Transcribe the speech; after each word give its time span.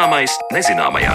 Zināmais 0.00 0.32
nezināmajā. 0.48 1.10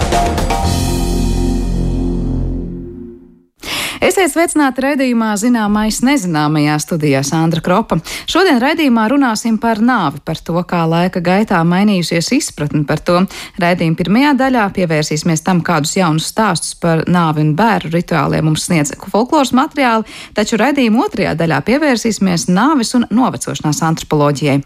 Esiet 3.98 4.30
sveicināti 4.30 4.84
raidījumā 4.84 5.32
Zināmais 5.42 5.98
nezināmajā 6.06 6.76
studijā 6.84 7.24
Sandra 7.26 7.64
Kropa. 7.66 7.98
Šodien 8.30 8.62
raidījumā 8.62 9.08
runāsim 9.10 9.58
par 9.58 9.82
nāvi, 9.82 10.22
par 10.22 10.38
to, 10.38 10.54
kā 10.70 10.84
laika 10.86 11.18
gaitā 11.18 11.64
mainījusies 11.66 12.30
izpratne 12.38 12.84
par 12.86 13.02
to. 13.02 13.24
Raidījuma 13.58 13.98
pirmajā 13.98 14.36
daļā 14.44 14.70
pievērsīsimies 14.78 15.42
tam, 15.42 15.66
kādus 15.66 15.98
jaunus 15.98 16.30
stāstus 16.30 16.78
par 16.78 17.02
nāvi 17.10 17.42
un 17.42 17.56
bērnu 17.58 17.90
rituāliem 17.90 18.46
mums 18.52 18.68
sniedz 18.70 18.94
folkloras 19.10 19.50
materiāli, 19.50 20.06
taču 20.38 20.62
raidījuma 20.62 21.08
otrajā 21.08 21.34
daļā 21.42 21.64
pievērsīsimies 21.72 22.46
nāvis 22.54 22.94
un 22.94 23.10
novecošanās 23.10 23.82
antropoloģijai. 23.90 24.60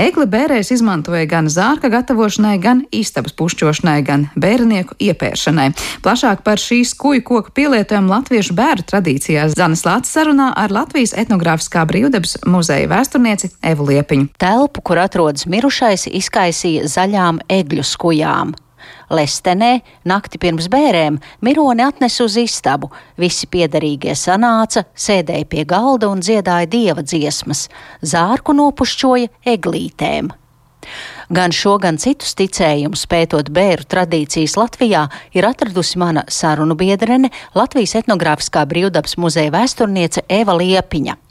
Egli 0.00 0.24
bērēs 0.24 0.70
izmantoja 0.72 1.26
gan 1.28 1.50
zārka 1.52 1.90
gatavošanai, 1.92 2.54
gan 2.62 2.80
istabas 2.96 3.34
pušķošanai, 3.36 3.98
gan 4.06 4.24
bērnieku 4.40 4.96
iepēršanai. 4.96 5.68
Plašāk 6.04 6.40
par 6.46 6.62
šīs 6.62 6.94
kuju 6.96 7.24
koku 7.28 7.52
pielietojumu 7.52 8.08
latviešu 8.14 8.56
bērnu 8.56 8.88
tradīcijās 8.88 9.52
Zanes 9.58 9.84
Lācis 9.84 10.16
sarunā 10.16 10.48
ar 10.56 10.72
Latvijas 10.72 11.12
etnogrāfiskā 11.12 11.84
brīvdabas 11.90 12.38
muzeja 12.48 12.88
vēsturnieci 12.88 13.52
Evu 13.72 13.90
Liepiņu. 13.90 14.32
Telpu, 14.40 14.80
kur 14.80 15.02
atrodas 15.04 15.44
mirušais, 15.44 16.08
izkaisīja 16.08 16.88
zaļām 16.88 17.44
egļu 17.52 17.84
skujām. 17.84 18.56
Lestenē, 19.12 19.72
nakti 20.08 20.40
pirms 20.42 20.68
bērēm, 20.72 21.18
Mironi 21.44 21.84
atnes 21.84 22.18
uz 22.24 22.36
istabu. 22.40 22.90
Visi 23.20 23.48
piederīgie 23.50 24.14
sanāca, 24.18 24.86
sēdēja 24.94 25.48
pie 25.48 25.66
galda 25.68 26.10
un 26.12 26.22
dziedāja 26.24 26.70
dieva 26.70 27.04
dziesmas, 27.04 27.68
zārku 28.02 28.56
nopušķoja 28.56 29.32
eglītēm. 29.54 30.32
Gan 31.32 31.54
šo, 31.54 31.78
gan 31.80 31.96
citus 32.02 32.34
ticējumus 32.36 33.06
pētot 33.08 33.48
bēru 33.54 33.86
tradīcijas 33.88 34.58
Latvijā, 34.58 35.06
ir 35.32 35.46
atradusi 35.48 36.00
mana 36.02 36.26
sarunu 36.28 36.76
biedrene 36.76 37.30
Latvijas 37.56 37.94
etnogrāfiskā 38.02 38.66
brīvdabas 38.68 39.16
muzeja 39.22 39.54
vēsturniece 39.54 40.26
Eva 40.28 40.58
Liepiņa. 40.58 41.21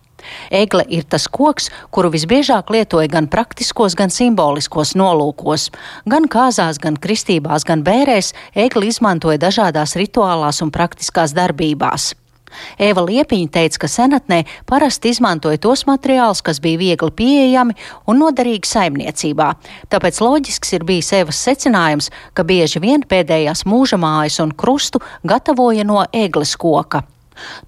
Egle 0.52 0.86
ir 0.90 1.04
tas 1.10 1.28
koks, 1.32 1.70
kuru 1.92 2.12
visbiežāk 2.14 2.72
lietoja 2.74 3.10
gan 3.12 3.30
praktiskos, 3.32 3.96
gan 4.00 4.14
simboliskos 4.14 4.96
nolūkos. 5.00 5.70
Gan 6.10 6.30
kāzās, 6.32 6.82
gan 6.82 6.98
kristībās, 7.02 7.68
gan 7.68 7.86
bērēs 7.88 8.34
egli 8.56 8.92
izmantoja 8.92 9.42
dažādās 9.42 9.98
rituālās 10.00 10.62
un 10.66 10.74
praktiskās 10.74 11.36
darbībās. 11.38 12.14
Eva 12.80 13.04
Liepiņa 13.06 13.52
teica, 13.54 13.82
ka 13.84 13.90
senatnē 13.92 14.42
parasti 14.70 15.12
izmantoja 15.14 15.60
tos 15.62 15.86
materiālus, 15.90 16.44
kas 16.46 16.60
bija 16.64 16.82
viegli 16.82 17.12
pieejami 17.22 17.78
un 18.12 18.22
noderīgi 18.22 18.68
saimniecībā. 18.68 19.52
Tāpēc 19.92 20.22
loģisks 20.24 20.76
ir 20.78 20.86
bijis 20.88 21.14
Evas 21.22 21.42
secinājums, 21.48 22.12
ka 22.36 22.46
bieži 22.48 22.84
vien 22.84 23.06
pēdējās 23.08 23.66
mūža 23.70 24.00
mājas 24.02 24.42
un 24.44 24.52
krustu 24.52 25.04
gatavoja 25.24 25.88
no 25.88 26.04
egles 26.12 26.58
koka. 26.60 27.06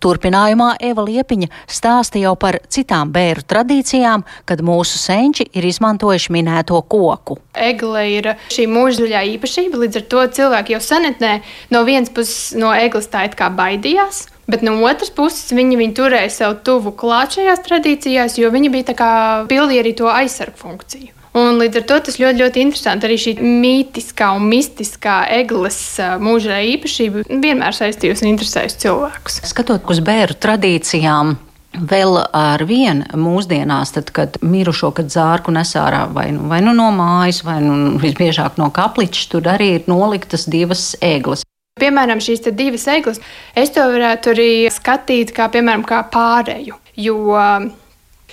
Turpinājumā 0.04 0.74
Eva 0.84 1.06
Liepiņa 1.08 1.50
stāsta 1.70 2.22
jau 2.22 2.34
par 2.40 2.60
citām 2.72 3.14
bēru 3.14 3.46
tradīcijām, 3.48 4.26
kad 4.50 4.62
mūsu 4.66 5.00
senči 5.02 5.48
ir 5.54 5.66
izmantojuši 5.68 6.34
minēto 6.36 6.82
koku. 6.90 7.40
Egle 7.54 8.04
ir 8.12 8.30
šī 8.54 8.68
mūždaļā 8.72 9.24
īpašība, 9.36 9.82
līdz 9.86 10.02
ar 10.02 10.06
to 10.12 10.28
cilvēki 10.40 10.76
jau 10.76 10.84
senetnē 10.84 11.34
no 11.74 11.84
vienas 11.88 12.14
puses 12.14 12.54
no 12.60 12.74
eglis 12.76 13.10
tā 13.14 13.28
it 13.30 13.40
kā 13.40 13.50
baidījās. 13.54 14.28
Bet 14.44 14.64
no 14.66 14.76
otras 14.84 15.14
puses, 15.16 15.54
viņi, 15.56 15.78
viņi 15.80 15.94
turēja 15.96 16.32
sev 16.42 16.58
tuvu 16.68 16.92
klāt 17.00 17.38
šajās 17.38 17.64
tradīcijās, 17.64 18.36
jo 18.42 18.52
viņi 18.52 18.74
bija 18.74 18.92
tā 18.92 18.98
kā 19.00 19.12
pildīja 19.48 19.86
arī 19.86 19.96
to 19.96 20.12
aizsargu 20.12 20.60
funkciju. 20.60 21.23
Un 21.34 21.58
līdz 21.58 21.80
ar 21.80 21.86
to 21.90 21.96
tas 22.08 22.20
ļoti, 22.22 22.42
ļoti 22.44 22.62
interesanti. 22.62 23.08
Arī 23.08 23.16
šī 23.18 23.32
mītiskā 23.42 24.28
un 24.38 24.46
mistiskā 24.52 25.24
eglis 25.34 25.80
mūžā 26.22 26.60
īpašība 26.76 27.26
vienmēr 27.30 27.74
saistījusi 27.74 28.26
un 28.26 28.36
interesējusi 28.36 28.84
cilvēkus. 28.86 29.40
Skatot 29.50 29.90
uz 29.90 30.04
bērnu 30.06 30.38
tradīcijām, 30.44 31.36
Vēl 31.74 32.20
ar 32.38 32.62
vienu 32.70 33.18
mūsdienās, 33.18 33.96
tad, 33.96 34.12
kad 34.14 34.36
mirušo 34.46 34.92
kad 34.94 35.10
zārku 35.10 35.50
nes 35.56 35.72
ārā 35.74 36.04
vai, 36.14 36.28
nu, 36.36 36.46
vai 36.52 36.60
nu 36.62 36.70
no 36.78 36.92
mājas, 36.94 37.40
vai 37.42 37.58
nu 37.66 37.96
visbiežāk 37.98 38.60
no 38.62 38.68
kapliča, 38.70 39.26
tur 39.32 39.50
arī 39.50 39.72
ir 39.80 39.90
noliktas 39.90 40.46
divas 40.46 40.92
eglis. 41.02 41.42
Piemēram, 41.82 42.22
šīs 42.22 42.46
divas 42.54 42.86
eglis, 42.94 43.18
es 43.58 43.74
to 43.74 43.88
varētu 43.90 44.36
arī 44.36 44.50
skatīt 44.70 45.34
kā, 45.34 45.50
piemēram, 45.50 45.82
kā 45.90 46.04
pārēju. 46.14 46.78
Jo 47.02 47.18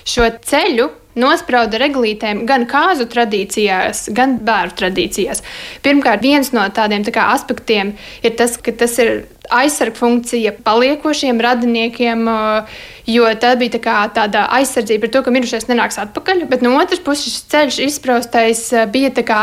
šo 0.04 0.28
ceļu 0.44 0.90
nosprauda 1.18 1.80
reglītēm 1.80 2.44
gan 2.48 2.66
kāzu 2.70 3.08
tradīcijās, 3.10 4.08
gan 4.14 4.38
bērnu 4.46 4.76
tradīcijās. 4.78 5.42
Pirmkārt, 5.84 6.22
viens 6.22 6.52
no 6.56 6.66
tādiem 6.74 7.04
tā 7.06 7.14
kā, 7.14 7.30
aspektiem 7.34 7.94
ir 8.22 8.36
tas, 8.38 8.56
ka 8.60 8.74
tas 8.76 8.98
ir 9.02 9.24
aizsarga 9.50 9.98
funkcija 9.98 10.52
paliekošiem 10.64 11.40
radiniekiem, 11.42 12.28
jo 13.10 13.30
tā 13.42 13.54
bija 13.58 13.80
tā 13.80 13.96
tāda 14.14 14.44
aizsardzība 14.58 15.06
par 15.06 15.12
to, 15.14 15.22
ka 15.26 15.34
mirušais 15.34 15.66
nenāks 15.70 15.98
atpakaļ. 16.02 16.44
Bet 16.50 16.62
no 16.62 16.76
otras 16.78 17.02
puses, 17.02 17.26
šis 17.26 17.48
ceļš 17.50 17.80
izpraustais 17.88 18.62
bija 18.94 19.10
tā 19.16 19.26
kā 19.26 19.40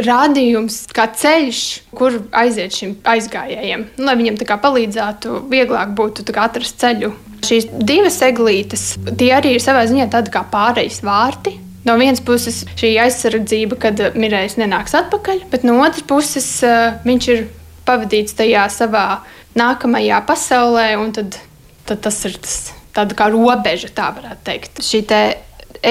rādījums, 0.00 0.84
kā 0.94 1.08
ceļš, 1.14 1.60
kur 1.96 2.22
aiziet 2.32 2.74
šim 2.74 2.96
aizgājējiem, 3.04 3.86
nu, 3.98 4.08
lai 4.08 4.16
viņam 4.20 4.40
palīdzētu, 4.64 5.44
vieglāk 5.52 5.94
būtu 5.98 6.26
atrast 6.34 6.80
ceļu 6.82 7.12
Šīs 7.44 7.66
divas 7.84 8.16
eglītes, 8.24 8.94
tie 9.18 9.28
arī 9.36 9.54
ir 9.56 9.62
savā 9.62 9.84
ziņā 9.88 10.08
tādi 10.12 10.32
kā 10.32 10.44
pārejas 10.50 11.02
vārti. 11.04 11.58
No 11.84 11.98
vienas 12.00 12.22
puses 12.24 12.62
šī 12.80 12.94
aizsardzība, 13.02 13.76
kad 13.80 14.00
mirējis 14.16 14.56
nenāks 14.62 14.94
atpakaļ, 14.96 15.42
bet 15.52 15.66
no 15.68 15.76
otras 15.84 16.06
puses 16.08 16.46
uh, 16.64 16.96
viņš 17.04 17.26
ir 17.34 17.42
pavadīts 17.84 18.36
tajā 18.38 18.64
savā 18.72 19.20
nākamajā 19.58 20.22
pasaulē, 20.24 20.86
un 21.02 21.12
tad, 21.16 21.36
tad 21.84 22.00
tas 22.06 22.22
ir 22.24 22.38
tas, 22.40 22.56
tāda 22.96 23.18
kā 23.18 23.28
robeža, 23.34 23.92
tā 23.92 24.08
varētu 24.16 24.46
teikt. 24.48 24.80
Šī 24.86 25.02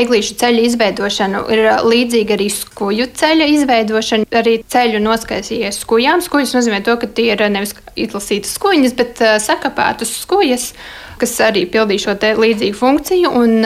eglīšu 0.02 0.38
ceļa 0.42 0.66
izveidošana 0.70 1.44
ir 1.54 1.64
līdzīga 1.86 2.38
arī 2.38 2.50
skuju 2.54 3.08
ceļa 3.20 3.48
izveidošana. 3.58 4.30
Arī 4.40 4.58
ceļu 4.74 5.02
noskaisījies 5.04 5.82
skujām. 5.84 6.24
Skujas 6.26 6.56
nozīmē 6.58 6.82
to, 6.86 6.98
ka 7.02 7.08
tie 7.08 7.32
ir 7.36 7.46
nevis 7.54 7.76
izlasītas 8.00 8.58
skujas, 8.58 8.96
bet 8.98 9.22
uh, 9.22 9.38
sakapētas 9.42 10.14
skujas 10.24 10.72
kas 11.22 11.36
arī 11.46 11.66
pildīja 11.72 12.08
šo 12.08 12.16
līdzīgu 12.42 12.78
funkciju. 12.78 13.32
Un, 13.40 13.66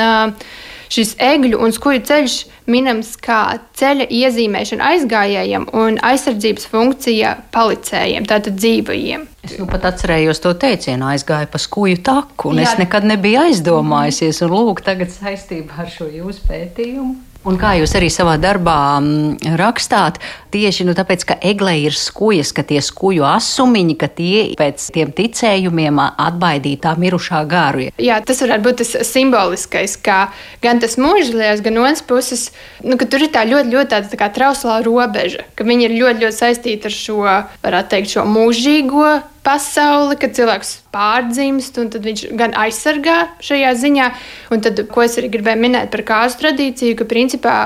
šis 0.94 1.16
egļu 1.20 1.60
un 1.64 1.74
skuju 1.76 2.04
ceļš 2.08 2.38
minams 2.68 3.14
kā 3.24 3.42
ceļa 3.80 4.10
iezīmēšana 4.14 4.92
aizgājējiem 4.94 5.68
un 5.78 6.00
aizsardzības 6.04 6.68
funkcija 6.72 7.34
palicējiem, 7.56 8.28
tātad 8.30 8.60
dzīvajiem. 8.60 9.26
Es 9.48 9.56
nu 9.56 9.68
pat 9.70 9.86
atcerējos 9.88 10.42
to 10.44 10.52
teicienu, 10.60 11.08
aizgāju 11.08 11.48
pa 11.54 11.62
skuju 11.62 12.02
taku, 12.04 12.52
un 12.52 12.60
Jā. 12.60 12.68
es 12.68 12.82
nekad 12.82 13.08
nebiju 13.08 13.46
aizdomājusies, 13.46 14.42
un 14.44 14.52
lūk, 14.52 14.84
tagad 14.84 15.14
saistībā 15.14 15.86
ar 15.86 15.92
šo 15.94 16.10
jūsu 16.12 16.44
pētījumu. 16.50 17.16
Un 17.46 17.59
kā 17.59 17.75
jūs 17.78 17.94
arī 17.98 18.09
savā 18.12 18.36
darbā 18.42 18.98
mm, 19.00 19.56
rakstāt, 19.59 20.18
tieši 20.53 20.88
nu, 20.88 20.96
tāpēc, 20.98 21.25
ka 21.30 21.38
eglē 21.46 21.75
ir 21.84 21.96
skujas, 21.96 22.53
ka 22.56 22.66
tie 22.68 22.81
skuju 22.84 23.25
asumiņi, 23.28 23.96
ka 24.00 24.09
tie 24.12 24.44
pēc 24.59 24.88
tiem 24.96 25.14
ticējumiem 25.16 26.02
atbaidīja 26.02 26.84
tā 26.88 26.96
mirušā 27.00 27.44
garu. 27.50 27.88
Jā, 28.02 28.20
tas 28.25 28.42
varētu 28.44 28.66
būt 28.66 28.81
tas 28.81 29.12
simboliskais, 29.12 29.98
ka 30.02 30.20
gan 30.64 30.81
tas 30.84 30.98
mūžīgais, 31.02 31.64
gan 31.66 31.80
otrs 31.84 32.03
puses, 32.08 32.50
nu, 32.84 32.98
ka 33.00 33.08
tur 33.09 33.28
ir 33.28 33.34
tā 33.36 33.46
ļoti, 33.48 33.74
ļoti 33.75 33.94
tāda 33.94 34.12
tā 34.12 34.19
kā 34.19 34.31
trauslā 34.34 34.81
robeža, 34.86 35.46
ka 35.56 35.68
viņi 35.68 35.90
ir 35.90 35.98
ļoti, 36.02 36.25
ļoti 36.25 36.40
saistīti 36.42 36.89
ar 36.89 36.98
šo, 36.98 37.24
varētu 37.63 37.94
teikt, 37.95 38.16
šo 38.16 38.28
mūžīgo 38.28 39.18
pasauli, 39.48 40.20
kad 40.20 40.36
cilvēks 40.36 40.74
pārdzimst, 40.92 41.80
un 41.80 41.92
viņš 42.04 42.26
gan 42.38 42.56
aizsargā 42.60 43.20
šajā 43.44 43.76
ziņā. 43.80 44.10
Un 44.52 44.64
tad, 44.66 44.84
ko 44.92 45.08
es 45.08 45.16
arī 45.22 45.32
gribēju 45.38 45.64
minēt 45.64 45.94
par 45.94 46.04
kāzu 46.12 46.44
tradīciju, 46.44 47.00
ka 47.00 47.08
principā 47.08 47.60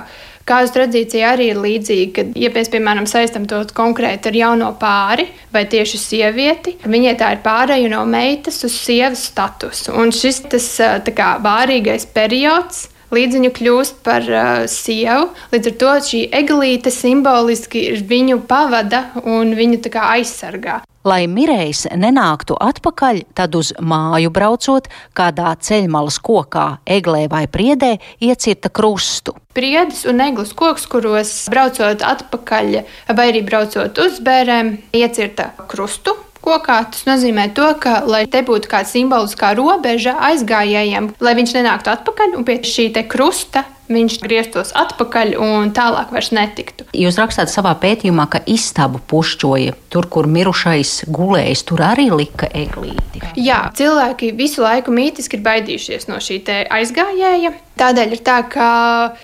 Kāzu 0.48 0.74
tradīcija 0.74 1.34
arī 1.36 1.52
ir 1.52 1.60
līdzīga, 1.62 2.12
kad, 2.16 2.32
ja 2.40 2.50
mēs, 2.54 2.70
piemēram, 2.74 3.06
saistām 3.10 3.46
to 3.50 3.60
konkrēti 3.78 4.32
ar 4.32 4.38
jauno 4.40 4.72
pāri 4.82 5.28
vai 5.54 5.64
tieši 5.70 6.00
sievieti, 6.02 6.74
viņai 6.82 7.14
tā 7.20 7.30
ir 7.36 7.44
pārēja 7.46 7.92
no 7.94 8.02
meitas 8.10 8.58
uz 8.66 8.74
sievas 8.74 9.28
statusu. 9.30 9.94
Un 10.02 10.14
šis 10.16 10.42
tas 10.52 10.68
kā, 11.14 11.36
vārīgais 11.46 12.10
periods 12.16 12.88
līdz 13.12 13.40
viņa 13.40 13.52
kļūst 13.58 14.00
par 14.06 14.28
uh, 14.28 14.52
sievu. 14.72 15.32
Līdz 15.54 15.72
ar 15.72 15.76
to 15.84 15.96
šī 16.10 16.22
eglīte 16.42 16.94
simboliski 16.94 17.90
viņu 18.08 18.42
pavada 18.50 19.10
un 19.24 19.54
viņu 19.58 19.82
aizsargā. 19.92 20.82
Lai 21.02 21.26
mirējs 21.26 21.88
nenāktu 21.98 22.54
atpakaļ, 22.62 23.24
tad 23.34 23.56
uz 23.58 23.72
māju 23.82 24.30
braucot, 24.30 24.86
kādā 25.18 25.56
ceļmalas 25.58 26.20
kokā, 26.22 26.66
eglē 26.86 27.24
vai 27.32 27.48
priedē, 27.50 27.96
iecirta 28.22 28.70
krustu. 28.70 29.34
Priedis 29.58 30.06
un 30.06 30.22
eglis 30.22 30.54
koks, 30.54 30.86
kuros 30.86 31.34
braucot 31.50 32.06
atpakaļ, 32.06 32.84
vai 33.18 33.32
arī 33.34 33.42
braucot 33.48 33.98
uz 34.06 34.22
bērēm, 34.22 34.76
iecirta 34.94 35.56
krustu 35.66 36.14
kokā. 36.46 36.80
Tas 36.94 37.06
nozīmē, 37.10 37.50
to, 37.58 37.68
ka, 37.82 38.02
lai 38.10 38.26
te 38.32 38.44
būtu 38.46 38.72
kāda 38.72 38.90
simboliskā 38.90 39.54
robeža 39.58 40.18
aizgājējiem, 40.32 41.14
lai 41.22 41.36
viņš 41.38 41.58
nenāktu 41.60 41.94
atpakaļ 41.94 42.40
un 42.40 42.48
pie 42.48 42.62
šī 42.66 42.90
krusta 43.10 43.66
viņš 43.92 44.18
grieztos 44.24 44.72
atpakaļ 44.78 45.36
un 45.42 45.72
tālāk 45.76 46.12
vairs 46.14 46.32
netiktu. 46.36 46.88
Jūs 46.98 47.20
rakstāt 47.22 47.52
savā 47.52 47.74
pētījumā, 47.82 48.28
ka 48.32 48.42
istabu 48.50 49.02
pušķoja 49.12 49.76
tur, 49.92 50.08
kur 50.12 50.30
mirušais 50.32 51.10
gulējis, 51.12 51.66
tur 51.68 51.84
arī 51.86 52.08
lika 52.14 52.50
eglīti. 52.56 53.24
Jā, 53.40 53.64
cilvēki 53.78 54.34
visu 54.38 54.64
laiku 54.66 54.94
mītiski 54.96 55.40
ir 55.40 55.46
baidījušies 55.48 56.08
no 56.12 56.22
šī 56.24 56.42
aizgājēja. 56.72 57.54
Tādēļ 57.82 58.14
ir 58.14 58.22
tā, 58.26 58.42
ka 58.52 58.68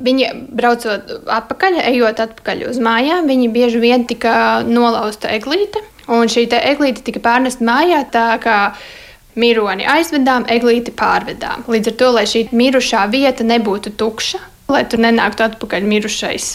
viņi 0.04 0.32
braucot 0.56 1.12
atpakaļ, 1.32 1.82
ejot 1.92 2.22
atpakaļ 2.24 2.64
uz 2.72 2.80
mājām, 2.82 3.28
viņi 3.30 3.52
bieži 3.54 3.82
vien 3.84 4.08
tika 4.10 4.64
nolauzta 4.66 5.32
eglīte. 5.36 5.84
Un 6.08 6.30
šī 6.32 6.48
eglīte 6.56 7.04
tika 7.04 7.20
pārnesta 7.24 7.66
mājā 7.68 8.04
tā, 8.12 8.28
ka 8.44 8.58
mironi 9.38 9.88
aizvedām, 9.88 10.48
eglīti 10.50 10.94
pārvedām. 10.98 11.66
Līdz 11.70 11.94
ar 11.94 11.98
to, 12.00 12.12
lai 12.16 12.28
šī 12.30 12.48
mirušā 12.56 13.06
vieta 13.12 13.46
nebūtu 13.46 13.94
tukša, 14.00 14.40
lai 14.72 14.82
tur 14.90 15.00
nenāktu 15.00 15.46
atpakaļ 15.46 15.86
mirušais. 15.88 16.48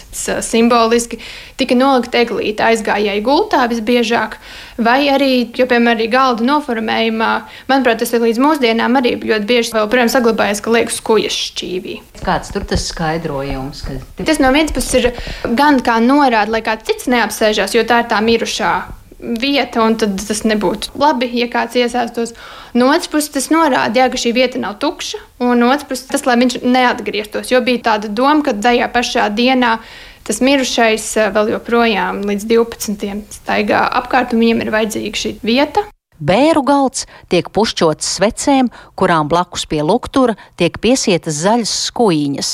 Simboliski 0.44 1.18
tika 1.60 1.76
nolikta 1.78 2.20
eglīte 2.20 2.64
aizgājēji 2.66 3.22
gultā 3.24 3.64
visbiežāk, 3.70 4.36
vai 4.84 5.06
arī, 5.12 5.30
jo, 5.56 5.68
piemēram, 5.68 5.96
arī 5.96 6.08
galda 6.12 6.44
noformējumā, 6.48 7.30
manuprāt, 7.70 8.02
tas 8.02 8.12
ir 8.12 8.24
līdz 8.26 8.40
mūsdienām 8.42 9.00
arī 9.00 9.14
ļoti 9.20 9.48
bieži 9.48 9.76
vēl, 9.76 9.88
protams, 9.92 10.16
saglabājies, 10.16 10.64
ka 10.64 10.74
liekas 10.76 11.00
kujas 11.04 11.38
šķīvī. 11.50 11.98
Kāds 12.24 12.52
tur 12.52 12.66
tas 12.68 12.88
skaidrojums? 12.92 13.84
Ka... 13.86 14.00
Tas 14.24 14.42
no 14.42 14.52
vienas 14.52 14.74
puses 14.76 14.98
ir 15.00 15.54
gan 15.56 15.80
kā 15.84 15.96
norāda, 16.04 16.52
lai 16.52 16.64
kāds 16.66 16.88
cits 16.90 17.08
neapsēžās, 17.12 17.76
jo 17.78 17.86
tā 17.88 18.04
ir 18.04 18.12
tā 18.12 18.20
mirušā 18.24 18.74
vieta, 19.22 19.82
un 19.86 19.96
tas 19.96 20.42
nebūtu 20.46 20.96
labi, 20.98 21.28
ja 21.38 21.48
kāds 21.50 21.78
iesaistos. 21.78 22.34
No 22.74 22.90
otras 22.90 23.10
puses, 23.12 23.30
tas 23.34 23.48
norāda, 23.52 24.02
jā, 24.02 24.08
ka 24.10 24.20
šī 24.20 24.34
vieta 24.36 24.60
nav 24.60 24.78
tukša, 24.82 25.20
un 25.44 25.62
no 25.62 25.70
otras 25.70 25.86
puses, 25.88 26.08
tas, 26.10 26.26
lai 26.26 26.38
viņš 26.40 26.62
neatgrieztos. 26.64 27.52
Jo 27.52 27.62
bija 27.64 27.84
tāda 27.92 28.10
doma, 28.10 28.42
ka 28.46 28.56
tajā 28.56 28.88
pašā 28.92 29.28
dienā 29.34 29.78
tas 30.26 30.42
mirušais 30.42 31.06
eh, 31.18 31.30
vēl 31.34 31.54
joprojām 31.56 32.22
līdz 32.28 32.46
12. 32.50 33.24
staigā 33.38 33.86
apkārt, 34.02 34.34
un 34.34 34.42
viņam 34.42 34.62
ir 34.64 34.74
vajadzīga 34.74 35.22
šī 35.24 35.34
vieta. 35.42 35.86
Bēru 36.22 36.62
galds 36.62 37.08
tiek 37.32 37.48
pušķots 37.50 38.12
svecēm, 38.18 38.68
kurām 38.94 39.30
blakus 39.30 39.64
pie 39.66 39.80
luktura 39.82 40.36
tiek 40.60 40.76
piesietas 40.78 41.40
zaļas 41.42 41.72
skuiņas. 41.88 42.52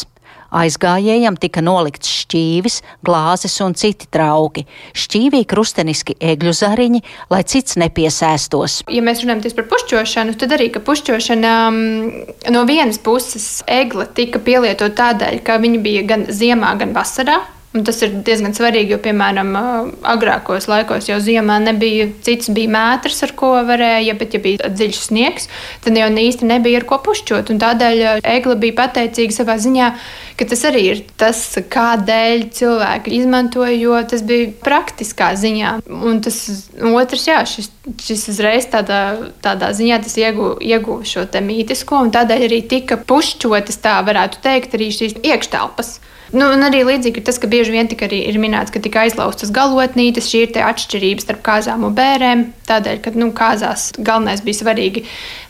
Aizgājējam 0.48 1.36
tika 1.36 1.60
nolikts 1.64 2.08
šķīvis, 2.22 2.80
glāzes 3.04 3.58
un 3.64 3.74
citi 3.76 4.08
trauki. 4.12 4.64
Šķīvī 4.96 5.42
krusteniski 5.48 6.16
egļu 6.20 6.54
zariņi, 6.56 7.02
lai 7.32 7.42
cits 7.44 7.76
nepiesēstos. 7.80 8.80
Ja 8.88 9.04
mēs 9.04 9.20
runājam 9.24 9.44
par 9.58 9.68
pušķošanu, 9.74 10.38
tad 10.40 10.56
arī 10.56 10.70
pušķošana 10.72 11.52
mm, 11.68 12.24
no 12.54 12.64
vienas 12.68 13.00
puses 13.02 13.62
egla 13.68 14.08
tika 14.08 14.40
pielietot 14.40 14.96
tādēļ, 14.96 15.42
ka 15.44 15.60
viņa 15.60 15.84
bija 15.84 16.08
gan 16.08 16.26
ziemā, 16.32 16.74
gan 16.80 16.96
vasarā. 16.96 17.42
Un 17.78 17.84
tas 17.86 18.00
ir 18.02 18.16
diezgan 18.26 18.56
svarīgi, 18.56 18.96
jo, 18.96 18.98
piemēram, 19.02 19.52
agrākos 20.10 20.66
laikos 20.66 21.06
jau 21.06 21.20
ziemā 21.22 21.60
nebija 21.62 22.08
cits, 22.26 22.50
bija 22.50 22.72
mētrs, 22.74 23.20
ar 23.28 23.34
ko 23.38 23.52
varēja, 23.68 24.16
bet, 24.18 24.34
ja 24.34 24.42
bija 24.42 24.70
dziļš 24.72 25.02
sniegs, 25.04 25.46
tad 25.84 25.98
jau 25.98 26.08
īsti 26.10 26.48
nebija 26.48 26.80
ar 26.80 26.86
ko 26.88 26.98
pušķot. 27.06 27.52
Un 27.54 27.60
tādēļ 27.62 28.02
Egla 28.26 28.56
bija 28.58 28.76
pateicīga 28.80 29.36
savā 29.36 29.58
ziņā, 29.62 29.92
ka 30.38 30.48
tas 30.50 30.64
arī 30.66 30.82
ir 30.90 31.04
tas, 31.20 31.44
kādēļ 31.70 32.48
cilvēki 32.58 33.14
izmantoja, 33.20 33.76
jo 33.78 34.02
tas 34.10 34.26
bija 34.26 34.50
praktiskā 34.64 35.30
ziņā. 35.38 35.76
Un 35.86 36.18
tas 36.24 36.40
otrs, 36.82 37.28
jā, 37.30 37.38
šis, 37.46 37.70
šis 38.02 38.26
uzreiz 38.34 38.66
tādā, 38.74 39.02
tādā 39.44 39.70
ziņā 39.76 40.02
ieguva 40.18 40.56
ieguv 40.64 41.06
šo 41.06 41.28
mītisko, 41.44 42.02
un 42.06 42.14
tādēļ 42.14 42.48
arī 42.48 42.62
tika 42.70 42.98
pušķotas, 42.98 43.82
tā 43.84 43.98
varētu 44.06 44.42
teikt, 44.42 44.74
arī 44.74 44.90
šīs 44.94 45.18
iekštelpas. 45.22 45.98
Nu, 46.32 46.50
un 46.52 46.64
arī 46.66 46.82
līdzīgi 46.84 47.22
ir 47.22 47.24
tas, 47.24 47.38
ka 47.40 47.48
bieži 47.48 47.72
vien 47.72 47.88
tika 47.88 48.04
arī 48.08 48.20
ir 48.28 48.36
minēts, 48.40 48.72
ka 48.74 48.82
tika 48.84 49.06
aizlaustas 49.06 49.52
galotnītes. 49.54 50.28
Šī 50.28 50.44
ir 50.44 50.58
atšķirība 50.60 51.24
starp 51.24 51.40
kāzām 51.46 51.86
un 51.88 51.94
bērēm. 51.96 52.44
Tādēļ, 52.68 52.98
ka 53.04 53.12
nu, 53.16 53.30
kāzās 53.36 53.86
galvenais 53.96 54.42
bija 54.44 54.58
svarīgi, 54.58 55.06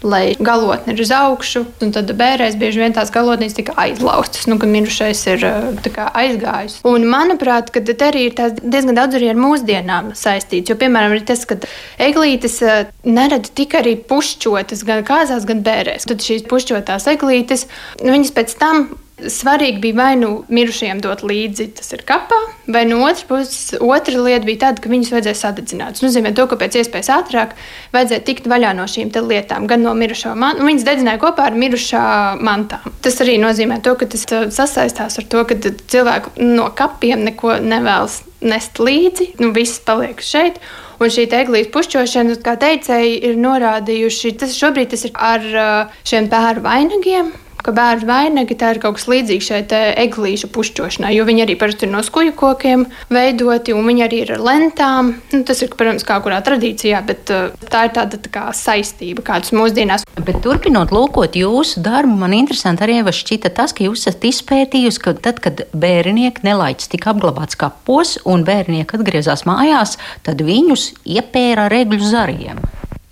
lai 0.06 0.36
galotne 0.38 0.94
ir 0.94 1.02
uz 1.02 1.10
augšu, 1.14 1.64
un 1.82 1.90
tad 1.96 2.12
bērēs 2.20 2.54
bieži 2.60 2.84
vien 2.84 2.94
tās 2.94 3.10
galotnītes 3.14 3.56
tika 3.58 3.74
aizlaustas, 3.82 4.46
nu, 4.46 4.60
kad 4.62 4.70
mirušais 4.70 5.24
ir 5.32 5.46
kā, 5.90 6.06
aizgājis. 6.22 6.78
Un, 6.86 7.08
manuprāt, 7.10 7.74
te 7.74 7.96
arī 8.06 8.28
ir 8.28 8.38
diezgan 8.62 9.00
daudz 9.00 9.18
arī 9.18 9.32
ar 9.32 9.42
mūsdienām 9.42 10.12
saistīts. 10.18 10.70
Jo, 10.70 10.78
piemēram, 10.78 11.16
ir 11.18 11.26
tas, 11.26 11.42
ka 11.48 11.58
eglītes 12.06 12.60
nerada 13.02 13.50
tikai 13.50 13.82
arī 13.82 13.96
pušķotas 14.06 14.86
gan 14.86 15.02
kāzās, 15.10 15.48
gan 15.48 15.66
bērēs. 15.66 16.06
Tad 16.06 16.22
šīs 16.22 16.46
pušķotās 16.46 17.10
eglītes, 17.16 17.66
viņas 17.98 18.34
pēc 18.38 18.58
tam 18.62 18.86
Svarīgi 19.18 19.80
bija 19.82 19.96
vai 19.98 20.12
nu 20.18 20.28
mirušajiem 20.52 21.00
dot 21.02 21.24
līdzi, 21.26 21.64
tas 21.78 21.90
ir 21.96 22.04
kapā, 22.06 22.36
vai 22.70 22.84
no 22.86 23.00
otras 23.02 23.24
puses, 23.26 23.72
otra 23.82 24.20
lieta 24.22 24.46
bija 24.46 24.60
tāda, 24.62 24.82
ka 24.84 24.92
viņus 24.92 25.10
vajadzēja 25.10 25.38
sadedzināt. 25.40 25.96
Tas 25.96 26.04
nozīmē, 26.06 26.30
to, 26.38 26.44
ka 26.46 26.58
pēc 26.60 26.76
iespējas 26.78 27.10
ātrāk 27.16 27.56
vajadzēja 27.96 28.24
tikt 28.28 28.46
vaļā 28.50 28.70
no 28.78 28.86
šīm 28.86 29.10
lietām, 29.26 29.66
gan 29.70 29.82
no 29.82 29.94
mirušā 29.98 30.36
mantas. 30.38 30.66
Viņas 30.68 30.86
dedzināja 30.86 31.22
kopā 31.24 31.48
ar 31.50 31.58
mirušā 31.58 32.02
mantām. 32.46 32.94
Tas 33.02 33.18
arī 33.24 33.40
nozīmē, 33.42 33.80
to, 33.82 33.96
ka 33.98 34.06
tas 34.06 34.22
uh, 34.30 34.46
sasaistās 34.54 35.18
ar 35.18 35.26
to, 35.26 35.42
ka 35.48 35.58
cilvēku 35.66 36.36
no 36.44 36.68
kapiem 36.78 37.26
neko 37.26 37.58
nevēlas 37.64 38.20
nest 38.46 38.78
līdzi, 38.78 39.32
nu 39.42 39.50
viss 39.56 39.82
paliek 39.82 40.22
šeit. 40.22 40.62
Un 41.02 41.10
šī 41.14 41.26
eglītes 41.30 41.70
pušķošana, 41.74 42.38
kā 42.42 42.54
teicēji, 42.58 43.18
ir 43.26 43.36
norādījuši, 43.38 44.34
tas 44.38 44.54
šobrīd 44.58 44.94
tas 44.94 45.04
ir 45.06 45.14
ar 45.14 45.50
uh, 45.50 46.00
šiem 46.06 46.30
pēru 46.30 46.62
vainagiem 46.62 47.34
ka 47.68 47.74
bērnu 47.76 48.08
vainagi 48.08 48.56
tā 48.56 48.72
ir 48.72 48.80
kaut 48.80 48.96
kas 48.96 49.06
līdzīgs 49.10 49.50
šai 49.50 49.60
eglīšu 50.06 50.48
pušķošanai, 50.54 51.12
jo 51.16 51.26
viņi 51.28 51.44
arī 51.44 51.56
parasti 51.60 51.84
ir 51.84 51.92
no 51.92 52.00
skuju 52.04 52.32
kokiem 52.38 52.86
veidoti, 53.12 53.74
un 53.76 53.84
viņi 53.88 54.04
arī 54.06 54.22
ir 54.24 54.32
ar 54.38 54.44
lentām. 54.46 55.12
Nu, 55.34 55.42
tas 55.48 55.60
ir, 55.64 55.74
protams, 55.76 56.06
kā 56.08 56.16
kurā 56.24 56.40
tradīcijā, 56.44 57.02
bet 57.08 57.32
uh, 57.34 57.50
tā 57.68 57.84
ir 57.88 57.94
tāda 57.98 58.20
tā 58.24 58.32
kā 58.32 58.46
saistība, 58.56 59.24
kādas 59.26 59.52
mūsdienās. 59.56 60.06
Bet 60.16 60.40
turpinot 60.44 60.94
lūkot 60.94 61.36
jūsu 61.36 61.82
darbu, 61.84 62.16
man 62.22 62.36
interesanti 62.38 62.86
arī 62.86 63.02
šķita 63.18 63.52
tas, 63.56 63.74
ka 63.76 63.84
jūs 63.84 64.06
esat 64.06 64.24
izpētījusi, 64.30 65.02
ka 65.04 65.16
tad, 65.28 65.42
kad 65.44 65.66
bērnieki 65.76 66.46
nelaiķis 66.48 66.92
tika 66.94 67.12
apglabāts 67.12 67.58
kapos 67.58 68.16
un 68.28 68.46
bērnieki 68.48 68.96
atgriezās 68.96 69.44
mājās, 69.48 69.98
tad 70.24 70.44
viņus 70.44 70.92
iepēra 71.18 71.68
ar 71.68 71.80
egļu 71.82 72.04
zariem. 72.08 72.62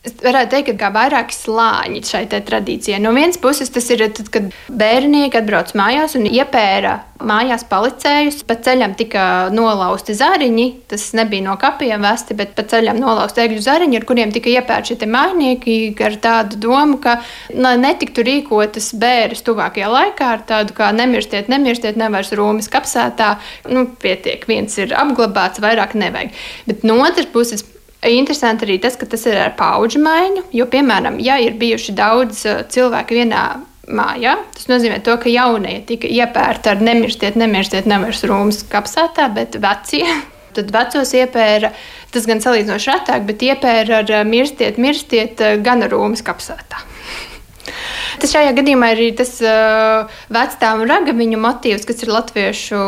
Varētu 0.06 0.52
teikt, 0.52 0.76
ka 0.78 0.92
vairāki 0.94 1.34
slāņi 1.34 2.02
šai 2.06 2.25
tradīcijai. 2.30 3.00
No 3.02 3.10
vienas 3.16 3.40
puses, 3.42 3.72
tas 3.75 3.88
ir 3.90 4.04
tad, 4.14 4.30
kad 4.30 4.48
bērnieki 4.70 5.40
atbrauc 5.40 5.72
mājās 5.78 6.14
un 6.18 6.28
iepēra 6.30 7.00
mājās 7.26 7.64
palicējus. 7.66 8.42
Pa 8.46 8.54
ceļam 8.62 8.94
tika 8.98 9.25
nolauzti 9.54 10.14
zariņi. 10.14 10.66
Tas 10.92 11.08
nebija 11.16 11.48
no 11.48 11.56
kapiem 11.58 12.06
vesti, 12.06 12.36
bet 12.38 12.54
pa 12.54 12.62
ceļam 12.70 13.00
nolauzti 13.02 13.42
egļu 13.46 13.62
zariņi, 13.66 13.98
ar 13.98 14.08
kuriem 14.08 14.34
tika 14.34 14.52
iepērti 14.52 14.94
šie 14.94 15.10
mājnieki 15.10 15.76
ar 16.06 16.18
tādu 16.22 16.60
domu, 16.68 17.00
ka 17.02 17.18
netiktu 17.50 18.22
rīkotas 18.26 18.92
bērres 19.00 19.42
tuvākajā 19.46 19.90
laikā 19.90 20.32
ar 20.36 20.44
tādu 20.46 20.76
kā 20.76 20.92
nemirstiet, 20.94 21.50
nemirstiet, 21.52 21.98
nevairs 21.98 22.34
rūmis 22.36 22.70
kapsētā. 22.70 23.36
Nu, 23.72 23.88
pietiek, 24.02 24.46
viens 24.46 24.78
ir 24.78 24.94
apglabāts, 24.94 25.62
vairāk 25.64 25.98
nevajag. 25.98 26.36
Bet 26.68 26.86
no 26.86 27.00
otras 27.02 27.26
puses, 27.32 27.66
Interesanti 28.06 28.66
arī 28.66 28.76
tas, 28.82 28.96
ka 28.98 29.08
tas 29.10 29.25
ir 29.26 29.38
ar 29.40 29.54
paudžu 29.58 30.00
maiņu. 30.04 30.46
Jo, 30.54 30.66
piemēram, 30.70 31.18
ja 31.22 31.38
ir 31.42 31.56
bijuši 31.58 31.94
daudz 31.96 32.44
uh, 32.46 32.62
cilvēku 32.70 33.16
vienā 33.16 33.46
mājā, 33.86 34.36
tas 34.54 34.66
nozīmē, 34.70 35.00
to, 35.06 35.14
ka 35.22 35.30
jaunie 35.30 35.78
tika 35.86 36.08
iepērti 36.10 36.72
ar 36.72 36.82
nemirstiet, 36.82 37.38
nemirstiet, 37.38 37.86
nevirs 37.90 38.25
rūmas 38.26 38.64
kapsētā, 38.70 39.28
bet 39.34 39.58
vecie. 39.62 40.06
Tad 40.56 40.70
vecos 40.72 41.10
iepēra, 41.12 41.68
tas 42.14 42.25
gan 42.25 42.38
salīdzinoši 42.40 42.88
retāk, 42.88 43.26
bet 43.28 43.42
iepēra 43.44 44.00
ar 44.00 44.12
uh, 44.20 44.26
mirstiet, 44.28 44.78
mirstiet, 44.80 45.42
uh, 45.42 45.58
gan 45.62 45.84
ar 45.84 45.92
rūmas 45.92 46.25
kapsētā. 46.26 46.80
Tas 48.22 48.32
šajā 48.32 48.54
gadījumā 48.56 48.92
ir 48.94 49.00
arī 49.02 49.08
tas 49.18 49.34
uh, 49.44 50.20
vecāku 50.32 50.86
ragaviņu 50.88 51.40
motīvs, 51.42 51.84
kas 51.84 52.06
ir 52.06 52.14
latviešu 52.14 52.78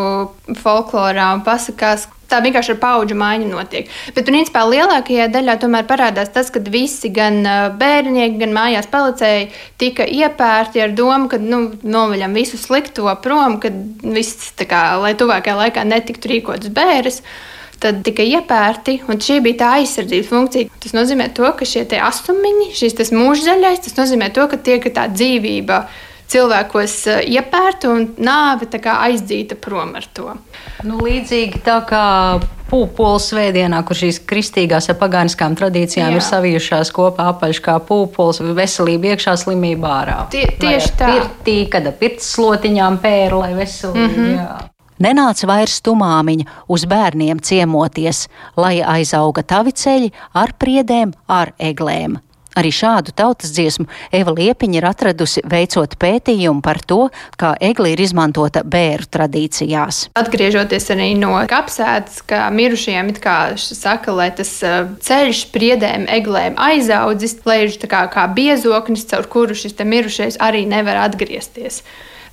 folklorā 0.62 1.34
un 1.37 1.42
pasakās, 1.44 2.06
Tā 2.28 2.42
vienkārši 2.44 2.75
ar 2.75 2.78
paudžu 2.82 3.16
maiņu 3.16 3.47
notiek. 3.49 3.87
Bet, 4.12 4.26
principā, 4.28 4.66
lielākajā 4.68 5.30
daļā 5.32 5.54
tomēr 5.62 5.87
parādās 5.88 6.28
tas, 6.35 6.50
ka 6.52 6.61
visi, 6.61 7.08
gan 7.14 7.40
bērnieki, 7.80 8.37
gan 8.42 8.52
mājās 8.52 8.88
palicēji, 8.92 9.47
tika 9.80 10.04
iepērti 10.04 10.82
ar 10.85 10.92
domu, 10.97 11.30
ka 11.32 11.40
nu, 11.40 11.62
novaļam 11.80 12.37
visu 12.37 12.61
slikto 12.61 13.08
prom, 13.25 13.56
ka 13.62 13.73
viss, 14.04 14.50
kā, 14.61 14.82
lai 15.00 15.14
tuvākajā 15.16 15.56
laikā 15.62 15.87
netiktu 15.88 16.35
rīkotas 16.35 16.75
bērres. 16.76 17.23
Tad 17.78 18.02
tika 18.04 18.26
iepērti, 18.26 18.99
un 19.08 19.23
šī 19.23 19.38
bija 19.47 19.61
tā 19.62 19.70
aizsardzības 19.78 20.28
funkcija. 20.28 20.75
Tas 20.82 20.92
nozīmē, 20.97 21.30
to, 21.32 21.49
ka 21.56 21.64
šie 21.68 21.87
asumiņi, 22.02 22.73
šis 22.76 23.14
mūžzaļais, 23.14 23.85
tas 23.87 23.97
nozīmē, 24.00 24.32
to, 24.35 24.44
ka 24.50 24.58
tiek 24.68 24.85
tā 24.92 25.06
dzīvība 25.14 25.85
cilvēkos 26.32 26.94
eh, 27.08 27.25
iepērta 27.38 27.90
un 27.92 28.06
nāve 28.18 28.68
aizdzīta 28.78 29.58
prom 29.61 29.97
ar 29.99 30.06
to. 30.14 30.35
Nu, 30.87 31.00
līdzīgi 31.04 31.62
tā 31.66 31.80
kā 31.88 32.04
pūpoles 32.68 33.30
svētdienā, 33.32 33.80
kur 33.87 33.97
šīs 33.97 34.20
kristīgās 34.28 34.90
ar 34.92 34.99
pagāniskām 35.00 35.56
tradīcijām 35.58 36.12
Jā. 36.12 36.20
ir 36.20 36.25
savijušās 36.25 36.92
kopā 36.94 37.30
apaļš 37.32 37.62
kā 37.64 37.78
pūpoles, 37.80 38.42
veselība 38.56 39.14
iekšā, 39.14 39.37
slimība 39.40 39.92
ārā. 40.02 40.18
Tie, 40.32 40.44
tieši 40.61 40.92
tā. 40.99 41.12
Pirtī, 41.14 41.58
kad 41.73 41.88
ar 41.88 41.97
pirts 42.00 42.28
slotiņām 42.37 43.00
pēra, 43.04 43.44
lai 43.47 43.54
veselība. 43.56 44.08
Mm 44.08 44.14
-hmm. 44.14 44.37
Jā. 44.37 44.68
Nenāca 44.99 45.47
vairs 45.47 45.78
tumāmiņa 45.87 46.44
uz 46.68 46.85
bērniem 46.90 47.38
ciemoties, 47.38 48.26
lai 48.56 48.80
aizauga 48.82 49.42
tavi 49.42 49.70
ceļi 49.70 50.11
ar 50.35 50.52
priedēm, 50.58 51.12
ar 51.28 51.52
eglēm. 51.58 52.18
Arī 52.59 52.73
šādu 52.75 53.12
tautas 53.15 53.53
dziesmu 53.55 53.87
Eva 54.15 54.33
Liepiņa 54.35 54.81
ir 54.81 54.87
atradusi 54.88 55.45
veicot 55.47 55.95
pētījumu 56.00 56.62
par 56.65 56.81
to, 56.83 57.05
kā 57.38 57.53
egli 57.62 57.93
ir 57.95 58.03
izmantota 58.03 58.65
bēru 58.67 59.07
tradīcijās. 59.07 60.09
Atgriežoties 60.19 60.91
arī 60.95 61.12
no 61.19 61.37
kapsētas, 61.50 62.21
kā 62.27 62.49
mirušajiem 62.55 63.12
it 63.15 63.23
kā 63.23 63.38
saka, 63.57 64.15
lai 64.19 64.31
tas 64.35 64.50
uh, 64.67 64.91
ceļš 65.05 65.45
priedēm, 65.55 66.09
eglēm 66.19 66.59
aizaudzis, 66.59 67.38
lēž 67.47 67.79
kā, 67.87 68.07
kā 68.11 68.27
biezoknis, 68.35 69.07
caur 69.11 69.31
kuru 69.31 69.55
šis 69.59 69.79
mirušais 69.79 70.41
arī 70.43 70.65
nevar 70.67 71.05
atgriezties. 71.07 71.85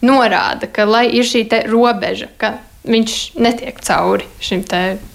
Norāda, 0.06 0.68
ka 0.68 0.88
lai 0.90 1.08
ir 1.14 1.26
šī 1.28 1.46
robeža, 1.70 2.32
ka 2.42 2.58
viņš 2.88 3.16
netiek 3.42 3.80
cauri 3.86 4.28
šim 4.44 4.64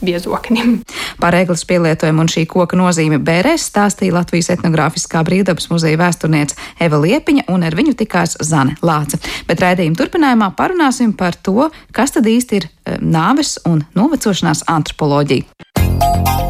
biezoknim. 0.05 0.81
Par 1.23 1.37
eglis 1.37 1.65
pielietojumu 1.69 2.25
un 2.25 2.31
šī 2.33 2.47
koka 2.51 2.79
nozīmi 2.79 3.21
bērēs 3.23 3.69
stāstīja 3.71 4.17
Latvijas 4.19 4.51
etnogrāfiskā 4.57 5.23
brīvdabas 5.27 5.71
muzeja 5.73 6.01
vēsturniece 6.01 6.59
Eva 6.81 7.01
Liepiņa, 7.03 7.47
un 7.53 7.67
ar 7.67 7.77
viņu 7.77 7.97
tikās 8.01 8.39
Zane 8.45 8.77
Lāce. 8.83 9.21
Bet 9.49 9.63
raidījuma 9.65 9.99
turpinājumā 10.01 10.53
parunāsim 10.59 11.15
par 11.17 11.39
to, 11.39 11.71
kas 11.97 12.17
tad 12.17 12.29
īsti 12.31 12.61
ir 12.61 12.69
eh, 12.69 12.99
nāves 13.01 13.59
un 13.69 13.85
novecošanās 13.99 14.67
antropoloģija. 14.71 16.50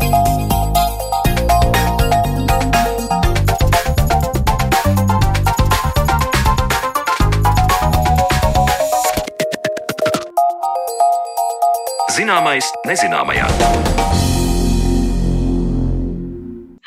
Zināmais 12.31 12.67
nezināmajā. 12.87 13.47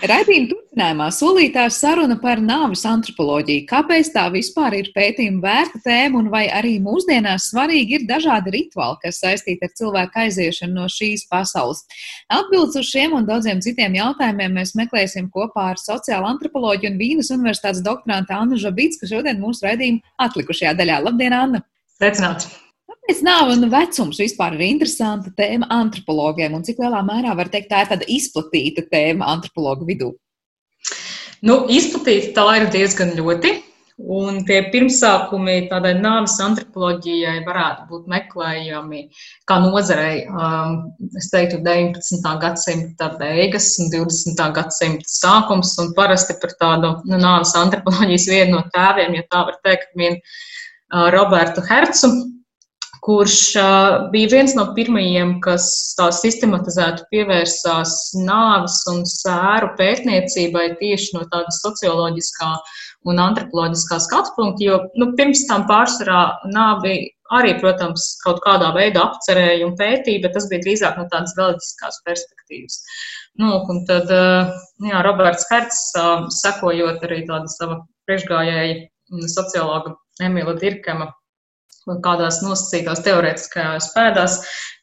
Raidījuma 0.07 0.47
turpinājumā 0.53 1.07
solītā 1.11 1.65
saruna 1.67 2.15
par 2.21 2.39
nāves 2.39 2.85
antropoloģiju. 2.87 3.65
Kāpēc 3.67 4.13
tā 4.15 4.23
vispār 4.31 4.77
ir 4.77 4.87
pētījuma 4.95 5.43
vērta 5.43 5.83
tēma 5.83 6.21
un 6.21 6.31
vai 6.31 6.45
arī 6.47 6.77
mūsdienās 6.85 7.49
svarīgi 7.51 7.99
ir 7.99 8.07
dažādi 8.07 8.55
rituāli, 8.55 9.01
kas 9.03 9.19
saistīti 9.19 9.67
ar 9.67 9.75
cilvēku 9.81 10.23
aiziešanu 10.23 10.79
no 10.79 10.87
šīs 10.87 11.27
pasaules? 11.27 11.83
Atbildes 12.31 12.79
uz 12.79 12.95
šiem 12.95 13.19
un 13.19 13.27
daudziem 13.27 13.59
citiem 13.67 13.99
jautājumiem 13.99 14.59
mēs 14.61 14.77
meklēsim 14.79 15.27
kopā 15.27 15.73
ar 15.73 15.83
sociālo 15.83 16.31
antropoloģiju 16.37 16.95
un 16.95 17.01
Vīnas 17.03 17.35
Universitātes 17.35 17.83
doktorantu 17.83 18.39
Annu 18.39 18.63
Žabīts, 18.63 19.03
kas 19.03 19.11
šodien 19.11 19.43
mūsu 19.43 19.67
raidījuma 19.67 20.07
atlikušajā 20.23 20.77
daļā. 20.79 21.03
Labdien, 21.03 21.35
Anna! 21.43 21.67
Sveicināts! 21.99 22.62
Kāpēc 23.03 23.19
nāve 23.27 23.57
un 23.57 23.67
vecums 23.67 24.15
vispār 24.21 24.53
ir 24.55 24.61
interesanta 24.63 25.27
tēma 25.35 25.67
antropologiem, 25.75 26.53
un 26.55 26.61
cik 26.63 26.77
lielā 26.79 27.01
mērā 27.03 27.33
var 27.35 27.49
teikt, 27.51 27.67
tā 27.67 27.81
ir 27.83 27.89
tāda 27.89 28.05
izplatīta 28.07 28.85
tēma 28.87 29.27
antropologu 29.27 29.83
vidū? 29.89 30.13
Nu, 31.43 31.65
izplatīta 31.67 32.29
tā 32.37 32.45
ir 32.61 32.69
diezgan 32.71 33.09
ļoti. 33.17 33.51
Un 33.99 34.39
tie 34.47 34.61
pirmsākumi 34.71 35.67
tādai 35.67 35.91
nāves 35.97 36.37
antropoloģijai 36.45 37.41
varētu 37.43 37.89
būt 37.89 38.05
meklējami 38.13 39.01
kā 39.51 39.57
nozarei, 39.65 40.23
um, 40.31 40.77
es 41.19 41.27
teiktu, 41.33 41.59
19. 41.65 42.31
gadsimta 42.39 43.09
beigas 43.19 43.67
un 43.83 43.91
20. 43.91 44.45
gadsimta 44.55 45.11
sākums. 45.11 45.73
Un 45.83 45.91
parasti 45.97 46.37
par 46.39 46.55
tādu 46.55 46.93
nu, 47.03 47.19
nāves 47.19 47.51
antropoloģijas 47.59 48.29
vienu 48.31 48.61
no 48.61 48.63
tēviem, 48.71 49.19
ja 49.19 49.27
tā 49.27 49.43
var 49.51 49.59
teikt, 49.67 49.91
vien 49.99 50.15
uh, 50.15 51.11
Robertu 51.11 51.65
Hercu 51.67 52.13
kurš 53.03 53.37
bija 54.13 54.29
viens 54.31 54.53
no 54.55 54.69
pirmajiem, 54.75 55.35
kas 55.43 55.65
tā 55.97 56.07
sistematizēti 56.15 57.03
pievērsās 57.11 57.95
nāves 58.23 58.77
un 58.91 59.03
sēru 59.09 59.73
pētniecībai 59.79 60.69
tieši 60.79 61.17
no 61.17 61.25
tāda 61.33 61.51
socioloģiskā 61.57 62.51
un 63.11 63.19
antropoloģiskā 63.19 63.99
skatu 64.05 64.31
punkta, 64.37 64.63
jo 64.63 64.77
nu, 64.99 65.11
pirms 65.17 65.43
tam 65.49 65.65
pārsvarā 65.67 66.21
nāvi 66.53 66.95
arī, 67.33 67.55
protams, 67.59 68.05
kaut 68.23 68.39
kādā 68.45 68.69
veidā 68.75 69.03
apcerēja 69.09 69.65
un 69.67 69.75
pētīja, 69.79 70.21
bet 70.23 70.35
tas 70.37 70.47
bija 70.51 70.63
drīzāk 70.63 70.99
no 70.99 71.07
tādas 71.11 71.35
reliģiskās 71.39 71.99
perspektīvas. 72.07 72.77
Nu, 73.41 73.57
un 73.73 73.83
tad, 73.89 74.11
jā, 74.85 75.01
Roberts 75.03 75.49
Herts, 75.51 75.81
sekojot 76.39 77.03
arī 77.07 77.23
tāda 77.27 77.51
sava 77.51 77.81
priekšgājēja 78.07 79.27
sociologa 79.33 79.97
Emīla 80.23 80.55
Dirkema 80.61 81.09
kādās 82.03 82.41
nosacītās 82.43 83.03
teorētiskajās 83.05 83.89
pēdās 83.95 84.37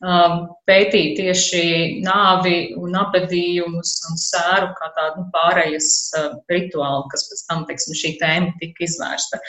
um, 0.04 0.46
pētīt 0.68 1.16
tieši 1.18 1.64
nāvi 2.04 2.72
un 2.78 2.96
apbedījumus 3.00 3.94
un 4.10 4.20
sēru 4.20 4.70
kā 4.78 4.90
tādu 4.98 5.24
nu, 5.24 5.28
pārējas 5.34 5.90
uh, 6.18 6.32
rituālu, 6.52 7.06
kas 7.12 7.28
pēc 7.30 7.44
tam, 7.48 7.66
teiksim, 7.68 7.98
šī 8.02 8.14
tēma 8.22 8.54
tika 8.62 8.86
izvērsta. 8.86 9.40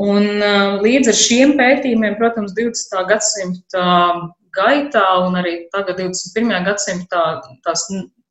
Un 0.00 0.28
uh, 0.38 0.78
līdz 0.84 1.10
ar 1.10 1.18
šiem 1.18 1.56
pētījumiem, 1.58 2.18
protams, 2.20 2.54
20. 2.58 3.00
gadsimta 3.10 3.86
gaitā 4.54 5.06
un 5.26 5.38
arī 5.38 5.56
tagad 5.74 6.00
21. 6.02 6.66
gadsimtā 6.66 7.24
tās 7.66 7.86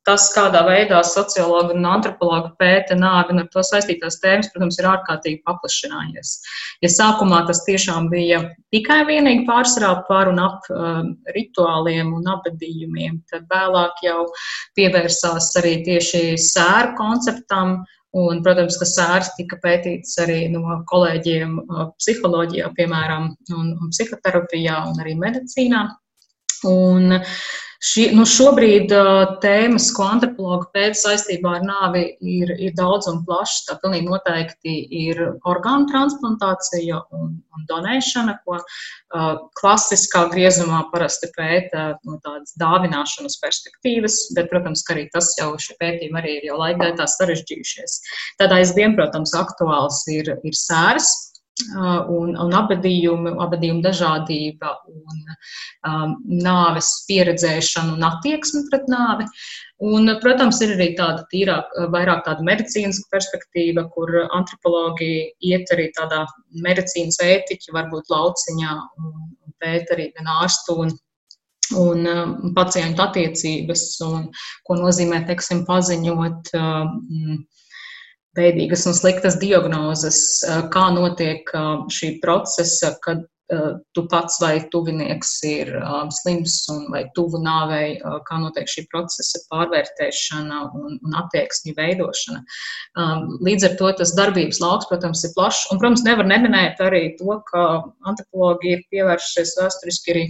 tas, 0.09 0.29
kādā 0.33 0.63
veidā 0.65 0.99
sociologi 1.05 1.75
un 1.77 1.85
antropologi 1.85 2.51
pēta 2.59 2.97
nāvi 2.97 3.35
un 3.35 3.43
ar 3.43 3.49
to 3.53 3.61
saistītās 3.65 4.19
tēmas, 4.23 4.49
protams, 4.53 4.79
ir 4.81 4.87
ārkārtīgi 4.89 5.41
paplašinājies. 5.45 6.31
Ja 6.85 6.91
sākumā 6.93 7.43
tas 7.49 7.61
tiešām 7.67 8.09
bija 8.13 8.41
tikai 8.73 9.03
vienīgi 9.09 9.45
pārsvarā 9.49 9.93
par 10.09 10.31
un 10.31 10.41
ap 10.41 10.65
uh, 10.73 11.03
rituāliem 11.35 12.11
un 12.17 12.27
apbedījumiem, 12.33 13.21
tad 13.29 13.45
vēlāk 13.51 14.01
jau 14.05 14.25
pievērsās 14.79 15.53
arī 15.61 15.79
tieši 15.87 16.25
sēru 16.49 16.95
konceptam. 16.99 17.79
Un, 18.17 18.39
protams, 18.41 18.73
ka 18.81 18.87
sērs 18.89 19.27
tika 19.35 19.59
pētīts 19.61 20.15
arī 20.23 20.47
no 20.49 20.79
kolēģiem 20.89 21.51
uh, 21.61 21.83
psiholoģijā, 21.99 22.71
piemēram, 22.79 23.27
un, 23.53 23.67
un 23.77 23.91
psihoterapijā 23.93 24.79
un 24.89 25.03
arī 25.03 25.13
medicīnā. 25.19 25.83
Un, 26.65 27.13
Šī, 27.79 28.09
nu 28.11 28.25
šobrīd 28.27 28.91
uh, 28.91 29.37
tēmas, 29.39 29.85
ko 29.95 30.03
antropologi 30.11 30.65
pēta 30.75 30.97
saistībā 30.99 31.53
ar 31.57 31.61
nāvi, 31.63 32.01
ir, 32.19 32.51
ir 32.59 32.73
daudz 32.75 33.07
un 33.07 33.21
plašs. 33.23 33.61
Tā 33.69 33.77
pilnīgi 33.79 34.09
noteikti 34.09 34.73
ir 35.05 35.21
orgānu 35.47 35.87
transplantācija 35.87 36.99
un, 37.15 37.37
un 37.55 37.69
donēšana, 37.69 38.35
ko 38.43 38.57
uh, 38.59 39.29
klasiskā 39.61 40.25
griezumā 40.33 40.81
parasti 40.91 41.31
pēta 41.37 41.93
no 42.03 42.19
tādas 42.25 42.51
dāvināšanas 42.59 43.39
perspektīvas, 43.39 44.19
bet, 44.35 44.51
protams, 44.51 44.83
ka 44.83 44.97
arī 44.97 45.07
tas 45.15 45.31
jau 45.39 45.53
šie 45.55 45.79
pētījumi 45.79 46.19
arī 46.19 46.35
ir 46.41 46.51
jau 46.51 46.59
laika 46.59 46.83
gaitā 46.83 47.07
sarežģījušies. 47.15 47.99
Tad 48.43 48.59
aizvien, 48.59 48.99
protams, 48.99 49.31
aktuāls 49.39 50.03
ir, 50.11 50.35
ir 50.43 50.63
sērs 50.67 51.28
un, 51.67 52.35
un 52.39 52.53
abadījumu, 52.55 53.33
abadījumu 53.43 53.83
dažādība 53.83 54.71
un 54.89 55.17
um, 55.89 56.13
nāves 56.25 56.91
pieredzēšana 57.09 57.97
un 57.97 58.05
attieksme 58.07 58.63
pret 58.69 58.87
nāvi. 58.91 59.27
Un, 59.89 60.11
protams, 60.23 60.59
ir 60.63 60.73
arī 60.75 60.89
tāda 60.97 61.23
tīrāk, 61.31 61.75
vairāk 61.93 62.25
tāda 62.25 62.43
medicīniska 62.47 63.11
perspektīva, 63.13 63.85
kur 63.93 64.11
antropologi 64.27 65.29
iet 65.51 65.71
arī 65.75 65.89
tādā 65.95 66.25
medicīnas 66.65 67.19
ētiķa, 67.23 67.75
varbūt 67.75 68.11
lauciņā 68.11 68.73
un 69.03 69.13
pēt 69.59 69.91
arī 69.95 70.09
gan 70.17 70.31
ārstu 70.39 70.75
un, 70.83 70.91
un 71.79 72.11
um, 72.11 72.35
pacientu 72.55 73.03
attiecības 73.05 73.85
un 74.07 74.27
ko 74.67 74.79
nozīmē, 74.79 75.25
teiksim, 75.27 75.65
paziņot 75.67 76.53
um, 76.59 77.47
veidīgas 78.37 78.85
un 78.89 78.95
sliktas 78.97 79.39
diagnozes, 79.41 80.21
kā 80.73 80.85
notiek 80.95 81.49
šī 81.93 82.15
procesa, 82.23 82.95
kad 83.05 83.25
tu 83.97 84.03
pats 84.09 84.37
vai 84.41 84.59
tuvinieks 84.69 85.31
ir 85.49 85.71
slims 86.13 86.57
un 86.69 86.83
vai 86.93 87.01
tuvu 87.17 87.39
nāvei, 87.41 87.95
kā 88.27 88.37
notiek 88.41 88.69
šī 88.69 88.83
procesa 88.91 89.41
pārvērtēšana 89.49 90.59
un, 90.77 90.99
un 91.01 91.15
attieksmi 91.17 91.73
veidošana. 91.77 92.43
Līdz 93.47 93.69
ar 93.71 93.77
to 93.81 93.91
tas 94.01 94.13
darbības 94.17 94.61
lauks, 94.61 94.89
protams, 94.91 95.23
ir 95.25 95.33
plašs. 95.37 95.65
Un, 95.73 95.81
protams, 95.81 96.05
nevar 96.05 96.29
neminēt 96.29 96.83
arī 96.85 97.03
to, 97.17 97.39
ka 97.49 97.65
antropologi 98.11 98.75
ir 98.75 98.85
pievērsušies 98.93 99.55
vēsturiski 99.63 100.13
arī 100.13 100.25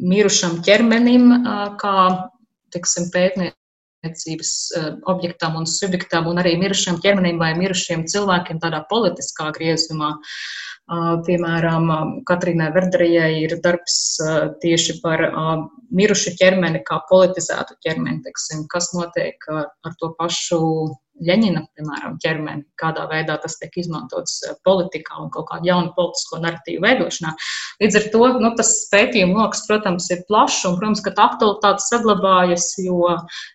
mirušam 0.00 0.60
ķermenim, 0.66 1.32
kā 1.80 1.96
tiksim, 2.74 3.08
pētnieki 3.14 3.56
pētniecības 4.00 4.52
eh, 4.76 4.88
objektam 5.12 5.56
un 5.56 5.66
subjektam 5.66 6.26
un 6.30 6.40
arī 6.42 6.56
mirušiem 6.60 7.00
ķermenim 7.04 7.38
vai 7.38 7.52
mirušiem 7.58 8.06
cilvēkiem 8.10 8.60
tādā 8.62 8.84
politiskā 8.90 9.50
griezumā. 9.56 10.16
Piemēram, 10.90 11.84
Katrīnai 12.26 12.72
Verderijai 12.74 13.44
ir 13.44 13.52
darbs 13.62 14.16
tieši 14.58 14.96
par 15.04 15.20
mirušu 15.94 16.32
ķermeni, 16.34 16.80
kā 16.82 16.98
politizētu 17.06 17.76
ķermeni, 17.84 18.24
teiksim, 18.24 18.64
kas 18.72 18.90
notiek 18.96 19.46
ar 19.54 19.94
to 20.00 20.10
pašu 20.18 20.58
Ļeņina, 21.20 21.60
piemēram, 21.76 22.16
ķermeni, 22.22 22.64
kādā 22.80 23.04
veidā 23.10 23.36
tas 23.42 23.58
tiek 23.60 23.74
izmantots 23.82 24.38
eh, 24.48 24.54
politikā 24.66 25.18
un 25.20 25.28
kaut 25.34 25.50
kādu 25.50 25.68
jaunu 25.68 25.92
politisko 25.96 26.40
narratīvu 26.40 26.84
veidošanā. 26.84 27.32
Līdz 27.82 27.98
ar 28.00 28.06
to 28.14 28.22
nu, 28.40 28.52
tas 28.56 28.70
pētījuma 28.92 29.42
lokus, 29.42 29.64
protams, 29.68 30.08
ir 30.14 30.22
plašs 30.30 30.62
un, 30.68 30.78
protams, 30.80 31.02
ka 31.04 31.12
tā 31.16 31.26
aktualitāte 31.30 31.84
saglabājas, 31.84 32.70
jo 32.80 33.10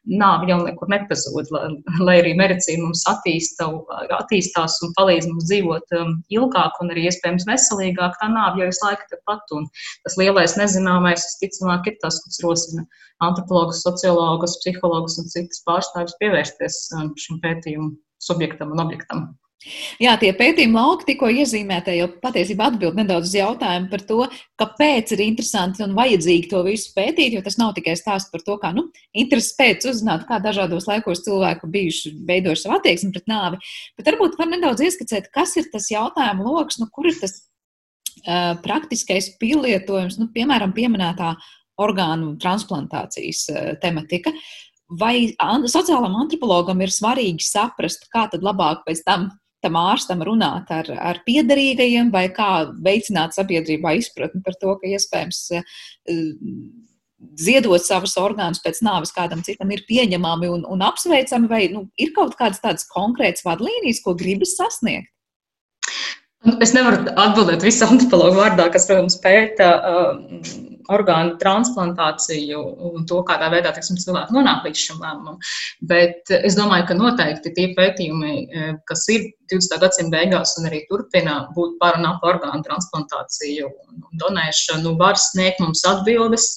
nāve 0.05 0.51
jau 0.51 0.59
nekur 0.61 0.91
nepazūd, 0.93 1.49
lai, 1.55 1.63
lai 2.05 2.17
arī 2.21 2.35
medicīna 2.37 2.85
mums 2.85 3.05
attīsta, 3.09 3.71
attīstās 4.19 4.77
un 4.85 4.93
palīdz 4.99 5.29
mums 5.31 5.49
dzīvot 5.49 5.97
um, 5.99 6.13
ilgāk 6.33 6.77
un 6.83 6.93
arī 6.93 7.07
iespējams 7.09 7.47
veselīgāk. 7.49 8.19
Tā 8.21 8.29
nāve 8.29 8.61
jau 8.61 8.69
visu 8.69 8.85
laiku 8.85 9.09
tepat 9.13 9.55
un 9.57 9.65
tas 10.05 10.19
lielais 10.21 10.53
nezināmais, 10.59 11.25
visticamāk, 11.31 11.89
ir 11.89 11.97
tas, 12.03 12.21
kas 12.27 12.41
rosina 12.45 12.85
antropologus, 13.23 13.81
sociologus, 13.85 14.57
psihologus 14.61 15.19
un 15.21 15.29
citas 15.31 15.61
pārstāvjus 15.67 16.17
pievērsties 16.19 16.79
um, 16.97 17.13
šim 17.19 17.39
pētījumu 17.55 17.95
subjektam 18.21 18.75
un 18.75 18.85
objektam. 18.85 19.25
Jā, 19.97 20.13
tie 20.21 20.29
pētījuma 20.35 20.83
lauki 20.83 21.07
tikko 21.07 21.29
iezīmētie 21.41 21.95
jau 21.97 22.09
patiesībā 22.21 22.67
atbild 22.69 22.97
nedaudz 22.99 23.31
uz 23.31 23.37
jautājumu 23.39 23.87
par 23.89 24.03
to, 24.05 24.17
kāpēc 24.61 25.13
ir 25.15 25.23
interesanti 25.25 25.81
un 25.85 25.95
vajadzīgi 25.97 26.51
to 26.51 26.61
visu 26.67 26.91
pētīt, 26.93 27.33
jo 27.33 27.41
tas 27.45 27.57
nav 27.57 27.73
tikai 27.77 27.95
stāsts 27.97 28.29
par 28.33 28.43
to, 28.45 28.59
kā, 28.61 28.73
nu, 28.75 28.85
interesi 29.17 29.55
pēc 29.57 29.87
uzzināt, 29.89 30.27
kā 30.29 30.37
dažādos 30.43 30.85
laikos 30.91 31.23
cilvēku 31.25 31.71
bijuši 31.71 32.13
veidojuši 32.27 32.65
savu 32.65 32.77
attieksmi 32.77 33.11
pret 33.15 33.31
nāvi, 33.31 33.61
bet 33.97 34.11
varbūt 34.11 34.37
var 34.41 34.51
nedaudz 34.53 34.85
ieskicēt, 34.85 35.31
kas 35.33 35.55
ir 35.57 35.71
tas 35.73 35.89
jautājumu 35.89 36.45
loks, 36.51 36.77
nu, 36.83 36.91
kur 36.93 37.09
ir 37.09 37.17
tas 37.23 37.39
uh, 37.39 38.53
praktiskais 38.65 39.33
pielietojums, 39.41 40.19
nu, 40.21 40.29
piemēram, 40.35 40.75
pieminētā 40.77 41.33
orgānu 41.81 42.35
transplantācijas 42.39 43.47
tematika. 43.81 44.31
Vai 44.85 45.33
sociālam 45.71 46.13
antropologam 46.21 46.83
ir 46.85 46.93
svarīgi 46.93 47.41
saprast, 47.41 48.05
kā 48.13 48.27
tad 48.29 48.45
labāk 48.45 48.85
pēc 48.85 49.01
tam 49.07 49.31
tam 49.65 49.77
ārstam 49.81 50.21
runāt 50.21 50.69
ar, 50.73 50.89
ar 50.93 51.21
piedarīgajiem, 51.25 52.11
vai 52.13 52.27
kā 52.33 52.67
veicināt 52.85 53.33
sabiedrībā 53.33 53.95
izpratni 53.97 54.43
par 54.45 54.57
to, 54.61 54.75
ka 54.77 54.91
iespējams 54.93 55.39
uh, 55.57 55.63
ziedot 57.39 57.81
savus 57.81 58.15
orgānus 58.21 58.61
pēc 58.63 58.81
nāves 58.85 59.13
kādam 59.15 59.41
citam 59.45 59.71
ir 59.73 59.85
pieņemami 59.89 60.51
un, 60.51 60.65
un 60.69 60.85
apsveicami, 60.85 61.49
vai 61.51 61.63
nu, 61.73 61.87
ir 61.97 62.13
kaut 62.15 62.37
kādas 62.39 62.61
tādas 62.63 62.87
konkrētas 62.91 63.45
vadlīnijas, 63.47 64.03
ko 64.05 64.15
gribas 64.19 64.55
sasniegt? 64.59 65.09
Es 66.61 66.75
nevaru 66.75 67.09
atbildēt 67.17 67.63
visu 67.65 67.87
antropologu 67.87 68.37
vārdā, 68.37 68.67
kas, 68.73 68.85
protams, 68.85 69.17
pēta 69.23 69.69
uh, 69.79 70.74
orgānu 70.91 71.35
transplantāciju 71.41 72.61
un 72.91 73.05
to, 73.09 73.21
kādā 73.27 73.49
veidā 73.53 73.73
teiksim, 73.75 73.99
cilvēki 74.01 74.35
nonāk 74.35 74.67
līdz 74.67 74.83
šim 74.87 75.01
lēmumam. 75.03 75.39
Bet 75.89 76.31
es 76.37 76.57
domāju, 76.59 76.89
ka 76.89 76.99
noteikti 76.99 77.53
tie 77.57 77.67
pētījumi, 77.77 78.35
e, 78.45 78.71
kas 78.89 79.05
ir 79.13 79.29
20. 79.53 79.79
gadsimta 79.81 80.17
beigās 80.17 80.55
un 80.59 80.69
arī 80.69 80.83
turpina 80.89 81.43
būt 81.57 81.77
par 81.81 81.99
un 81.99 82.09
ap 82.09 82.25
orgānu 82.25 82.65
transplantāciju 82.65 83.69
un 83.69 84.05
donēšanu, 84.21 84.95
var 85.01 85.19
sniegt 85.21 85.61
mums 85.63 85.85
atbildes 85.87 86.55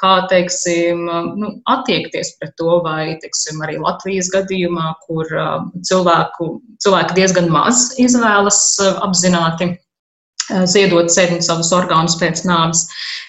kā 0.00 0.14
teiksim, 0.28 1.06
nu, 1.40 1.48
attiekties 1.72 2.34
pret 2.40 2.52
to, 2.60 2.80
vai 2.84 3.14
teiksim, 3.22 3.62
arī 3.64 3.78
Latvijas 3.80 4.28
gadījumā, 4.34 4.90
kur 5.06 5.30
cilvēku, 5.88 6.50
cilvēki 6.84 7.16
diezgan 7.16 7.48
maz 7.52 7.86
izvēlas 8.02 8.60
apzināti 9.06 9.72
Eh, 9.72 9.83
ziedot 10.68 11.12
sevi 11.12 11.38
un 11.38 11.44
savus 11.44 11.72
orgānus 11.76 12.16
pēc 12.20 12.44
nāves. 12.48 12.84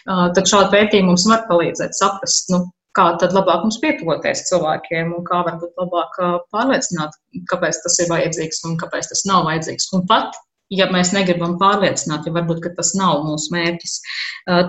Eh, 0.06 0.26
tad 0.38 0.50
šādi 0.50 0.72
pētījumi 0.74 1.12
mums 1.12 1.28
var 1.30 1.46
palīdzēt 1.50 1.98
saprast, 1.98 2.50
nu, 2.54 2.66
kā 2.96 3.10
tad 3.22 3.36
labāk 3.36 3.66
mums 3.66 3.80
pietuvoties 3.84 4.46
cilvēkiem 4.50 5.14
un 5.18 5.28
kā 5.28 5.44
varbūt 5.48 5.82
labāk 5.82 6.20
eh, 6.22 6.34
pārliecināt, 6.56 7.16
kāpēc 7.52 7.82
tas 7.84 8.02
ir 8.04 8.12
vajadzīgs 8.12 8.66
un 8.70 8.80
kāpēc 8.82 9.12
tas 9.12 9.26
nav 9.30 9.48
vajadzīgs. 9.50 9.92
Un 9.98 10.06
pat, 10.10 10.38
ja 10.74 10.90
mēs 10.92 11.14
negribam 11.16 11.58
pārliecināt, 11.62 12.28
ja 12.28 12.36
varbūt 12.36 12.68
tas 12.78 12.96
nav 12.98 13.24
mūsu 13.28 13.54
mērķis, 13.54 14.00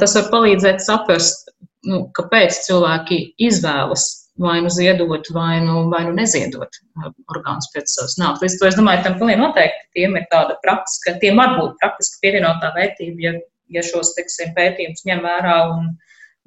tas 0.02 0.14
var 0.18 0.26
palīdzēt 0.34 0.82
saprast, 0.84 1.48
nu, 1.88 2.02
kāpēc 2.18 2.58
cilvēki 2.66 3.22
izvēlas 3.48 4.25
vai 4.38 4.60
nu 4.60 4.68
ziedot, 4.68 5.28
vai 5.32 5.60
nu, 5.64 5.88
vai 5.88 6.04
nu 6.04 6.12
neziedot 6.16 6.68
uh, 6.68 7.12
orgānus 7.32 7.70
pēc 7.72 7.92
savas 7.92 8.16
nāves. 8.20 8.42
Līdz 8.42 8.56
ar 8.56 8.60
to 8.60 8.68
es 8.70 8.78
domāju, 8.78 9.04
tam 9.06 9.16
pilnīgi 9.20 9.42
noteikti 9.42 9.88
tiem 9.96 10.18
ir 10.20 10.26
tāda 10.32 10.58
praktiska, 10.64 11.16
tiem 11.22 11.40
var 11.40 11.56
būt 11.56 11.78
praktiski 11.80 12.20
pievienotā 12.24 12.72
vērtība, 12.76 13.24
ja, 13.24 13.32
ja 13.72 13.86
šos, 13.86 14.12
teiksim, 14.18 14.52
pētījumus 14.58 15.06
ņem 15.08 15.24
vērā 15.24 15.56
un, 15.72 15.90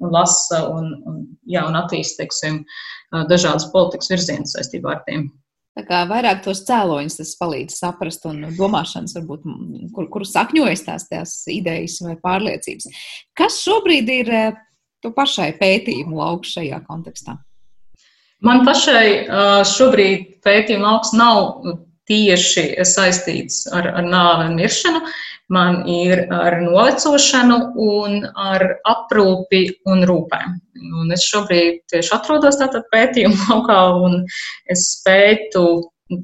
un 0.00 0.14
lasa 0.14 0.62
un, 0.70 0.94
un, 1.10 1.20
jā, 1.50 1.66
un 1.66 1.78
attīst, 1.82 2.18
teiksim, 2.22 2.62
uh, 2.62 3.26
dažādas 3.30 3.68
politikas 3.74 4.14
virzienus 4.14 4.54
saistībā 4.58 4.94
ar 4.96 5.04
tiem. 5.08 5.28
Tā 5.78 5.84
kā 5.86 6.00
vairāk 6.10 6.42
tos 6.44 6.64
cēloņus 6.66 7.20
tas 7.20 7.36
palīdz 7.38 7.76
saprast 7.78 8.24
un 8.26 8.42
domāšanas, 8.58 9.14
varbūt, 9.16 9.44
kur, 9.94 10.08
kur 10.12 10.26
sakņojas 10.26 10.82
tās, 10.86 11.06
tās 11.10 11.36
idejas 11.50 12.00
vai 12.04 12.16
pārliecības. 12.22 12.90
Kas 13.38 13.62
šobrīd 13.64 14.10
ir 14.14 14.34
uh, 14.34 14.66
tu 15.02 15.14
pašai 15.16 15.52
pētījumu 15.58 16.18
lauks 16.20 16.58
šajā 16.58 16.82
kontekstā? 16.86 17.38
Man 18.46 18.64
pašai 18.64 19.28
šobrīd 19.68 20.28
pētījuma 20.44 20.94
lauks 20.94 21.12
nav 21.16 21.64
tieši 22.10 22.84
saistīts 22.88 23.66
ar, 23.76 23.90
ar 24.00 24.06
nāvi 24.06 24.48
un 24.48 24.56
miršanu. 24.58 25.02
Man 25.50 25.80
ir 25.90 26.24
ar 26.30 26.60
novecošanu 26.62 27.58
un 27.82 28.20
ar 28.38 28.64
aprūpi 28.86 29.64
un 29.90 30.04
rūpēm. 30.06 30.56
Un 31.02 31.10
es 31.14 31.26
šobrīd 31.26 31.82
tieši 31.90 32.14
atrodos 32.16 32.60
tādā 32.60 32.84
pētījuma 32.92 33.48
laukā 33.50 33.80
un 34.06 34.22
es 34.70 34.86
pētu 35.06 35.64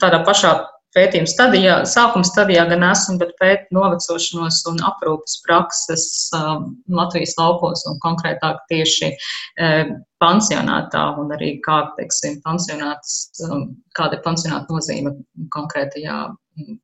tādā 0.03 0.23
pašā 0.27 0.55
pētījuma 0.97 1.31
stadijā, 1.31 1.77
sākuma 1.89 2.27
stadijā 2.27 2.65
gan 2.71 2.85
esmu, 2.89 3.19
bet 3.21 3.35
pēt 3.41 3.67
novecošanos 3.77 4.63
un 4.71 4.81
aprūpas 4.89 5.39
prakses 5.47 6.07
um, 6.37 6.71
Latvijas 6.93 7.37
laukos 7.41 7.85
un 7.91 8.01
konkrētāk 8.05 8.63
tieši 8.73 9.13
um, 9.13 9.97
pansionātā 10.23 11.05
un 11.21 11.35
arī 11.37 11.57
kā, 11.65 11.83
teiksim, 11.99 12.41
pansionāts, 12.47 13.19
um, 13.47 13.69
kāda 13.97 14.19
ir 14.19 14.25
pansionāta 14.25 14.73
nozīme 14.73 15.17
konkrētajā 15.55 16.21
um, 16.31 16.79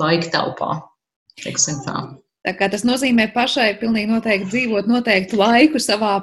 laika 0.00 0.34
telpā, 0.34 0.74
teiksim 1.44 1.84
tā. 1.86 2.02
Tā 2.40 2.54
kā 2.56 2.70
tas 2.72 2.86
nozīmē 2.88 3.28
pašai 3.34 3.74
pilnīgi 3.82 4.08
noteikti 4.08 4.48
dzīvot 4.48 4.88
noteiktu 4.88 5.36
laiku 5.36 5.80
savā 5.82 6.14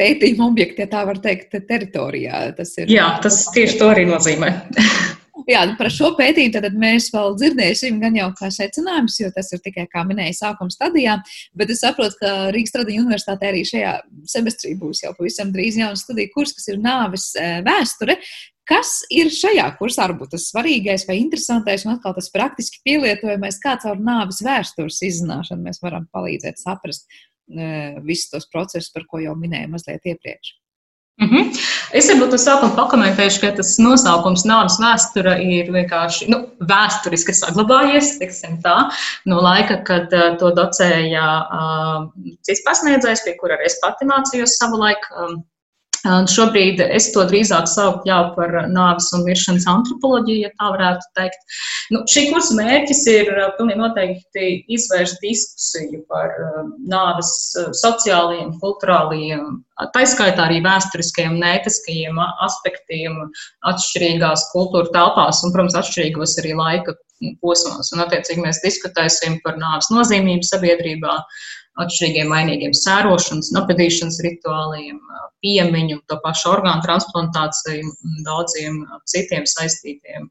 pētījuma 0.00 0.48
objektā, 0.50 0.82
ja 0.82 0.90
tā 0.90 1.04
var 1.06 1.20
teikt, 1.22 1.54
teritorijā. 1.68 2.42
Tas 2.56 2.74
ir. 2.80 2.90
Jā, 2.90 3.12
tas 3.22 3.44
tieši 3.54 3.78
to 3.78 3.90
arī 3.92 4.08
nozīmē. 4.10 4.50
Jā, 5.48 5.62
nu, 5.68 5.76
par 5.78 5.88
šo 5.92 6.10
pētījumu 6.18 6.52
tad 6.56 6.76
mēs 6.78 7.08
vēl 7.14 7.34
dzirdēsim, 7.38 8.00
gan 8.02 8.16
jau 8.18 8.28
kā 8.38 8.50
secinājums, 8.52 9.18
jo 9.22 9.30
tas 9.34 9.50
ir 9.54 9.62
tikai, 9.64 9.86
kā 9.90 10.04
minēja, 10.08 10.36
sākuma 10.40 10.72
stadijā. 10.74 11.16
Bet 11.56 11.72
es 11.72 11.82
saprotu, 11.84 12.18
ka 12.20 12.32
Rīgas 12.54 12.74
Tradiņu 12.74 13.04
universitātē 13.06 13.50
arī 13.52 13.64
šajā 13.68 13.96
semestrī 14.30 14.74
būs 14.80 15.04
jau 15.04 15.14
pavisam 15.18 15.52
drīz 15.54 15.78
jauns 15.80 16.04
studiju 16.04 16.32
kurs, 16.34 16.54
kas 16.56 16.68
ir 16.72 16.80
nāves 16.82 17.30
e, 17.38 17.48
vēsture. 17.66 18.18
Kas 18.70 19.00
ir 19.10 19.32
šajā 19.34 19.64
kursā 19.80 20.04
varbūt 20.06 20.36
tas 20.36 20.46
svarīgais 20.52 21.06
vai 21.08 21.16
interesantais 21.18 21.86
un 21.86 21.96
atkal 21.96 22.14
tas 22.14 22.30
praktiski 22.30 22.82
pielietojamais, 22.86 23.58
kā 23.62 23.74
caur 23.82 23.98
nāves 23.98 24.38
vēstures 24.46 25.00
izzināšanu 25.08 25.66
mēs 25.66 25.82
varam 25.82 26.06
palīdzēt 26.14 26.62
saprast 26.62 27.08
uh, 27.10 27.98
visus 28.06 28.30
tos 28.30 28.46
procesus, 28.52 28.92
par 28.94 29.08
ko 29.10 29.24
jau 29.24 29.34
minēju 29.34 29.72
mazliet 29.74 30.06
iepriekš? 30.12 30.59
Mm 31.20 31.28
-hmm. 31.28 31.58
Es 31.92 32.08
varbūt 32.08 32.34
uz 32.34 32.44
sākuma 32.46 32.72
pakomentēšu, 32.76 33.40
ka 33.40 33.50
tas 33.56 33.74
nosaukums 33.78 34.46
nāves 34.48 34.78
vēsture 34.80 35.34
ir 35.44 35.68
vienkārši 35.74 36.28
nu, 36.32 36.38
vēsturiski 36.70 37.34
saglabājies, 37.36 38.14
tā, 38.64 38.76
no 39.26 39.40
laika, 39.44 39.76
kad 39.84 40.12
uh, 40.16 40.36
to 40.40 40.52
docēja 40.56 41.26
uh, 41.44 42.08
cits 42.42 42.64
pasniedzējs, 42.64 43.24
pie 43.24 43.36
kura 43.36 43.58
es 43.66 43.76
pati 43.82 44.08
mācījos 44.08 44.56
savulaik. 44.62 45.04
Um, 45.16 45.44
Un 46.08 46.28
šobrīd 46.30 46.80
es 46.80 47.10
to 47.12 47.26
drīzāk 47.28 47.66
saucu 47.68 48.08
jā, 48.08 48.18
par 48.36 48.54
nāves 48.72 49.10
un 49.16 49.26
miršanas 49.26 49.66
antropoloģiju, 49.68 50.46
ja 50.46 50.50
tā 50.56 50.70
varētu 50.72 51.08
teikt. 51.18 51.58
Nu, 51.92 52.00
šī 52.08 52.26
kursa 52.30 52.56
mērķis 52.56 53.02
ir 53.12 53.28
pilnīgi 53.58 53.82
noteikti 53.82 54.48
izvērst 54.72 55.20
diskusiju 55.20 56.00
par 56.08 56.32
nāves 56.88 57.34
sociālajiem, 57.82 58.54
kultūrālajiem, 58.62 59.60
taiskaitā 59.96 60.46
arī 60.46 60.62
vēsturiskajiem, 60.64 61.36
nētiskajiem 61.42 62.20
aspektiem 62.46 63.20
atšķirīgās 63.68 64.48
kultūra 64.54 64.88
telpās 64.96 65.44
un, 65.44 65.52
protams, 65.52 65.76
atšķirīgos 65.82 66.38
arī 66.40 66.56
laika 66.56 66.96
posmos. 67.44 67.92
Un, 67.92 68.04
attiecīgi, 68.06 68.40
mēs 68.44 68.62
diskutēsim 68.64 69.40
par 69.44 69.58
nāves 69.60 69.90
nozīmību 69.92 70.46
sabiedrībā, 70.48 71.16
atšķirīgiem 71.80 72.30
mainīgiem 72.32 72.74
sērošanas, 72.76 73.52
apēdīšanas 73.60 74.20
rituāliem, 74.26 74.98
piemiņu, 75.44 76.00
to 76.10 76.18
pašu 76.24 76.50
orgānu 76.54 76.84
transplantāciju 76.84 77.86
un 77.86 78.22
daudziem 78.26 78.82
citiem 79.08 79.46
saistītiem 79.48 80.28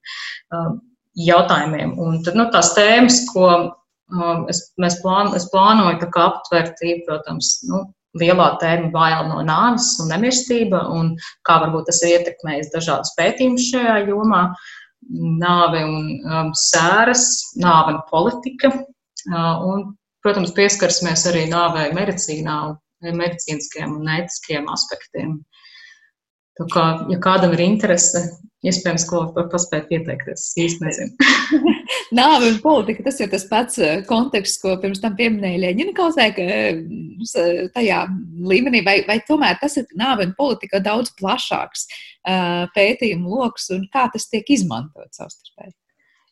jautājumiem. 1.20 1.96
Un 2.00 2.20
tad, 2.26 2.38
nu, 2.40 2.48
tās 2.54 2.74
tēmas, 2.76 3.24
ko 3.32 3.48
es, 4.52 4.66
mēs 4.82 5.00
plān, 5.04 5.34
es 5.38 5.48
plānoju 5.54 6.12
aptvert, 6.26 6.84
protams, 7.08 7.56
nu, 7.70 7.88
lielā 8.18 8.50
termiņa 8.62 8.94
baila 8.94 9.26
no 9.28 9.42
nāves 9.46 9.92
un 10.02 10.10
nemirstība, 10.14 10.82
un 10.96 11.14
kā 11.46 11.60
varbūt 11.64 11.90
tas 11.90 12.02
ir 12.04 12.18
ietekmējis 12.18 12.72
dažādas 12.74 13.14
pētījumus 13.20 13.70
šajā 13.74 13.98
jomā. 14.10 14.48
Nāve 15.10 15.80
un 15.88 16.10
um, 16.22 16.50
sēras, 16.58 17.24
nāve 17.58 17.96
un 17.96 18.02
politika. 18.10 18.70
Uh, 19.30 19.64
un, 19.66 19.86
protams, 20.26 20.54
pieskarsimies 20.58 21.26
arī 21.32 21.46
nāvei 21.52 21.90
medicīnā, 21.96 22.60
medicīniskiem 23.06 23.96
un 24.00 24.12
ētiskiem 24.20 24.70
aspektiem. 24.72 25.38
Tā 26.60 26.68
kā, 26.74 26.86
ja 27.08 27.20
kādam 27.24 27.54
ir 27.56 27.64
interese, 27.64 28.26
iespējams, 28.68 29.06
ko 29.08 29.22
paspēt 29.52 29.88
pieteikties, 29.88 30.50
es 30.50 30.58
īsti 30.60 30.84
nezinu. 30.84 31.30
Nāve 32.20 32.50
un 32.50 32.58
politika, 32.64 33.06
tas 33.06 33.20
ir 33.24 33.30
tas 33.32 33.46
pats 33.48 33.80
eh, 33.80 34.02
konteksts, 34.10 34.60
ko 34.60 34.76
pirms 34.82 35.00
tam 35.00 35.16
pieminēja 35.20 35.62
Ļeņina 35.64 35.96
kausē, 35.96 36.28
ka 36.36 36.44
eh, 36.44 36.82
tajā 37.76 38.02
līmenī, 38.52 38.84
vai, 38.86 38.98
vai 39.08 39.20
tomēr 39.28 39.60
tas 39.62 39.80
ir 39.80 39.88
nāve 40.00 40.28
un 40.28 40.36
politika 40.38 40.82
daudz 40.84 41.14
plašāks 41.20 41.88
uh, 41.88 42.66
pētījumu 42.76 43.40
lokus 43.40 43.70
un 43.76 43.88
kā 43.94 44.10
tas 44.12 44.28
tiek 44.32 44.52
izmantot 44.52 45.08
savstarpēji? 45.16 45.79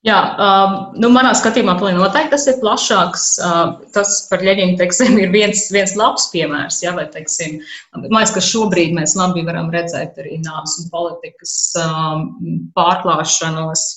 Jā, 0.08 0.18
um, 0.40 0.74
nu, 1.02 1.10
manā 1.12 1.34
skatījumā 1.36 1.74
noteikti 1.82 2.32
tas 2.32 2.46
ir 2.48 2.60
plašāks. 2.62 3.24
Uh, 3.44 3.88
tas 3.96 4.22
par 4.30 4.44
Leņķinu, 4.46 4.78
teiksim, 4.80 5.18
ir 5.20 5.34
viens, 5.34 5.66
viens 5.74 5.96
labs 6.00 6.30
piemērs. 6.32 6.80
Jā, 6.86 6.94
vai, 6.96 7.08
teiksim, 7.12 7.58
liekas, 8.06 8.32
ka 8.36 8.44
šobrīd 8.46 8.94
mēs 8.96 9.18
labi 9.20 9.44
varam 9.48 9.68
redzēt 9.74 10.20
arī 10.22 10.38
nāves 10.46 10.78
un 10.80 10.92
politikas 10.94 11.56
um, 11.82 12.28
pārklāšanos, 12.78 13.88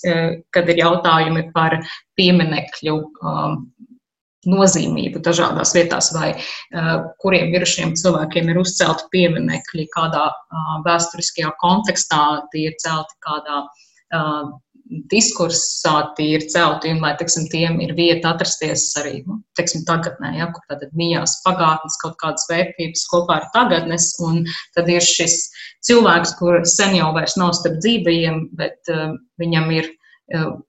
kad 0.57 0.73
ir 0.73 0.81
jautājumi 0.83 1.45
par 1.55 1.79
pieminekļu 2.19 2.97
um, 2.97 3.61
nozīmību 4.51 5.21
dažādās 5.23 5.75
vietās, 5.77 6.09
vai 6.17 6.33
uh, 6.33 6.91
kuriem 7.23 7.53
mirušiem 7.53 7.93
cilvēkiem 8.01 8.51
ir 8.51 8.59
uzcelti 8.65 9.07
pieminekļi, 9.13 9.87
kādā 9.95 10.25
uh, 10.33 10.75
vēsturiskajā 10.89 11.53
kontekstā 11.63 12.25
tie 12.55 12.67
ir 12.73 12.79
celti, 12.83 13.15
kādā 13.27 13.61
uh, 13.63 14.51
diskursā 15.11 15.95
tīri 16.17 16.49
celti, 16.51 16.91
un 16.95 17.03
lai 17.05 17.13
teiksim, 17.19 17.47
tiem 17.53 17.79
ir 17.85 17.95
vieta 17.99 18.33
atrasties 18.35 18.89
arī 18.99 19.21
nu, 19.27 19.39
teiksim, 19.59 19.85
tagadnē, 19.89 20.33
ja, 20.41 20.49
kur 20.55 20.65
tad 20.71 20.91
mījās 20.99 21.37
pagātnes 21.45 21.99
kaut 22.03 22.17
kādas 22.23 22.49
vērtības 22.51 23.07
kopā 23.13 23.39
ar 23.39 23.49
tagadnes, 23.55 24.11
un 24.27 24.43
tad 24.77 24.91
ir 24.91 25.05
šis 25.05 25.39
cilvēks, 25.87 26.35
kur 26.41 26.61
sen 26.69 26.97
jau 26.99 27.13
vairs 27.17 27.39
nav 27.41 27.55
starp 27.59 27.79
dzīvajiem, 27.85 28.49
bet 28.59 28.93
uh, 28.93 29.15
viņam 29.43 29.71
ir 29.79 29.93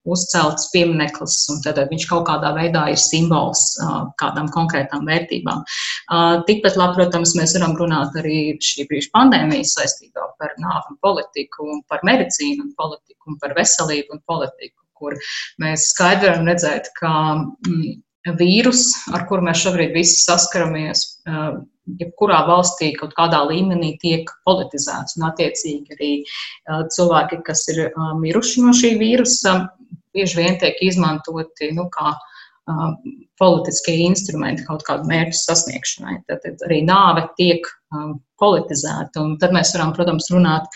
uzcelts 0.10 0.70
piemineklis, 0.74 1.36
un 1.54 1.62
tad 1.66 1.80
viņš 1.92 2.08
kaut 2.10 2.26
kādā 2.30 2.52
veidā 2.56 2.88
ir 2.92 3.00
simbols 3.00 3.64
uh, 3.82 4.08
kādām 4.22 4.50
konkrētām 4.54 5.06
vērtībām. 5.10 5.64
Tikpat 6.48 6.78
labi, 6.80 6.98
protams, 6.98 7.36
mēs 7.38 7.56
varam 7.58 7.76
runāt 7.80 8.18
arī 8.20 8.56
šī 8.64 8.88
brīža 8.90 9.12
pandēmijas 9.16 9.76
saistībā 9.78 10.28
par 10.42 10.56
nāvi 10.62 10.94
un 10.94 11.00
politiku, 11.06 11.68
un 11.76 11.84
par 11.92 12.02
medicīnu 12.08 12.66
un 12.66 12.72
politiku 12.78 13.32
un 13.32 13.42
par 13.42 13.54
veselību 13.58 14.18
un 14.18 14.24
politiku, 14.28 14.78
kur 14.98 15.18
mēs 15.62 15.92
skaidri 15.94 16.32
varam 16.32 16.50
redzēt, 16.50 16.90
ka 16.98 17.12
mm, 17.38 18.02
vīrus, 18.42 18.88
ar 19.14 19.26
kuru 19.30 19.46
mēs 19.48 19.64
šobrīd 19.64 19.94
visi 19.98 20.20
saskaramies, 20.26 21.06
jebkurā 22.00 22.42
valstī 22.48 22.92
kaut 22.98 23.16
kādā 23.18 23.42
līmenī 23.50 23.96
tiek 24.02 24.30
politizēts. 24.48 25.18
Un, 25.20 25.28
attiecīgi, 25.32 25.98
arī 25.98 26.12
cilvēki, 26.96 27.42
kas 27.48 27.68
ir 27.74 27.84
miruši 28.22 28.66
no 28.66 28.76
šī 28.78 28.96
vīrusa, 29.02 29.58
bieži 30.16 30.42
vien 30.42 30.60
tiek 30.62 30.80
izmantoti 30.84 31.72
nu, 31.76 31.88
kā 31.94 32.16
politiskie 33.42 33.98
instrumenti 34.06 34.66
kaut 34.68 34.86
kādu 34.88 35.10
mērķu 35.10 35.40
sasniegšanai. 35.42 36.20
Tad, 36.30 36.44
tad 36.46 36.66
arī 36.68 36.82
nāve 36.88 37.26
tiek 37.40 37.66
um, 37.94 38.20
politizēta. 38.42 39.22
Un 39.22 39.38
tad 39.42 39.56
mēs 39.56 39.74
varam, 39.76 39.96
protams, 39.98 40.30
runāt 40.34 40.70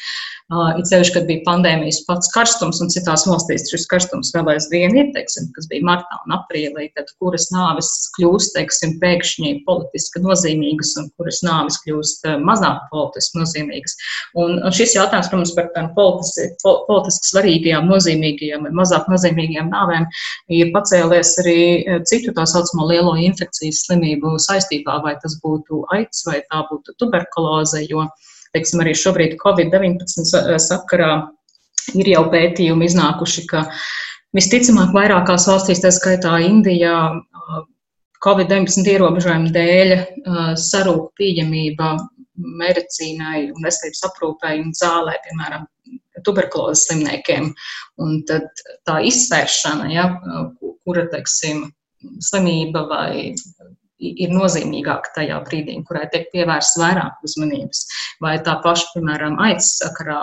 It 0.46 0.86
sevišķi, 0.86 1.14
kad 1.16 1.24
bija 1.26 1.42
pandēmijas 1.42 2.04
pats 2.06 2.28
karstums, 2.30 2.78
un 2.84 2.92
citās 2.94 3.24
valstīs 3.26 3.64
šis 3.72 3.88
karstums 3.90 4.30
vēl 4.36 4.52
aizvien 4.52 4.94
ir, 4.94 5.08
teiksim, 5.16 5.48
kas 5.56 5.66
bija 5.72 5.82
martā 5.88 6.20
un 6.22 6.36
aprīlī, 6.36 6.92
tad 6.94 7.10
kuras 7.18 7.48
nāves 7.50 7.90
kļūst, 8.14 8.54
teiksim, 8.54 8.94
pēkšņi 9.02 9.56
politiski 9.66 10.22
nozīmīgas 10.22 10.92
un 11.02 11.08
kuras 11.18 11.42
nāves 11.48 11.80
kļūst 11.82 12.30
mazāk 12.46 12.84
politiski 12.92 13.42
nozīmīgas. 13.42 13.98
Un, 14.38 14.62
šis 14.70 14.94
jautājums, 15.00 15.32
protams, 15.34 15.56
par 15.58 15.72
tādām 15.72 15.90
politiski, 15.98 16.46
politiski 16.62 17.32
svarīgajām, 17.32 17.90
nozīmīgajām 17.90 18.70
vai 18.70 18.74
mazāk 18.84 19.10
nozīmīgajām 19.10 19.74
nāvēm 19.74 20.06
ir 20.62 20.70
pacēlies 20.78 21.34
arī 21.42 21.60
citu 22.06 22.36
tā 22.38 22.46
saucamo 22.56 22.88
lielo 22.90 23.16
infekcijas 23.20 23.84
slimību 23.86 24.38
saistībā, 24.42 25.02
vai 25.04 25.16
tas 25.22 25.38
būtu 25.44 25.84
aids 25.96 26.24
vai 26.28 26.40
tā 26.48 26.64
būtu 26.72 26.96
tuberkuloze, 27.02 27.84
jo 27.90 28.08
teiksim, 28.56 28.82
arī 28.84 28.96
šobrīd 28.98 29.38
Covid-19 29.44 30.24
eh, 30.24 30.58
sakarā 30.62 31.12
ir 32.00 32.10
jau 32.16 32.26
pētījumi 32.32 32.90
iznākuši, 32.90 33.46
ka 33.52 33.66
visticamāk 34.36 34.96
vairākās 34.96 35.48
valstīs, 35.52 35.84
tā 35.84 35.92
skaitā 35.96 36.38
Indijā, 36.48 36.98
eh, 37.20 37.62
Covid-19 38.26 38.92
ierobežojumu 38.96 39.54
dēļ 39.56 39.96
eh, 39.96 40.04
sarūk 40.66 41.12
pieejamība 41.20 41.96
medicīnai 42.36 43.50
un 43.54 43.64
veselības 43.64 44.04
aprūpei 44.10 44.60
un 44.64 44.74
zālē, 44.76 45.16
piemēram, 45.28 45.68
tuberkulozes 46.26 46.88
slimniekiem. 46.88 47.52
Un 48.04 48.18
tad 48.28 48.48
tā 48.88 48.98
izsvēršana, 49.08 49.88
ja, 49.94 50.10
kura, 50.84 51.06
teiksim, 51.12 51.70
slimība 52.24 52.86
vai 52.90 53.34
ir 54.06 54.32
nozīmīgāka 54.36 55.14
tajā 55.16 55.40
brīdī, 55.48 55.80
kurai 55.88 56.06
tiek 56.12 56.28
pievērsta 56.34 56.82
vairāk 56.84 57.26
uzmanības. 57.26 57.86
Vai 58.24 58.38
tā 58.44 58.58
paša, 58.64 58.94
piemēram, 58.96 59.40
aicis 59.50 59.78
sakarā. 59.84 60.22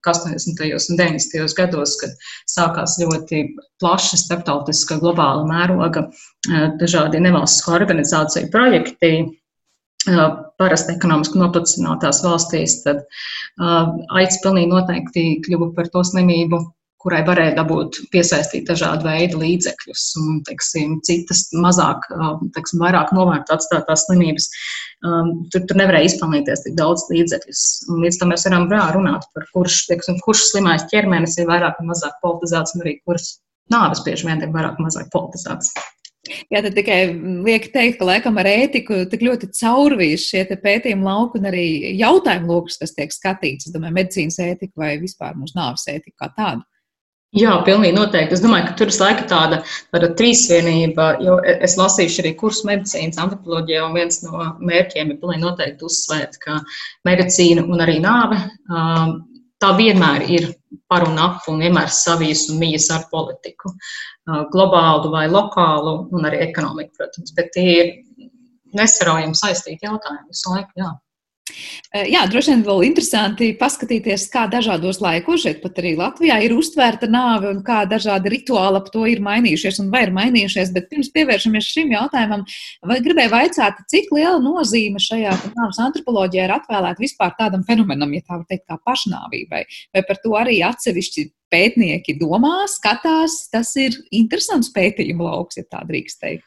80. 0.00 0.56
un 0.64 0.96
90. 0.96 1.54
gados, 1.58 1.98
kad 2.00 2.14
sākās 2.48 2.94
ļoti 3.02 3.42
plaša 3.82 4.16
starptautiska 4.16 4.96
globāla 5.02 5.44
mēroga 5.44 6.06
dažādi 6.80 7.20
nevalstisko 7.20 7.74
organizāciju 7.76 8.48
projekti, 8.54 9.10
parasti 10.56 10.94
ekonomiski 10.96 11.36
noplicinātās 11.42 12.22
valstīs, 12.24 12.78
tad 12.86 13.04
aicis 13.60 14.40
pilnīgi 14.40 14.72
noteikti 14.72 15.26
kļuva 15.44 15.74
par 15.76 15.92
to 15.92 16.00
slimību, 16.14 16.62
kurai 17.00 17.20
varēja 17.24 17.54
dabūt, 17.56 17.98
piesaistīt 18.12 18.68
dažādu 18.68 19.06
veidu 19.08 19.40
līdzekļus, 19.40 20.06
un 20.20 20.40
teiksim, 20.48 20.98
citas 21.06 21.46
mazāk, 21.56 22.04
um, 22.12 22.50
teiksim, 22.56 22.82
vairāk 22.82 23.14
novērtēt 23.16 23.54
atstātās 23.56 24.04
slimības. 24.06 24.50
Um, 25.06 25.30
tur, 25.52 25.64
tur 25.68 25.80
nevarēja 25.80 26.10
izpelnīties 26.10 26.66
tik 26.66 26.76
daudz 26.80 27.06
līdzekļus. 27.12 27.62
Un 27.92 28.02
līdz 28.04 28.20
tam 28.20 28.34
mēs 28.34 28.44
varam 28.48 28.68
runāt 28.96 29.24
par 29.36 29.46
kurš, 29.54 29.86
teiksim, 29.88 30.20
kurš 30.26 30.50
slimais 30.50 30.84
ķermenis 30.92 31.38
ir 31.40 31.48
vairāk 31.48 31.80
vai 31.80 31.92
mazāk 31.94 32.20
politizēts, 32.24 32.76
un 32.76 32.84
arī 32.84 32.98
kurš 33.08 33.32
nāves 33.72 34.04
bieži 34.04 34.28
vien 34.28 34.44
ir 34.44 34.52
vairāk 34.52 34.76
vai 34.76 34.90
mazāk 34.90 35.08
politizēts. 35.14 35.72
Jā, 36.52 36.60
tad 36.60 36.74
tikai 36.76 36.98
liek 37.46 37.70
teikt, 37.72 37.96
ka 37.98 38.06
laikam 38.06 38.36
ar 38.38 38.48
ētiku 38.50 39.06
tik 39.10 39.22
ļoti 39.24 39.48
caurvīs 39.56 40.26
šie 40.28 40.44
pētījumi 40.52 41.06
lauki 41.06 41.40
un 41.40 41.48
arī 41.48 41.64
jautājumu 41.96 42.52
lokus, 42.52 42.76
kas 42.82 42.92
tiek 42.92 43.14
skatīts. 43.14 43.66
Es 43.66 43.74
domāju, 43.74 43.96
medicīnas 43.96 44.36
ētika 44.44 44.84
vai 44.84 44.92
vispār 45.00 45.38
mūsu 45.40 45.56
nāves 45.56 45.88
ētika 45.88 46.26
kā 46.26 46.30
tāda. 46.36 46.69
Jā, 47.38 47.52
pilnīgi 47.62 47.94
noteikti. 47.94 48.34
Es 48.34 48.40
domāju, 48.42 48.64
ka 48.66 48.72
tur 48.78 48.90
ir 48.90 48.96
laika 48.98 49.24
tāda, 49.30 49.60
tāda 49.94 50.08
trīsvienība, 50.18 51.04
jo 51.22 51.36
es 51.46 51.76
lasīšu 51.78 52.24
arī 52.24 52.32
kursu 52.40 52.66
medicīnas 52.66 53.20
antropoloģijā, 53.22 53.84
un 53.86 53.94
viens 53.94 54.18
no 54.24 54.48
mērķiem 54.58 55.12
ir 55.12 55.20
pilnīgi 55.20 55.44
noteikti 55.44 55.86
uzsvērt, 55.86 56.40
ka 56.42 56.56
medicīna 57.06 57.62
un 57.70 57.84
arī 57.84 58.00
nāve 58.02 58.40
um, 58.66 59.12
tā 59.62 59.70
vienmēr 59.78 60.26
ir 60.26 60.48
par 60.90 61.06
un 61.06 61.22
ap 61.22 61.46
un 61.52 61.62
vienmēr 61.62 61.92
savijas 61.94 62.48
un 62.50 62.58
mijas 62.64 62.88
ar 62.96 63.06
politiku, 63.14 63.70
uh, 63.76 64.42
globālu 64.50 65.12
vai 65.14 65.28
lokālu 65.30 65.94
un 66.10 66.26
arī 66.26 66.42
ekonomiku, 66.48 66.96
protams, 66.98 67.36
bet 67.38 67.54
tie 67.54 67.68
ir 67.76 67.94
nesaraujami 68.74 69.38
saistīti 69.38 69.86
jautājumi 69.86 70.34
visu 70.34 70.56
laiku, 70.56 70.82
jā. 70.82 70.90
Eh, 71.90 72.06
jā, 72.12 72.22
droši 72.30 72.52
vien 72.52 72.62
vēl 72.66 72.84
interesanti 72.86 73.50
paskatīties, 73.58 74.28
kā 74.32 74.44
dažādos 74.50 75.00
laikos, 75.02 75.42
šeit 75.44 75.58
pat 75.62 75.80
arī 75.82 75.96
Latvijā 75.98 76.36
ir 76.44 76.54
uztvērta 76.54 77.08
nāve 77.10 77.50
un 77.50 77.64
kā 77.66 77.82
dažādi 77.90 78.30
rituāli 78.36 78.78
ap 78.78 78.90
to 78.94 79.02
ir 79.10 79.22
mainījušies 79.24 79.80
un 79.82 79.90
vai 79.90 80.04
ir 80.06 80.14
mainījušies. 80.14 80.70
Bet 80.76 80.86
pirms 80.92 81.10
pievēršamies 81.16 81.72
šim 81.74 81.90
jautājumam, 81.96 82.46
vai 82.86 83.00
gribēju 83.02 83.34
vaicāt, 83.34 83.82
cik 83.90 84.12
liela 84.14 84.38
nozīme 84.44 85.02
šajā 85.02 85.34
nāves 85.56 85.82
antropoloģijā 85.82 86.46
ir 86.46 86.56
atvēlēta 86.60 87.02
vispār 87.02 87.34
tādam 87.38 87.66
fenomenam, 87.66 88.14
ja 88.14 88.22
tā 88.22 88.38
var 88.38 88.46
teikt, 88.48 88.68
kā 88.70 88.78
pašnāvībai, 88.86 89.64
vai 89.96 90.06
par 90.06 90.22
to 90.22 90.36
arī 90.38 90.60
atsevišķi 90.66 91.26
pētnieki 91.50 92.16
domā, 92.20 92.64
skatās. 92.70 93.42
Tas 93.52 93.74
ir 93.82 93.98
interesants 94.14 94.70
pētījuma 94.74 95.32
lauks, 95.32 95.58
ja 95.58 95.66
tā 95.66 95.82
drīkst 95.88 96.22
teikt. 96.22 96.46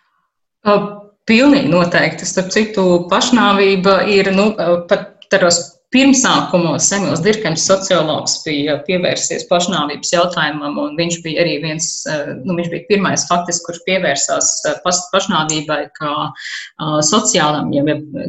Uh. 0.64 1.13
Pilnīgi 1.30 1.70
noteikti. 1.72 2.28
Starp 2.28 2.52
citu, 2.56 2.84
pašnāvība 3.12 4.02
ir 4.12 4.32
nu, 4.36 4.50
pat 4.90 5.12
tādos 5.32 5.62
pirmsākumos 5.94 6.88
Samuels 6.90 7.22
Dirkens, 7.24 7.64
sociologs, 7.70 8.40
bija 8.46 8.80
pievērsies 8.88 9.46
pašnāvības 9.50 10.14
jautājumam, 10.16 10.80
un 10.82 10.96
viņš 10.98 11.20
bija 11.26 11.44
arī 11.44 11.60
viens, 11.64 11.88
eh, 12.10 12.34
nu, 12.42 12.56
viņš 12.58 12.70
bija 12.72 12.88
pirmais 12.90 13.26
faktiski, 13.30 13.68
kurš 13.68 13.82
pievērsās 13.88 14.50
eh, 14.70 14.80
pašnāvībai 15.14 15.80
kā 16.00 16.14
uh, 16.30 16.98
sociālam, 17.06 17.70
ja, 17.76 17.84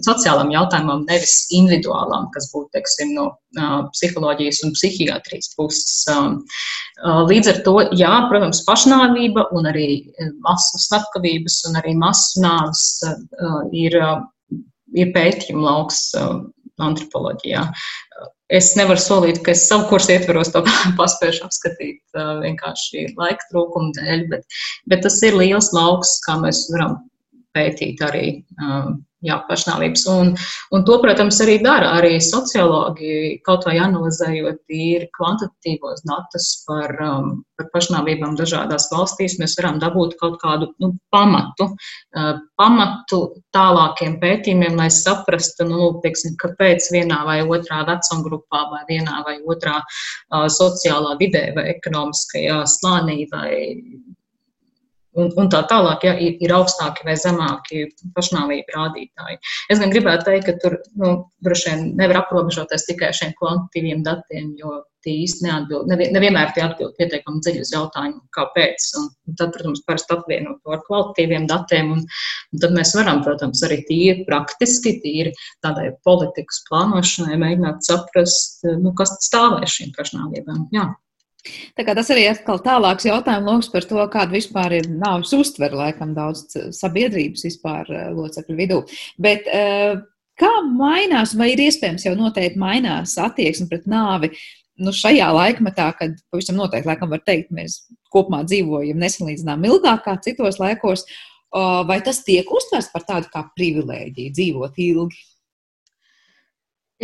sociālam 0.04 0.52
jautājumam, 0.52 1.04
nevis 1.08 1.36
individuālam, 1.56 2.28
kas 2.34 2.50
būtu, 2.52 2.68
teiksim, 2.76 3.14
no 3.16 3.32
psiholoģijas 3.94 4.64
un 4.66 4.72
psihiatrijas 4.74 5.52
puses. 5.54 6.00
Um, 6.10 6.40
līdz 7.30 7.52
ar 7.52 7.60
to, 7.66 7.74
jā, 7.94 8.10
protams, 8.30 8.64
pašnāvība 8.66 9.46
un 9.54 9.68
arī 9.70 9.86
masu 10.42 10.80
slepkavības 10.82 11.60
un 11.70 11.78
arī 11.78 11.94
masu 11.98 12.42
nāves 12.42 12.82
ir, 13.70 13.94
ir 14.98 15.14
pētījuma 15.14 15.68
lauks 15.68 16.02
antropoloģijā. 16.82 17.64
Es 18.52 18.72
nevaru 18.78 19.00
solīt, 19.00 19.40
ka 19.44 19.54
es 19.54 19.64
savu 19.68 19.86
kursu 19.90 20.14
ietveros 20.14 20.52
to 20.54 20.64
paspējuši 21.00 21.44
apskatīt 21.46 22.18
vienkārši 22.44 23.06
laika 23.18 23.50
trūkuma 23.50 23.94
dēļ, 23.98 24.28
bet, 24.32 24.60
bet 24.90 25.04
tas 25.06 25.20
ir 25.26 25.38
liels 25.38 25.72
lauks, 25.76 26.18
kā 26.26 26.38
mēs 26.42 26.66
varam 26.74 26.98
pētīt 27.54 28.02
arī 28.04 28.26
jā, 29.24 29.38
pašnāvības. 29.48 30.04
Un, 30.12 30.32
un 30.74 30.84
to, 30.86 30.98
protams, 31.02 31.40
arī 31.44 31.56
dara 31.64 31.94
arī 31.98 32.18
sociologi, 32.22 33.38
kaut 33.46 33.66
vai 33.68 33.76
analizējot 33.82 34.60
tīri 34.70 35.08
kvantitatīvos 35.16 36.04
datus 36.08 36.50
par, 36.68 36.94
um, 37.04 37.30
par 37.58 37.70
pašnāvībām 37.74 38.36
dažādās 38.38 38.90
valstīs, 38.92 39.38
mēs 39.40 39.56
varam 39.60 39.80
dabūt 39.82 40.16
kaut 40.20 40.38
kādu 40.42 40.70
nu, 40.82 40.92
pamatu, 41.14 41.70
uh, 41.72 42.32
pamatu 42.60 43.20
tālākiem 43.56 44.18
pētījumiem, 44.22 44.78
lai 44.80 44.90
saprastu, 44.92 45.68
nu, 45.68 45.92
teiksim, 46.04 46.36
kāpēc 46.40 46.90
vienā 46.94 47.22
vai 47.28 47.40
otrā 47.44 47.84
vecumgrupā 47.88 48.64
vai 48.72 48.82
vienā 48.90 49.22
vai 49.26 49.38
otrā 49.42 49.80
uh, 49.80 50.46
sociālā 50.52 51.16
vidē 51.20 51.50
vai 51.56 51.70
ekonomiskajā 51.76 52.62
slānī 52.78 53.24
vai 53.32 53.54
un, 55.20 55.30
un 55.40 55.50
tā 55.52 55.62
tālāk, 55.70 56.06
ja 56.08 56.14
ir, 56.20 56.38
ir 56.44 56.54
augstāki 56.56 57.06
vai 57.08 57.16
zemāki 57.20 57.84
pašnāvību 58.16 58.76
rādītāji. 58.76 59.38
Es 59.72 59.82
gan 59.82 59.92
gribētu 59.94 60.28
teikt, 60.30 60.48
ka 60.48 60.56
tur 60.62 60.80
nu, 61.00 61.14
droši 61.44 61.70
vien 61.70 61.86
nevar 62.00 62.24
aprobežoties 62.24 62.88
tikai 62.88 63.10
ar 63.10 63.18
šiem 63.20 63.36
kvantitīviem 63.38 64.04
datiem, 64.06 64.52
jo 64.60 64.82
tie 65.04 65.14
īsti 65.24 65.44
neatbild, 65.44 65.90
nevienmēr 65.92 66.54
tie 66.56 66.64
atbild 66.64 66.94
pietiekami 66.96 67.42
dziļi 67.44 67.62
uz 67.64 67.72
jautājumu, 67.74 68.22
kāpēc. 68.34 68.86
Un 69.00 69.36
tad, 69.36 69.52
protams, 69.52 69.84
parasti 69.84 70.16
apvienot 70.16 70.62
to 70.64 70.74
ar 70.74 70.82
kvalitatīviem 70.86 71.48
datiem, 71.50 71.92
un, 71.98 72.02
un 72.54 72.64
tad 72.64 72.74
mēs 72.76 72.94
varam, 72.96 73.20
protams, 73.26 73.60
arī 73.68 73.82
tīri 73.88 74.24
praktiski, 74.28 74.96
tīri 75.04 75.34
tādai 75.64 75.90
politikas 76.08 76.62
plānošanai 76.70 77.40
mēģināt 77.44 77.84
saprast, 77.84 78.64
nu, 78.80 78.94
kas 78.96 79.16
stāvēs 79.28 79.76
šīm 79.78 79.92
pašnāvībām. 79.98 80.68
Jā. 80.74 80.88
Tā 81.76 81.84
kā 81.84 81.92
tas 81.96 82.08
arī 82.12 82.24
ir 82.30 82.40
tālāks 82.46 83.04
jautājums 83.04 83.50
lokus 83.50 83.70
par 83.72 83.86
to, 83.90 84.00
kāda 84.12 84.32
vispār 84.32 84.78
ir 84.78 84.88
nāves 84.88 85.34
uztvere, 85.36 85.76
laikam 85.76 86.14
daudz 86.16 86.56
sabiedrības 86.76 87.44
vispār 87.48 87.90
eh, 87.92 88.10
locekļu 88.16 88.58
vidū. 88.62 88.82
Bet, 89.20 89.48
uh, 89.52 90.02
Kā 90.34 90.50
mainās, 90.66 91.30
vai 91.38 91.52
ir 91.52 91.60
iespējams 91.62 92.08
jau 92.08 92.16
noteikti 92.18 92.58
mainās 92.58 93.12
attieksme 93.22 93.68
pret 93.70 93.84
nāvi 93.86 94.32
nu, 94.82 94.90
šajā 94.90 95.28
laikmetā, 95.30 95.92
kad 95.98 96.16
pavisam 96.32 96.58
noteikti, 96.58 96.88
laikam, 96.90 97.12
var 97.12 97.22
teikt, 97.22 97.52
mēs 97.54 97.84
kopumā 98.10 98.42
dzīvojam 98.48 98.98
nesalīdzinām 98.98 99.66
ilgāk 99.68 100.02
kā 100.06 100.16
citos 100.24 100.58
laikos, 100.58 101.06
vai 101.86 102.00
tas 102.02 102.24
tiek 102.26 102.50
uztverts 102.50 102.90
par 102.90 103.06
tādu 103.06 103.30
kā 103.30 103.44
privilēģiju 103.54 104.34
dzīvot 104.34 104.82
ilgi? 104.88 105.22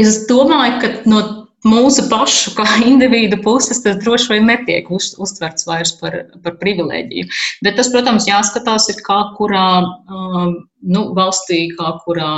Es 0.01 0.25
domāju, 0.27 0.81
ka 0.83 0.91
no 1.11 1.23
mūsu 1.67 2.07
pašu, 2.11 2.55
kā 2.57 2.67
individu 2.91 3.41
puses, 3.45 3.83
tas 3.85 4.01
droši 4.05 4.35
vien 4.35 4.49
netiek 4.51 4.91
uz, 4.95 5.13
uztverts 5.21 5.69
vairs 5.69 5.95
par, 6.01 6.17
par 6.45 6.57
privilēģiju. 6.63 7.29
Bet 7.67 7.79
tas, 7.81 7.93
protams, 7.93 8.29
jāskatās 8.31 8.89
ir 8.93 9.01
kā 9.07 9.21
kurā 9.37 9.69
um, 9.85 10.57
nu, 10.81 11.07
valstī, 11.17 11.67
kā 11.77 11.95
kurā 12.07 12.33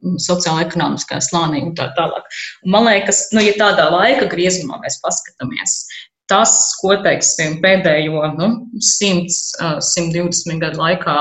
sociāla-ekonomiskā 0.00 1.18
slānī 1.20 1.60
un 1.66 1.74
tā 1.76 1.90
tālāk. 1.96 2.28
Un 2.64 2.72
man 2.76 2.86
liekas, 2.88 3.26
nu, 3.34 3.42
ja 3.44 3.52
tādā 3.58 3.90
laika 3.92 4.30
griezumā 4.32 4.80
mēs 4.80 4.96
paskatāmies, 5.04 5.82
tas, 6.30 6.52
ko 6.80 6.94
teiksim, 7.04 7.58
pēdējo 7.64 8.22
nu, 8.36 8.48
100, 8.86 9.38
120 9.84 10.60
gadu 10.62 10.80
laikā 10.80 11.16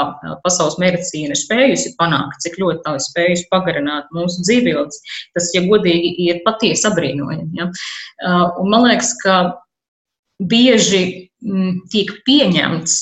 pasaules 0.46 0.78
medicīna 0.82 1.34
ir 1.34 1.40
spējusi 1.40 1.96
panākt, 2.00 2.40
cik 2.46 2.60
ļoti 2.62 2.84
tā 2.86 2.96
ir 2.98 3.06
spējusi 3.08 3.48
pagarināt 3.54 4.12
mūsu 4.16 4.46
dzīvības, 4.46 5.02
tas, 5.38 5.50
ja 5.56 5.64
godīgi, 5.66 6.14
ir 6.28 6.44
patiesi 6.46 6.88
apbrīnojami. 6.90 7.50
Ja? 7.58 7.72
Un 8.62 8.70
man 8.72 8.86
liekas, 8.88 9.16
ka 9.24 9.40
bieži 10.40 11.04
tiek 11.92 12.12
pieņemts 12.28 12.96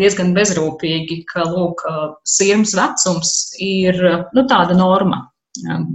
diezgan 0.00 0.32
bezrūpīgi, 0.36 1.22
ka 1.30 1.44
lūk, 1.48 1.84
sirds 2.28 2.74
vecums 2.76 3.36
ir 3.62 4.00
nu, 4.34 4.44
tāda 4.50 4.76
norma 4.78 5.26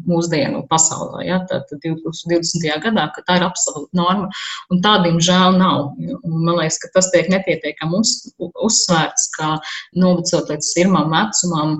mūsdienu 0.07 0.63
pasaulē. 0.71 1.23
Ja, 1.27 1.39
tad 1.49 1.69
2020. 1.71 2.67
gadā 2.83 3.07
tā 3.17 3.37
ir 3.39 3.45
absolūta 3.47 3.97
norma, 3.97 4.29
un 4.71 4.81
tā, 4.85 4.97
diemžēl, 5.03 5.57
nav. 5.59 5.93
Un 5.99 6.35
man 6.47 6.59
liekas, 6.61 6.79
ka 6.83 6.91
tas 6.95 7.11
tiek 7.13 7.29
nepietiekami 7.31 7.99
uz, 7.99 8.15
uzsvērts, 8.39 9.29
ka 9.37 9.57
novecot 9.99 10.51
līdz 10.53 10.73
pirmam 10.77 11.11
vecumam, 11.13 11.79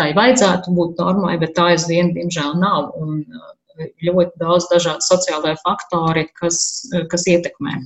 tai 0.00 0.12
vajadzētu 0.16 0.74
būt 0.76 1.00
normai, 1.00 1.38
bet 1.40 1.56
tā 1.56 1.72
aizvien, 1.74 2.12
diemžēl, 2.16 2.58
nav. 2.60 2.92
Un 3.00 3.22
ļoti 4.02 4.40
daudz 4.40 4.66
dažādu 4.72 5.06
sociālai 5.06 5.54
faktori, 5.62 6.26
kas, 6.40 6.58
kas 7.12 7.28
ietekmē 7.30 7.78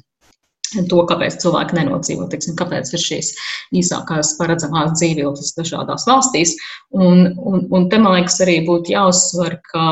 to, 0.91 1.03
kāpēc 1.09 1.37
cilvēki 1.43 1.79
nenodzīvo, 1.79 2.29
teiksim, 2.33 2.57
kāpēc 2.59 2.93
ir 2.95 3.03
šīs 3.03 3.33
īsākās 3.81 4.35
paredzamās 4.39 4.97
dzīvības 4.99 5.53
dažādās 5.59 6.07
valstīs. 6.09 6.57
Un, 6.97 7.33
un, 7.37 7.67
un 7.71 7.89
te 7.93 8.01
man 8.03 8.19
liekas 8.19 8.41
arī 8.45 8.61
būtu 8.69 8.95
jāuzsver, 8.95 9.59
ka 9.71 9.87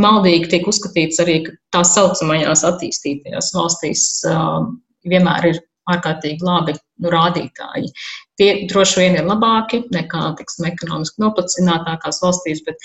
maldīgi 0.00 0.50
tiek 0.52 0.66
uzskatīts 0.70 1.20
arī, 1.24 1.38
ka 1.46 1.54
tā 1.76 1.84
saucamajās 1.88 2.64
attīstītajās 2.70 3.52
valstīs 3.56 4.08
uh, 4.30 4.64
vienmēr 5.08 5.50
ir 5.52 5.62
ārkārtīgi 5.92 6.44
labi 6.44 6.72
nu, 6.74 7.10
rādītāji. 7.12 7.90
Tie 8.40 8.50
droši 8.70 9.02
vien 9.02 9.18
ir 9.18 9.28
labāki 9.28 9.82
nekā 9.92 10.30
tiksim, 10.38 10.70
ekonomiski 10.70 11.20
noplacinātākās 11.22 12.22
valstīs, 12.24 12.62
bet 12.64 12.80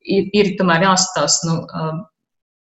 ir, 0.00 0.28
ir 0.32 0.52
tomēr 0.60 0.86
jāskatās, 0.86 1.40
nu, 1.48 1.62
uh, 1.66 1.96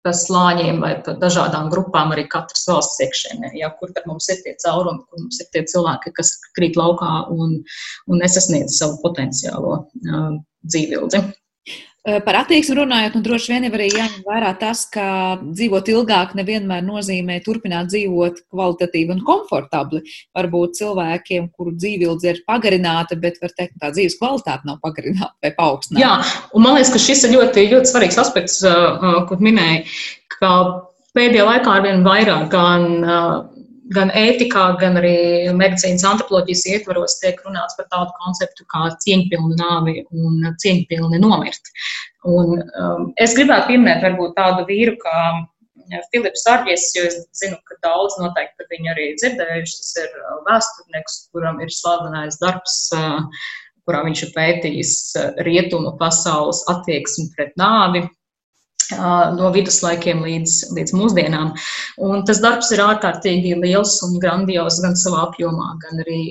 pa 0.05 0.13
slāņiem 0.17 0.81
vai 0.81 0.93
pa 1.05 1.13
dažādām 1.21 1.69
grupām 1.73 2.13
arī 2.15 2.25
katras 2.31 2.63
valsts 2.69 3.01
iekšēnē, 3.05 3.51
ja, 3.59 3.69
kur 3.79 3.91
tad 3.95 4.07
mums 4.09 4.29
ir 4.33 4.41
tie 4.45 4.55
caurumi, 4.63 5.03
kur 5.05 5.23
mums 5.23 5.41
ir 5.43 5.49
tie 5.53 5.63
cilvēki, 5.73 6.13
kas 6.17 6.33
krīt 6.57 6.79
laukā 6.79 7.11
un, 7.33 7.59
un 8.09 8.23
nesasniedz 8.23 8.79
savu 8.79 8.97
potenciālo 9.03 9.77
uh, 9.83 10.33
dzīvildzi. 10.65 11.21
Eh, 12.01 12.17
par 12.25 12.33
attieksmi 12.39 12.73
runājot, 12.79 13.13
nu, 13.13 13.21
droši 13.21 13.51
vien 13.51 13.67
arī 13.67 13.85
jāņem 13.91 14.23
vērā 14.25 14.55
tas, 14.57 14.87
ka 14.89 15.03
dzīvot 15.43 15.91
ilgāk 15.93 16.31
nevienmēr 16.33 16.81
nozīmē 16.81 17.35
turpināt 17.45 17.91
dzīvot 17.91 18.39
kvalitatīvi 18.49 19.13
un 19.13 19.21
komfortabli. 19.27 20.01
Varbūt 20.33 20.79
cilvēkiem, 20.79 21.51
kuru 21.53 21.75
dzīvildze 21.77 22.31
ir 22.31 22.41
pagarināta, 22.49 23.19
bet 23.21 23.37
var 23.43 23.53
teikt, 23.53 23.75
ka 23.75 23.85
tā 23.85 23.91
dzīves 23.93 24.17
kvalitāte 24.17 24.65
nav 24.65 24.79
pagarināta 24.81 25.35
vai 25.45 25.53
paaugstināta. 25.59 26.01
Jā, 26.01 26.41
un 26.57 26.65
man 26.65 26.79
liekas, 26.79 26.95
ka 26.95 27.03
šis 27.05 27.21
ir 27.27 27.35
ļoti, 27.37 27.67
ļoti 27.75 27.93
svarīgs 27.93 28.17
aspekts, 28.23 28.57
uh, 28.65 29.21
ko 29.29 29.37
minēji, 29.37 29.85
ka 30.39 30.55
pēdējā 31.13 31.45
laikā 31.51 31.77
arvien 31.77 32.01
vairāk 32.07 32.49
gan 32.49 33.01
gan 33.95 34.11
ētikā, 34.15 34.65
gan 34.81 34.99
arī 35.01 35.15
medicīnas 35.57 36.05
antropoloģijas 36.07 36.65
ietvaros 36.73 37.17
tiek 37.21 37.39
runāts 37.45 37.77
par 37.77 37.87
tādu 37.91 38.11
konceptu 38.23 38.65
kā 38.71 38.89
cieņpilna 39.03 39.57
nāve 39.59 39.95
un 40.11 40.53
cieņpilni 40.63 41.21
nomirt. 41.23 41.71
Un, 42.27 42.61
um, 42.61 43.09
es 43.21 43.35
gribētu 43.37 43.71
pieminēt 43.71 44.05
varbūt 44.05 44.37
tādu 44.37 44.67
vīru 44.69 44.95
kā 45.01 45.17
Filips 46.11 46.45
Arģis, 46.47 46.85
jo 46.95 47.07
es 47.09 47.17
zinu, 47.35 47.57
ka 47.67 47.75
daudz 47.83 48.15
noteikti 48.21 48.67
viņu 48.71 48.93
arī 48.93 49.09
dzirdējuši. 49.19 49.75
Tas 49.81 49.91
ir 50.03 50.21
uh, 50.21 50.37
vēsturnieks, 50.47 51.17
kuram 51.33 51.59
ir 51.63 51.73
slavenais 51.73 52.39
darbs, 52.43 52.77
uh, 52.95 53.19
kurā 53.87 54.05
viņš 54.07 54.23
ir 54.27 54.33
pētījis 54.37 54.95
uh, 55.19 55.31
rietumu 55.47 55.95
pasaules 55.99 56.63
attieksmi 56.71 57.31
pret 57.35 57.57
nāvi 57.59 58.05
no 59.37 59.51
viduslaikiem 59.55 60.23
līdz, 60.25 60.57
līdz 60.77 60.95
mūsdienām. 60.97 61.53
Un 62.07 62.25
tas 62.27 62.41
darbs 62.43 62.71
ir 62.75 62.83
ārkārtīgi 62.83 63.55
liels 63.61 63.99
un 64.07 64.19
grandios 64.23 64.81
gan 64.83 64.97
savā 64.99 65.27
apjomā, 65.29 65.73
gan 65.85 66.03
arī 66.05 66.21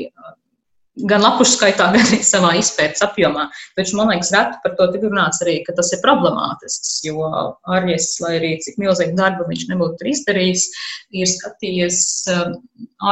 gan 1.09 1.23
lapušu 1.23 1.57
skaitā, 1.57 1.89
gan 1.95 2.03
arī 2.03 2.19
savā 2.27 2.53
izpētes 2.59 3.05
apjomā. 3.05 3.47
Taču 3.79 3.99
man 3.99 4.11
liekas, 4.13 4.33
reti 4.35 4.61
par 4.65 4.75
to 4.79 4.89
tik 4.95 5.07
runāts 5.07 5.43
arī, 5.45 5.61
ka 5.67 5.75
tas 5.77 5.93
ir 5.95 6.03
problemātisks, 6.05 6.99
jo 7.07 7.31
Arijas, 7.71 8.13
lai 8.25 8.37
arī 8.41 8.53
cik 8.65 8.81
milzīgu 8.83 9.17
darbu 9.19 9.49
viņš 9.49 9.67
nebūtu 9.71 10.11
izdarījis, 10.13 10.67
ir 11.23 11.31
skatījies 11.31 12.03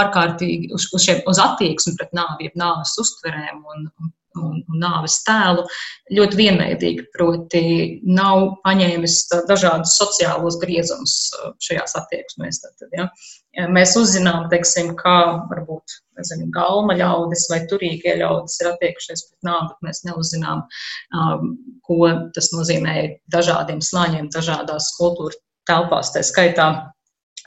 ārkārtīgi 0.01 0.73
uz, 0.75 0.89
uz, 0.93 1.05
šiem, 1.07 1.25
uz 1.31 1.41
attieksmi 1.43 1.97
pret 2.01 2.15
nāvi, 2.17 2.53
nāves 2.59 2.97
uztverēm 3.03 3.63
un, 3.63 3.89
un 4.45 4.59
un, 4.59 4.79
nāves 4.83 5.21
tēlu 5.27 5.65
ļoti 6.15 6.39
vienveidīgi. 6.39 7.07
Proti, 7.15 7.63
nav 8.07 8.61
paņēmis 8.65 9.19
dažādus 9.49 9.97
sociālos 10.01 10.59
griezumus 10.63 11.17
šajās 11.65 11.97
attieksmēs. 12.03 12.63
Tad, 12.65 12.89
ja. 12.97 13.09
Mēs 13.75 13.97
uzzinām, 13.99 14.47
teiksim, 14.53 14.93
kā 14.99 15.17
varbūt 15.51 15.97
nezinu, 16.19 16.51
galma 16.55 16.95
ļaudis 16.99 17.49
vai 17.51 17.63
turīgie 17.71 18.19
ļaudis 18.21 18.61
ir 18.63 18.71
attiekušies 18.73 19.25
pret 19.29 19.49
nāvi, 19.49 19.73
bet 19.73 19.89
mēs 19.89 20.05
neuzzinām, 20.07 20.63
um, 21.17 21.57
ko 21.87 22.13
tas 22.37 22.53
nozīmē 22.55 22.97
dažādiem 23.35 23.83
slāņiem, 23.83 24.31
dažādās 24.35 24.93
kultūra 24.99 25.39
telpās, 25.69 26.13
tā 26.15 26.23
skaitā 26.27 26.69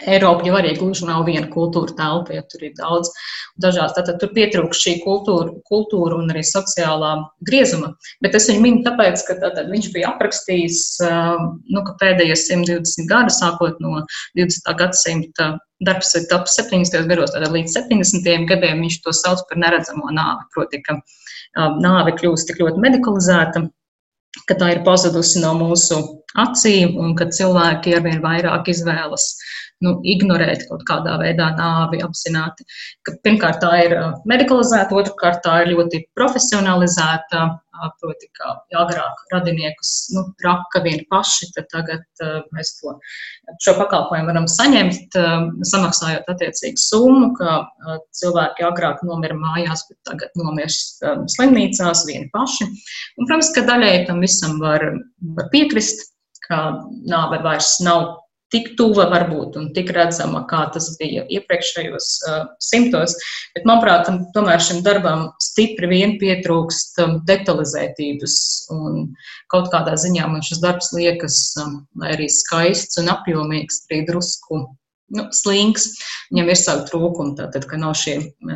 Eiropa 0.08 0.45
jau 0.47 0.56
arī 0.58 0.73
gluži 0.77 1.06
nav 1.08 1.25
viena 1.27 1.47
kultūra 1.51 1.93
telpa, 1.97 2.36
ja 2.36 2.43
tur 2.49 2.63
ir 2.65 2.73
daudz 2.77 3.12
dažādas. 3.62 3.95
Tātad 3.97 4.19
tur 4.21 4.32
pietrūkst 4.36 4.86
šī 4.86 4.93
kultūra, 5.04 5.54
kultūra 5.69 6.17
un 6.21 6.32
arī 6.34 6.43
sociālā 6.47 7.13
griezuma. 7.47 7.93
Bet 8.23 8.38
es 8.38 8.47
viņu 8.49 8.63
minu 8.63 8.84
tāpēc, 8.88 9.25
ka 9.27 9.38
tātad 9.41 9.71
viņš 9.73 9.89
bija 9.95 10.13
aprakstījis, 10.13 10.80
um, 11.08 11.51
nu, 11.69 11.84
ka 11.88 11.97
pēdējie 12.01 12.38
120 12.43 13.10
gadi, 13.12 13.36
sākot 13.36 13.82
no 13.84 14.06
20. 14.39 14.71
gadsimta 14.80 15.51
darbs 15.86 16.15
ir 16.17 16.27
top 16.30 16.49
70. 16.49 17.10
gados, 17.10 17.34
tātad 17.34 17.54
līdz 17.54 17.77
70. 17.82 18.47
gadiem 18.49 18.86
viņš 18.86 19.01
to 19.06 19.13
sauc 19.17 19.43
par 19.49 19.62
neredzamo 19.62 20.13
nāvi. 20.13 20.47
Proti, 20.56 20.82
ka 20.86 20.97
um, 20.97 21.77
nāve 21.84 22.15
kļūst 22.17 22.49
tik 22.49 22.62
ļoti 22.63 22.82
medikalizēta, 22.84 23.65
ka 24.47 24.58
tā 24.58 24.75
ir 24.75 24.84
pazudusi 24.88 25.41
no 25.43 25.54
mūsu 25.60 25.99
acīm 26.39 26.95
un 27.01 27.15
ka 27.19 27.27
cilvēki 27.34 27.97
arvien 27.97 28.21
vairāk 28.23 28.69
izvēlas 28.71 29.34
nu, 29.86 29.96
ignorēt 30.08 30.67
kaut 30.70 30.86
kādā 30.88 31.17
veidā 31.22 31.52
nāvi 31.58 32.02
apzināti. 32.06 32.65
Ka, 33.08 33.15
pirmkārt, 33.26 33.62
tā 33.63 33.72
ir 33.86 33.98
medicalizēta, 34.30 34.96
otrkārt, 34.98 35.41
tā 35.46 35.62
ir 35.63 35.76
ļoti 35.76 36.06
profesionalizēta. 36.17 37.50
Proti, 37.98 38.28
kā 38.38 38.50
agrāk 38.78 39.22
radiniekus 39.32 40.12
nu, 40.13 40.22
raka 40.44 40.84
vien 40.84 41.00
paši, 41.10 41.48
tad 41.56 41.65
tagad 41.72 42.04
uh, 42.22 42.44
mēs 42.54 42.76
to, 42.78 42.91
šo 43.63 43.74
pakalpojumu 43.80 44.30
varam 44.30 44.46
saņemt, 44.52 45.17
uh, 45.17 45.48
samaksājot 45.65 46.30
attiecīgu 46.30 46.78
summu, 46.78 47.32
ka 47.39 47.56
uh, 47.63 47.96
cilvēki 48.20 48.67
agrāk 48.67 49.02
nomira 49.08 49.39
mājās, 49.39 49.88
bet 49.89 49.98
tagad 50.12 50.38
nomirst 50.38 51.02
um, 51.10 51.26
slimnīcās 51.32 52.06
vieni 52.12 52.30
paši. 52.36 52.70
Un, 52.70 53.26
protams, 53.26 53.50
ka 53.56 53.65
daļai 53.72 53.96
tam 54.12 54.22
visam 54.22 54.60
var, 54.62 54.86
var 55.39 55.50
piekrist, 55.56 56.12
ka 56.46 56.62
nāve 57.10 57.41
vairs 57.41 57.80
nav 57.82 58.12
tik 58.52 58.74
tuva 58.80 59.08
varbūt 59.12 59.56
un 59.60 59.70
tik 59.76 59.92
redzama, 59.96 60.44
kā 60.50 60.66
tas 60.76 60.90
bija 61.00 61.24
iepriekšējos 61.32 62.10
uh, 62.28 62.42
simtos. 62.64 63.16
Bet, 63.56 63.66
manuprāt, 63.68 64.04
tam, 64.08 64.20
tomēr 64.36 64.62
šim 64.64 64.82
darbam 64.86 65.30
stipri 65.44 65.90
vien 65.92 66.18
pietrūkst 66.22 67.02
um, 67.06 67.18
detalizētības. 67.30 68.36
Un 68.76 69.08
kaut 69.52 69.72
kādā 69.74 69.96
ziņā 70.00 70.28
man 70.32 70.44
šis 70.46 70.62
darbs 70.64 70.92
liekas 70.96 71.40
um, 71.64 71.82
arī 72.08 72.30
skaists 72.32 73.00
un 73.02 73.12
apjomīgs, 73.16 73.86
arī 73.90 74.06
drusku. 74.12 74.66
Nu, 75.12 75.26
slings, 75.36 75.90
viņam 76.32 76.50
ir 76.54 76.56
savi 76.56 76.86
trūkumi, 76.88 77.34
tātad, 77.36 77.66
ka 77.68 77.76
nav 77.76 77.98
šie 78.00 78.14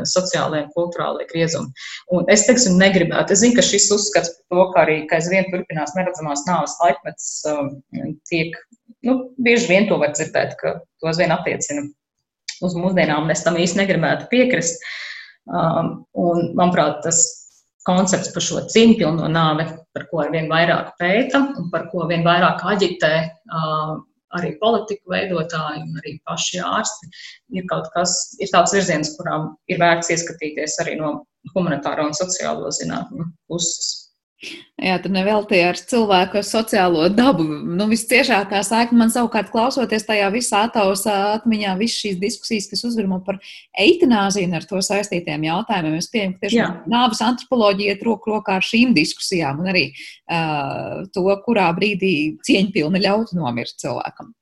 sociālai 0.07 0.61
un 0.63 0.69
kultūrālie 0.71 1.25
griezumi. 1.27 1.73
Un 2.15 2.31
es 2.31 2.45
teiksim, 2.47 2.77
negribētu. 2.79 3.35
Es 3.35 3.41
zinu, 3.43 3.57
ka 3.57 3.65
šis 3.65 3.89
uzskats 3.91 4.31
par 4.37 4.61
to, 4.61 4.67
ka 4.71 4.85
arī 4.85 4.95
ka 5.09 5.19
aizvien 5.19 5.49
turpinās 5.49 5.97
neredzamās 5.97 6.45
nāves 6.47 6.77
laikmets, 6.79 7.27
um, 7.51 7.73
tiek 8.31 8.55
nu, 9.07 9.17
bieži 9.41 9.69
vien 9.71 9.89
to 9.89 9.99
var 10.01 10.13
dzirdēt, 10.15 10.57
ka 10.59 10.79
to 11.01 11.09
aizvien 11.11 11.33
attiecina 11.35 11.85
uz 12.65 12.75
mūsdienām. 12.79 13.29
Es 13.33 13.43
tam 13.45 13.59
īsti 13.59 13.81
negribētu 13.81 14.29
piekrist. 14.31 14.83
Um, 15.45 16.05
un, 16.17 16.51
manuprāt, 16.57 17.03
tas 17.05 17.21
koncepts 17.85 18.31
par 18.33 18.41
šo 18.41 18.63
cīņpilno 18.73 19.29
nāvi, 19.29 19.67
par 19.93 20.07
ko 20.09 20.23
ar 20.23 20.31
vien 20.33 20.49
vairāk 20.49 20.95
pēta 21.01 21.43
un 21.59 21.69
par 21.73 21.87
ko 21.91 22.07
vien 22.09 22.25
vairāk 22.25 22.63
aģitē 22.65 23.13
uh, 23.21 23.95
arī 24.35 24.55
politiku 24.61 25.13
veidotāji 25.13 25.83
un 25.83 25.99
arī 26.01 26.15
paši 26.27 26.63
ārsti, 26.65 27.11
ir 27.59 27.67
kaut 27.69 27.91
kas, 27.93 28.15
ir 28.41 28.49
tāds 28.51 28.73
virziens, 28.75 29.13
kurām 29.19 29.53
ir 29.71 29.79
vērts 29.81 30.11
ieskatīties 30.15 30.79
arī 30.83 30.97
no 30.99 31.13
humanitāro 31.53 32.07
un 32.09 32.17
sociālo 32.17 32.71
zinātņu 32.73 33.29
puses. 33.51 34.04
Jā, 34.75 34.97
tur 34.99 35.13
nevelti 35.15 35.61
ar 35.63 35.77
cilvēku 35.79 36.41
sociālo 36.43 37.05
dabu. 37.07 37.45
Nu, 37.47 37.85
visciešākā 37.87 38.59
saikne 38.67 38.99
man 38.99 39.13
savukārt 39.13 39.47
klausoties 39.53 40.03
tajā 40.03 40.27
visā 40.33 40.65
atausa 40.67 41.13
atmiņā, 41.37 41.77
visas 41.79 42.01
šīs 42.03 42.17
diskusijas, 42.19 42.67
kas 42.73 42.83
uzvirmo 42.89 43.21
par 43.23 43.39
eitanāziju 43.79 44.49
un 44.49 44.57
ar 44.59 44.67
to 44.67 44.83
saistītiem 44.83 45.47
jautājumiem. 45.47 45.95
Es 46.01 46.11
pieņemu, 46.11 46.35
ka 46.35 46.43
tieši 46.43 46.67
nāves 46.91 47.23
antropoloģija 47.23 47.95
iet 47.95 48.03
roku 48.03 48.35
rokā 48.35 48.59
ar 48.59 48.67
šīm 48.67 48.91
diskusijām 48.97 49.63
un 49.63 49.71
arī 49.71 49.85
uh, 49.95 51.05
to, 51.15 51.23
kurā 51.47 51.69
brīdī 51.77 52.15
cieņpilni 52.43 53.05
ļaut 53.07 53.31
nomirt 53.37 53.79
cilvēkam. 53.79 54.35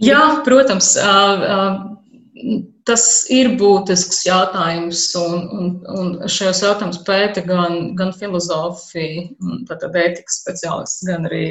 Jā, 0.00 0.22
protams. 0.46 0.94
Uh, 1.02 1.48
uh 1.50 2.68
tas 2.90 3.04
ir 3.30 3.52
būtisks 3.60 4.24
jautājums, 4.26 5.04
un, 5.20 5.44
un, 5.54 5.68
un 5.94 6.08
šajos 6.26 6.64
jautājumus 6.64 7.02
pēta 7.06 7.44
gan, 7.46 7.94
gan 7.98 8.10
filozofi, 8.16 9.30
tātad 9.70 9.94
ētikas 10.00 10.42
speciālisti, 10.42 11.06
gan 11.10 11.28
arī 11.30 11.44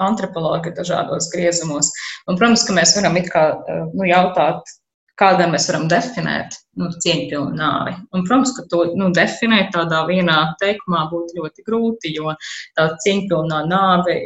antropologi 0.00 0.72
dažādos 0.74 1.30
griezumos. 1.34 1.92
Un, 2.26 2.38
protams, 2.40 2.64
ka 2.66 2.74
mēs 2.76 2.96
varam 2.96 3.18
kā, 3.28 3.44
nu, 3.92 4.06
jautāt, 4.08 4.72
kādā 5.20 5.46
mēs 5.52 5.68
varam 5.68 5.86
definēt 5.90 6.56
nu, 6.80 6.88
cieņpilnu 7.04 7.52
nāvi. 7.58 7.94
Un, 8.16 8.24
protams, 8.24 8.54
ka 8.56 8.64
to 8.72 8.82
nu, 8.96 9.10
definēt 9.16 9.70
tādā 9.76 10.00
vienā 10.08 10.38
teikumā 10.62 11.04
būtu 11.12 11.38
ļoti 11.38 11.66
grūti, 11.66 12.14
jo 12.16 12.34
tā 12.78 12.88
cieņpilnā 13.04 13.62
nāve, 13.68 14.16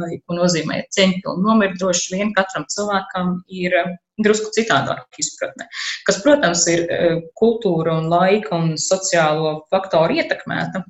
vai 0.00 0.18
ko 0.24 0.40
nozīmē 0.40 0.82
cieņpilna 0.96 1.44
nomirt, 1.44 1.78
droši 1.82 2.16
vien 2.16 2.34
katram 2.36 2.66
cilvēkam 2.72 3.36
ir 3.52 3.76
drusku 4.24 4.50
citādāk 4.56 5.20
izpratne, 5.20 5.68
kas, 6.06 6.20
protams, 6.24 6.64
ir 6.70 6.84
e, 6.86 7.10
kultūra 7.38 7.98
un 8.00 8.08
laika 8.12 8.56
un 8.56 8.72
sociālo 8.80 9.58
faktoru 9.72 10.18
ietekmēta, 10.18 10.82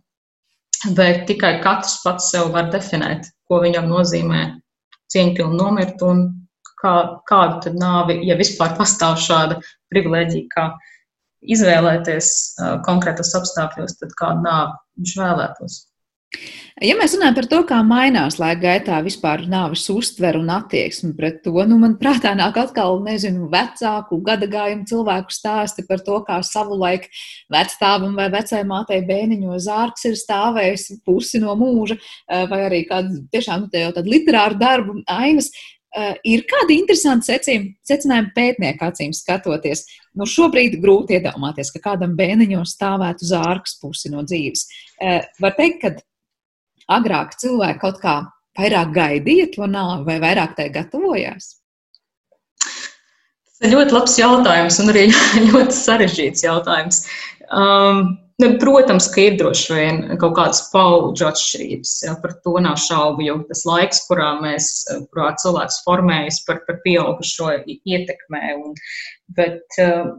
bet 0.97 1.27
tikai 1.31 1.59
katrs 1.65 1.99
pats 2.05 2.31
sev 2.33 2.53
var 2.55 2.71
definēt, 2.75 3.29
ko 3.49 3.61
viņam 3.65 3.89
nozīmē 3.91 4.43
cieņpilni 5.13 5.59
nomirt 5.59 6.03
un 6.05 6.27
kā, 6.83 6.95
kādu 7.29 7.63
tad 7.67 7.79
nāvi, 7.81 8.21
ja 8.29 8.37
vispār 8.39 8.77
pastāv 8.79 9.19
šāda 9.23 9.59
privilēģija, 9.93 10.49
kā 10.55 10.69
izvēlēties 11.55 12.31
uh, 12.59 12.77
konkrētos 12.87 13.35
apstākļos, 13.39 13.99
tad 14.01 14.15
kādu 14.19 14.45
nāvi 14.47 14.75
viņš 14.99 15.15
vēlētos. 15.21 15.79
Ja 16.85 16.95
mēs 16.95 17.15
runājam 17.17 17.35
par 17.39 17.47
to, 17.51 17.59
kā 17.67 17.79
mainās 17.87 18.37
laika 18.39 18.61
gaitā 18.61 18.99
vispār 19.03 19.47
nāves 19.51 19.87
uztvere 19.91 20.39
un 20.39 20.51
attieksme 20.53 21.15
pret 21.17 21.41
to, 21.43 21.55
nu, 21.67 21.79
man 21.81 21.97
prātā 21.99 22.35
nāk 22.39 22.59
atkal, 22.61 23.01
nezinu, 23.03 23.49
vecāku 23.51 24.21
gadagājumu 24.27 24.85
cilvēku 24.87 25.35
stāsti 25.35 25.87
par 25.89 26.05
to, 26.07 26.21
kā 26.27 26.37
savulaik 26.47 27.09
vecstāvam 27.51 28.15
vai 28.19 28.29
vecai 28.35 28.61
mātei 28.69 29.01
bēniņo 29.09 29.57
zārks 29.65 30.07
ir 30.11 30.21
stāvējis 30.21 31.01
pusi 31.09 31.41
no 31.43 31.57
mūža, 31.59 31.97
eh, 31.97 32.45
vai 32.51 32.61
arī 32.69 32.85
kādu 32.87 33.25
tiešām 33.33 33.65
nu, 33.65 33.73
jau 33.73 33.91
tādu 33.97 34.15
literāru 34.15 34.61
darbu 34.61 35.01
ainas. 35.09 35.51
Uh, 35.89 36.13
ir 36.29 36.43
kādi 36.45 36.75
interesanti 36.77 37.33
secinājumi 37.89 38.35
pētnieku 38.37 38.85
acīm 38.85 39.15
skatoties. 39.17 39.87
Nu, 40.13 40.27
šobrīd 40.29 40.77
grūti 40.83 41.17
iedomāties, 41.17 41.71
ka 41.73 41.81
kādam 41.87 42.13
bēniņam 42.19 42.67
stāvētu 42.69 43.25
zārks 43.25 43.79
pusi 43.81 44.13
no 44.13 44.21
dzīves. 44.21 44.67
Uh, 45.01 45.25
var 45.41 45.57
teikt, 45.57 45.81
ka 45.81 45.95
agrāk 46.93 47.37
cilvēki 47.41 47.83
kaut 47.83 48.03
kā 48.03 48.19
vairāk 48.59 48.93
gaidīja 48.95 49.49
to 49.55 49.69
nāvi 49.71 50.07
vai 50.09 50.19
vairāk 50.23 50.57
tai 50.59 50.69
gatavojās? 50.75 51.57
Tas 52.59 53.67
ir 53.67 53.75
ļoti 53.75 53.95
labs 53.97 54.17
jautājums 54.19 54.79
un 54.83 54.95
arī 54.95 55.09
ļoti 55.51 55.77
sarežģīts 55.77 56.47
jautājums. 56.47 57.03
Um, 57.49 58.17
ne, 58.43 58.53
protams, 58.63 59.09
ka 59.15 59.25
ir 59.25 59.39
droši 59.41 59.75
vien 59.75 60.01
kaut 60.21 60.37
kādas 60.39 60.63
paudžu 60.73 61.27
atšķirības. 61.31 61.95
Ja, 62.07 62.15
par 62.23 62.37
to 62.45 62.55
nav 62.63 62.79
šaubu, 62.83 63.25
jo 63.27 63.41
tas 63.49 63.65
laiks, 63.69 64.05
kurā, 64.11 64.35
mēs, 64.43 64.71
kurā 65.11 65.33
cilvēks 65.43 65.83
formējas 65.87 66.43
par, 66.47 66.63
par 66.69 66.81
pieaugušo 66.87 67.55
ietekmē. 67.67 68.45
Un, 68.59 68.79
bet, 69.39 69.65
uh, 69.83 70.13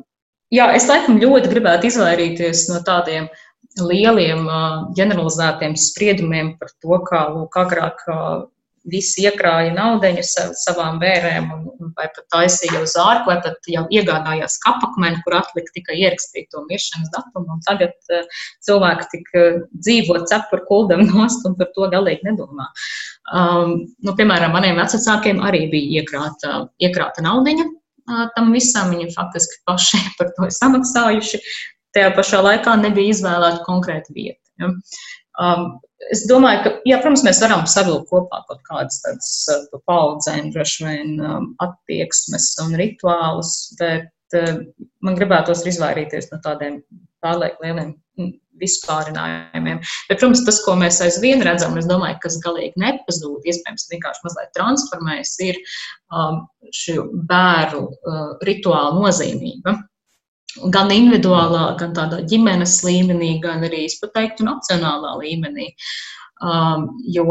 jā, 0.51 0.71
es 0.75 0.89
laikam 0.91 1.21
ļoti 1.21 1.53
gribētu 1.53 1.91
izvairīties 1.93 2.67
no 2.73 2.83
tādiem 2.87 3.29
uh, 3.29 3.45
lieliem 3.83 4.47
ģeneralizētiem 4.97 5.75
spriedumiem 5.79 6.55
par 6.59 6.71
to, 6.81 7.01
kā 7.09 7.25
lūk, 7.33 7.59
agrāk 7.59 8.05
visi 8.87 9.25
iekrāja 9.27 9.71
naudu 9.75 10.09
savām 10.23 10.99
bērēm, 11.01 11.49
un, 11.53 11.91
vai 11.97 12.07
pat 12.13 12.25
taisīja 12.33 12.81
uz 12.83 12.95
ārku, 12.99 13.31
vai 13.31 13.37
pat 13.43 13.69
jau 13.69 13.85
iegādājās 13.93 14.59
kapakmeni, 14.63 15.21
kur 15.25 15.37
atlika 15.39 15.73
tikai 15.75 15.97
ierakstīt 15.99 16.49
to 16.53 16.63
miršanas 16.69 17.11
datumu. 17.13 17.59
Tagad 17.67 17.95
uh, 18.13 18.27
cilvēki 18.65 19.09
tik 19.13 19.33
uh, 19.35 19.59
dzīvo 19.79 20.21
cepuru 20.29 20.65
kuldam 20.69 21.05
nost 21.09 21.45
un 21.47 21.57
par 21.59 21.71
to 21.75 21.89
galīgi 21.91 22.29
nedomā. 22.29 22.69
Um, 23.33 23.75
nu, 24.05 24.15
piemēram, 24.17 24.55
maniem 24.55 24.79
vecākiem 24.79 25.43
arī 25.45 25.65
bija 25.71 26.03
iekrāta, 26.03 26.63
iekrāta 26.81 27.25
naudiņa. 27.25 27.67
Uh, 28.09 28.23
tam 28.35 28.53
visam 28.55 28.93
viņi 28.93 29.11
faktiski 29.13 29.61
paši 29.69 30.01
par 30.21 30.33
to 30.37 30.49
ir 30.49 30.55
samaksājuši. 30.55 31.43
Tajā 31.95 32.11
pašā 32.17 32.41
laikā 32.45 32.75
nebija 32.81 33.15
izvēlēta 33.15 33.63
konkrēta 33.67 34.15
vieta. 34.15 34.41
Ja. 34.59 34.73
Um, 35.39 35.65
es 36.11 36.25
domāju, 36.27 36.63
ka, 36.65 36.71
jā, 36.89 36.99
protams, 36.99 37.23
mēs 37.27 37.39
varam 37.43 37.65
savilkt 37.69 38.09
kopā 38.11 38.41
kaut 38.49 38.63
kādas 38.67 38.99
tādas 39.05 39.31
uh, 39.53 39.81
paudzēm, 39.87 40.51
droši 40.55 40.87
vien 40.87 41.13
um, 41.23 41.51
attieksmes 41.63 42.51
un 42.65 42.75
rituālus, 42.79 43.53
bet 43.79 44.39
uh, 44.39 44.59
man 45.05 45.19
gribētos 45.19 45.63
izvairīties 45.69 46.31
no 46.33 46.41
tādiem 46.43 46.81
pārlieku 47.23 47.63
lieliem 47.63 47.93
mm, 48.19 48.33
vispārinājumiem. 48.59 49.79
Bet, 50.09 50.19
protams, 50.19 50.43
tas, 50.47 50.59
ko 50.65 50.75
mēs 50.79 50.99
aizvien 51.03 51.43
redzam, 51.45 51.77
es 51.79 51.87
domāju, 51.87 52.19
kas 52.23 52.39
galīgi 52.43 52.79
nepazūd, 52.83 53.47
iespējams, 53.47 53.87
vienkārši 53.93 54.25
mazliet 54.27 54.51
transformējas, 54.57 55.35
ir 55.47 55.59
um, 56.11 56.43
šī 56.75 56.99
bērnu 57.31 57.85
uh, 57.87 58.25
rituāla 58.47 58.91
nozīmība. 58.99 59.77
Gan 60.73 60.89
individuālā, 60.93 61.75
gan 61.79 61.91
tādā 61.97 62.23
ģimenes 62.29 62.79
līmenī, 62.85 63.35
gan 63.43 63.65
arī, 63.67 63.83
es 63.85 63.99
pat 64.01 64.15
teiktu, 64.15 64.47
nacionālā 64.47 65.13
līmenī. 65.21 65.69
Um, 66.39 66.87
jo 67.05 67.27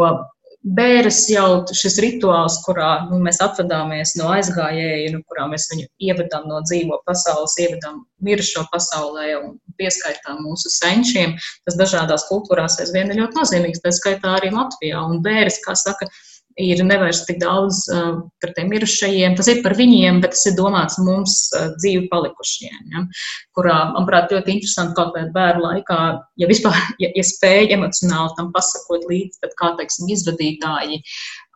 bēres 0.77 1.21
jau 1.31 1.65
šis 1.77 1.97
rituāls, 2.03 2.59
kurā 2.65 3.09
nu, 3.09 3.19
mēs 3.25 3.41
atvadāmies 3.45 4.15
no 4.19 4.31
aizgājēja, 4.35 5.13
nu, 5.15 5.23
kurā 5.31 5.47
mēs 5.51 5.69
viņu 5.73 5.87
ievedam 6.09 6.49
no 6.51 6.61
dzīvo 6.67 7.01
pasaules, 7.07 7.57
ievedam 7.63 8.03
mirušo 8.25 8.65
pasaulē 8.73 9.29
un 9.39 9.55
pieskaitām 9.79 10.43
mūsu 10.45 10.73
senčiem, 10.75 11.37
tas 11.67 11.79
dažādās 11.79 12.27
kultūrās 12.31 12.81
aizvien 12.83 13.13
ir 13.13 13.23
ļoti 13.23 13.41
nozīmīgs, 13.41 13.85
tā 13.85 13.95
skaitā 13.95 14.35
arī 14.39 14.51
Latvijā. 14.55 15.03
Un 15.07 15.23
bēres, 15.25 15.61
kā 15.65 15.77
saka, 15.79 16.11
ir 16.63 16.83
nevairs 16.87 17.23
tik 17.29 17.41
daudz 17.43 17.85
uh, 17.93 18.21
par 18.43 18.53
tiem 18.57 18.71
mirušajiem. 18.73 19.37
Tas 19.39 19.51
ir 19.51 19.63
par 19.65 19.77
viņiem, 19.79 20.21
bet 20.25 20.35
tas 20.35 20.47
ir 20.51 20.57
domāts 20.59 20.99
mums 21.03 21.37
uh, 21.55 21.71
dzīvi 21.79 22.09
palikušiem. 22.13 22.79
Ja? 22.95 23.05
Kurā, 23.57 23.77
manuprāt, 23.95 24.33
ļoti 24.35 24.57
interesanti 24.57 24.97
kaut 24.99 25.15
kādā 25.17 25.31
bērnu 25.35 25.67
laikā, 25.67 26.01
ja 26.43 26.51
vispār 26.51 26.79
ja, 27.03 27.13
ja 27.15 27.27
spēja 27.27 27.77
emocionāli 27.79 28.35
tam 28.39 28.51
pasakot 28.55 29.07
līdzi, 29.11 29.43
tad 29.45 29.55
kā, 29.61 29.75
teiksim, 29.79 30.11
izvadītāji. 30.17 31.03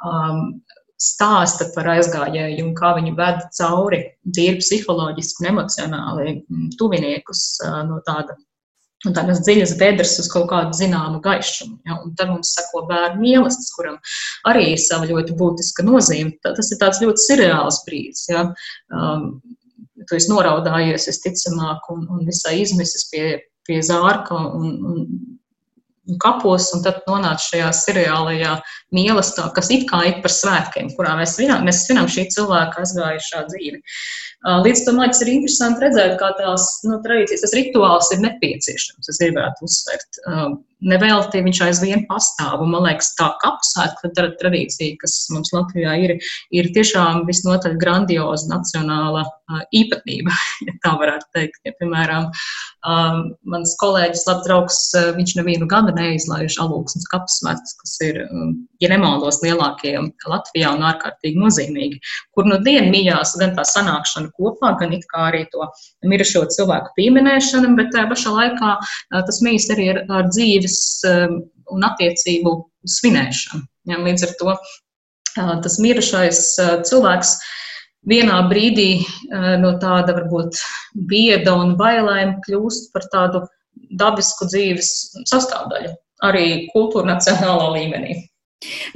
Um, 0.07 0.63
stāsta 1.03 1.67
par 1.75 1.89
aizgājēju 1.97 2.63
un 2.63 2.75
kā 2.79 2.93
viņi 2.95 3.17
ved 3.19 3.41
cauri 3.57 4.05
tīri 4.37 4.61
psiholoģiski 4.61 5.43
un 5.43 5.49
emocionāli 5.51 6.35
tuviniekus 6.79 7.43
no 7.89 7.99
tāda 8.07 8.37
un 9.09 9.17
tādas 9.17 9.43
dziļas 9.47 9.75
bedres 9.81 10.15
uz 10.23 10.29
kaut 10.33 10.49
kādu 10.53 10.77
zināmu 10.79 11.21
gaišumu. 11.25 11.79
Ja? 11.89 11.99
Un 12.05 12.15
tad 12.19 12.31
mums 12.31 12.53
sako 12.57 12.85
bērnu 12.91 13.23
mīlestības, 13.23 13.73
kuram 13.77 13.99
arī 14.51 14.69
ir 14.75 14.83
sava 14.83 15.09
ļoti 15.11 15.37
būtiska 15.39 15.87
nozīme. 15.87 16.37
Tas 16.45 16.71
ir 16.71 16.81
tāds 16.83 17.03
ļoti 17.03 17.27
seriāls 17.27 17.83
brīdis. 17.87 18.25
Ja? 18.31 18.47
Um, 18.95 19.27
tu 20.09 20.19
esi 20.19 20.31
noraudājies, 20.33 21.09
visticamāk, 21.11 21.91
un, 21.95 22.07
un 22.11 22.27
visai 22.29 22.61
izmisis 22.63 23.09
pie, 23.11 23.27
pie 23.67 23.81
zārka 23.87 24.39
un, 24.39 24.71
un, 24.93 25.03
un 26.09 26.23
kapos, 26.23 26.71
un 26.77 26.85
tad 26.87 27.03
nonāc 27.09 27.43
šajā 27.45 27.71
seriālajā 27.83 28.57
mīlestībā, 28.97 29.51
kas 29.57 29.71
it 29.75 29.87
kā 29.91 30.03
ir 30.09 30.21
par 30.25 30.35
svētkiem, 30.35 30.93
kurā 30.97 31.17
mēs 31.21 31.37
svinām, 31.39 31.65
mēs 31.69 31.87
svinām 31.87 32.11
šī 32.11 32.29
cilvēka 32.35 32.85
aizgājušā 32.85 33.47
dzīvi. 33.51 33.81
Uh, 33.83 34.33
Līdz 34.43 34.81
tam 34.83 34.99
liekas, 34.99 35.21
ir 35.23 35.29
interesanti 35.37 35.85
redzēt, 35.85 36.17
kā 36.19 36.33
tās 36.35 36.65
nu, 36.83 36.97
tradīcijas, 37.05 37.45
tas 37.45 37.53
rituāls 37.55 38.09
ir 38.11 38.25
nepieciešams. 38.25 39.11
Es 39.13 39.21
gribētu 39.23 39.69
uzsvērt. 39.69 40.19
Nevelti 40.83 41.45
viņš 41.47 41.61
aizvien 41.69 42.03
pastāv. 42.09 42.65
Un, 42.65 42.73
man 42.75 42.83
liekas, 42.89 43.13
tā 43.15 43.29
kapsēta 43.39 44.11
tradīcija, 44.41 44.97
kas 44.99 45.15
mums 45.31 45.53
Latvijā 45.55 45.95
ir, 46.03 46.17
ir 46.51 46.71
tiešām 46.75 47.23
visnotaļ 47.29 47.79
grandioza 47.79 48.51
nacionāla 48.51 49.23
īpatnība, 49.71 50.35
ja 50.67 50.75
tā 50.83 50.97
varētu 50.99 51.31
teikt. 51.39 51.63
Ja, 51.63 51.77
piemēram, 51.79 52.27
mans 53.47 53.77
kolēģis, 53.79 54.27
labs 54.27 54.49
draugs, 54.49 54.81
viņš 55.21 55.37
nevienu 55.39 55.71
gadu 55.71 55.95
neizlaiž 55.95 56.59
alūksnes 56.67 57.07
kapsētas, 57.15 57.79
kas 57.79 57.95
ir, 58.11 58.25
ja 58.83 58.91
nemaldos, 58.93 59.41
lielākie 59.45 59.95
Latvijā 60.29 60.73
un 60.75 60.85
ārkārtīgi 60.91 61.41
nozīmīgi, 61.41 62.01
kur 62.35 62.49
no 62.51 62.59
dienu 62.65 62.91
mījās 62.93 63.37
gan 63.41 63.55
tā 63.57 63.65
sanākšana 63.69 64.33
kopā, 64.37 64.75
gan 64.81 64.93
it 64.97 65.07
kā 65.13 65.29
arī 65.31 65.45
to 65.55 65.69
mirušo 66.09 66.45
cilvēku 66.57 66.95
pieminēšana, 66.99 67.73
bet 67.79 67.93
tajā 67.95 68.11
pašā 68.11 68.35
laikā 68.37 68.77
tas 69.15 69.43
mīs 69.47 69.71
arī 69.75 69.93
ar, 69.95 70.05
ar 70.11 70.29
dzīves 70.31 70.79
un 71.73 71.89
attiecību 71.89 72.57
svinēšanu. 72.99 73.67
Ja, 73.91 73.99
līdz 74.03 74.29
ar 74.29 74.39
to 74.39 74.57
tas 75.65 75.79
mirušais 75.83 76.43
cilvēks 76.89 77.37
vienā 78.11 78.41
brīdī 78.51 79.05
no 79.63 79.77
tāda 79.83 80.15
varbūt 80.19 80.59
bieda 81.09 81.55
un 81.57 81.77
bailēm 81.79 82.37
kļūst 82.45 82.91
par 82.95 83.07
tādu 83.15 83.45
dabisku 83.99 84.47
dzīves 84.51 84.91
sastāvdaļu, 85.31 85.95
arī 86.27 86.47
kultūra 86.75 87.15
nacionālā 87.15 87.71
līmenī. 87.79 88.19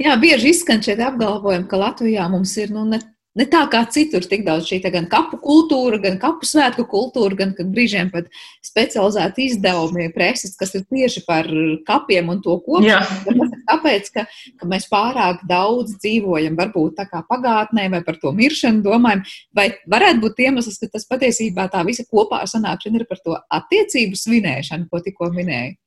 Jā, 0.01 0.15
bieži 0.21 0.53
izskan 0.53 0.83
šeit 0.85 1.01
apgalvojumi, 1.03 1.67
ka 1.69 1.79
Latvijā 1.81 2.27
mums 2.31 2.55
ir 2.61 2.73
nu, 2.73 2.85
ne 2.87 3.01
ne 3.37 3.45
tā 3.49 3.61
kā 3.71 3.83
citur, 3.93 4.25
tik 4.25 4.43
daudz 4.47 4.67
šī 4.67 4.79
gan 4.89 5.07
kapu 5.11 5.37
kultūra, 5.41 5.99
gan 6.01 6.17
kapu 6.21 6.47
svētku 6.47 6.87
kultūra, 6.89 7.37
gan 7.43 7.53
brīžiem 7.73 8.09
pat 8.13 8.29
specializēti 8.65 9.47
izdevumi 9.51 10.09
preses, 10.15 10.55
kas 10.57 10.73
ir 10.77 10.85
tieši 10.89 11.23
par 11.27 11.49
kapiem 11.87 12.31
un 12.33 12.41
to 12.45 12.57
kopšanu. 12.65 13.47
Tāpēc, 13.67 14.11
ka, 14.15 14.25
ka 14.59 14.69
mēs 14.69 14.87
pārāk 14.91 15.43
daudz 15.49 15.97
dzīvojam, 16.01 16.57
varbūt 16.57 16.97
tā 17.01 17.07
kā 17.11 17.23
pagātnē 17.29 17.89
vai 17.93 18.03
par 18.05 18.19
to 18.21 18.33
miršanu 18.35 18.85
domājam, 18.85 19.25
vai 19.55 19.69
varētu 19.91 20.23
būt 20.23 20.45
iemesls, 20.47 20.79
ka 20.81 20.89
tas 20.93 21.07
patiesībā 21.09 21.67
tā 21.73 21.83
visa 21.87 22.07
kopā 22.09 22.43
sanākšana 22.49 23.01
ir 23.01 23.09
par 23.09 23.21
to 23.23 23.37
attiecību 23.59 24.17
svinēšanu, 24.17 24.89
ko 24.89 25.03
tikko 25.03 25.29
minēju. 25.35 25.77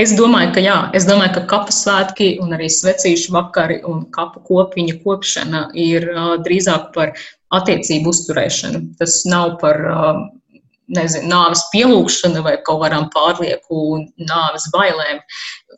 Es 0.00 0.10
domāju, 0.18 0.50
ka 0.56 0.62
jā, 0.62 0.76
es 0.98 1.04
domāju, 1.06 1.36
ka 1.36 1.40
kapu 1.52 1.74
svētki 1.74 2.32
un 2.42 2.54
arī 2.56 2.66
svecīšu 2.66 3.30
vakari 3.34 3.76
un 3.86 4.00
kapu 4.14 4.40
kopiņa 4.48 4.96
kopšana 5.04 5.60
ir 5.78 6.08
uh, 6.10 6.32
drīzāk 6.42 6.88
par 6.96 7.12
attiecību 7.54 8.10
uzturēšanu. 8.10 8.80
Tas 8.98 9.20
nav 9.30 9.54
par 9.60 9.78
uh, 9.86 10.24
nezinu, 10.98 11.30
nāves 11.30 11.62
pielūgšana 11.70 12.42
vai 12.42 12.56
kaut 12.66 12.82
kādām 12.82 13.06
pārlieku 13.14 14.02
nāves 14.18 14.66
bailēm. 14.74 15.22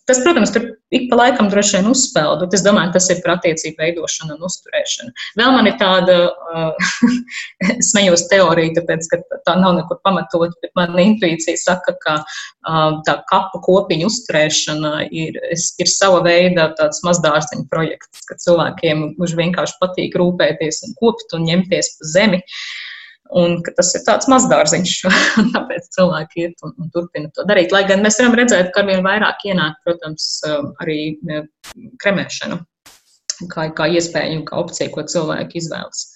Tas, 0.05 0.21
protams, 0.23 0.53
tur 0.55 0.65
ik 0.95 1.09
pa 1.11 1.19
laikam 1.19 1.49
droši 1.51 1.79
vien 1.79 1.89
uzspēlē, 1.91 2.37
bet 2.43 2.55
es 2.59 2.63
domāju, 2.67 2.93
tas 2.95 3.09
ir 3.11 3.21
par 3.25 3.37
attiecību 3.37 3.83
veidošanu 3.83 4.37
un 4.37 4.47
uzturēšanu. 4.49 5.13
Vēl 5.41 5.53
man 5.55 5.69
ir 5.71 5.77
tāda, 5.81 6.17
uh, 6.31 6.95
smējos 7.91 8.27
teorija, 8.31 8.77
tāpēc, 8.79 9.09
ka 9.13 9.41
tā 9.49 9.57
nav 9.61 9.77
nekur 9.79 10.01
pamatot, 10.07 10.55
bet 10.63 10.75
man 10.79 10.95
intuīcija 11.03 11.59
saka, 11.63 11.97
ka 12.05 12.17
uh, 12.23 12.99
tā 13.09 13.19
kapu 13.31 13.63
kopiņu 13.67 14.11
uzturēšana 14.11 14.95
ir, 15.11 15.39
ir 15.57 15.93
sava 15.93 16.23
veida 16.27 16.71
tāds 16.79 17.03
mazdārziņu 17.07 17.69
projekts, 17.73 18.27
ka 18.29 18.39
cilvēkiem 18.47 19.09
už 19.23 19.39
vienkārši 19.41 19.81
patīk 19.83 20.19
rūpēties 20.21 20.85
un 20.87 20.99
kopt 21.01 21.39
un 21.39 21.49
ņemties 21.51 21.97
pa 21.97 22.13
zemi. 22.17 22.43
Uh, 22.43 22.86
Un 23.35 23.59
tas 23.67 23.91
ir 23.99 24.05
tāds 24.07 24.29
mazdārziņš, 24.31 24.95
un 25.43 25.51
tāpēc 25.55 25.91
cilvēki 25.97 26.47
iet 26.47 26.67
un, 26.67 26.77
un 26.79 26.93
turpina 26.95 27.33
to 27.35 27.47
darīt. 27.49 27.75
Lai 27.75 27.83
gan 27.89 28.05
mēs 28.05 28.21
varam 28.23 28.39
redzēt, 28.39 28.71
ka 28.75 28.85
arvien 28.85 29.05
vairāk 29.07 29.47
ienāk, 29.51 29.81
protams, 29.87 30.29
um, 30.47 30.73
arī 30.85 31.17
kremēšana 32.03 32.61
kā, 33.53 33.71
kā 33.77 33.89
iespēja 33.93 34.39
un 34.39 34.45
kā 34.47 34.61
opcija, 34.63 34.93
ko 34.95 35.05
cilvēki 35.07 35.61
izvēlas. 35.61 36.13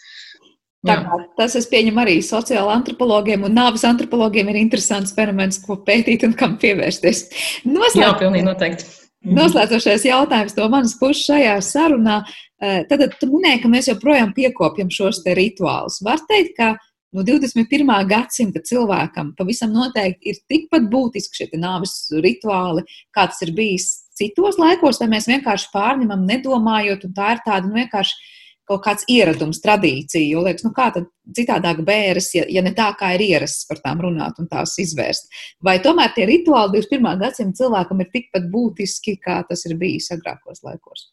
Tā 0.86 0.96
kā 1.04 1.18
tas, 1.36 1.54
es 1.58 1.66
pieņemu, 1.68 2.00
arī 2.00 2.14
sociāla 2.24 2.72
antropologiem 2.78 3.42
un 3.44 3.52
nāves 3.52 3.82
antropologiem 3.84 4.48
ir 4.48 4.62
interesants 4.62 5.12
fenomens, 5.16 5.58
ko 5.60 5.76
pētīt 5.84 6.24
un 6.24 6.32
kam 6.38 6.56
pievērsties. 6.62 7.26
Noslēdz... 7.68 8.00
Jā, 8.00 8.14
pilnīgi 8.22 8.46
noteikti. 8.46 8.86
Mhm. 9.20 9.36
Noslēdzošais 9.36 10.06
jautājums 10.08 10.56
no 10.56 10.70
manas 10.72 10.94
puses 10.96 11.26
šajā 11.28 11.58
sarunā. 11.64 12.22
Eh, 12.60 12.86
tad 12.88 13.04
tu 13.20 13.28
minēji, 13.28 13.60
ka 13.60 13.72
mēs 13.72 13.90
joprojām 13.90 14.32
piekopjam 14.36 14.88
šos 14.92 15.20
rituālus. 15.36 16.00
Var 16.04 16.24
teikt, 16.30 16.56
ka 16.56 16.70
no 17.16 17.24
21. 17.26 17.92
gadsimta 18.10 18.62
cilvēkam 18.66 19.34
pavisam 19.38 19.72
noteikti 19.74 20.32
ir 20.32 20.42
tikpat 20.50 20.90
būtiski 20.92 21.42
šie 21.42 21.48
nāves 21.60 21.96
rituāli, 22.14 22.86
kā 23.14 23.26
tas 23.30 23.40
ir 23.46 23.54
bijis 23.56 23.90
citos 24.20 24.60
laikos, 24.60 25.00
vai 25.00 25.08
mēs 25.16 25.30
vienkārši 25.30 25.72
pārņemam, 25.74 26.26
nedomājot, 26.28 27.08
un 27.08 27.16
tā 27.16 27.34
ir 27.36 27.42
tāda 27.46 27.66
nu, 27.66 27.78
vienkārši 27.80 28.36
kaut 28.70 28.84
kāds 28.84 29.06
ieradums, 29.10 29.58
tradīcija. 29.64 30.22
Jo 30.30 30.44
liekas, 30.44 30.62
nu 30.66 30.70
kā 30.76 30.90
tad 30.94 31.08
citādāk 31.36 31.82
bēres, 31.86 32.30
ja, 32.36 32.44
ja 32.46 32.62
ne 32.62 32.70
tā 32.76 32.90
kā 32.98 33.14
ir 33.16 33.24
ierasts 33.26 33.66
par 33.66 33.80
tām 33.82 34.02
runāt 34.04 34.38
un 34.38 34.46
tās 34.50 34.76
izvērst. 34.82 35.26
Vai 35.66 35.80
tomēr 35.82 36.14
tie 36.14 36.28
rituāli 36.30 36.78
21. 36.78 37.18
gadsimta 37.24 37.64
cilvēkam 37.64 38.04
ir 38.04 38.10
tikpat 38.14 38.46
būtiski, 38.52 39.16
kā 39.24 39.40
tas 39.48 39.66
ir 39.66 39.74
bijis 39.80 40.10
agrākos 40.14 40.62
laikos? 40.66 41.08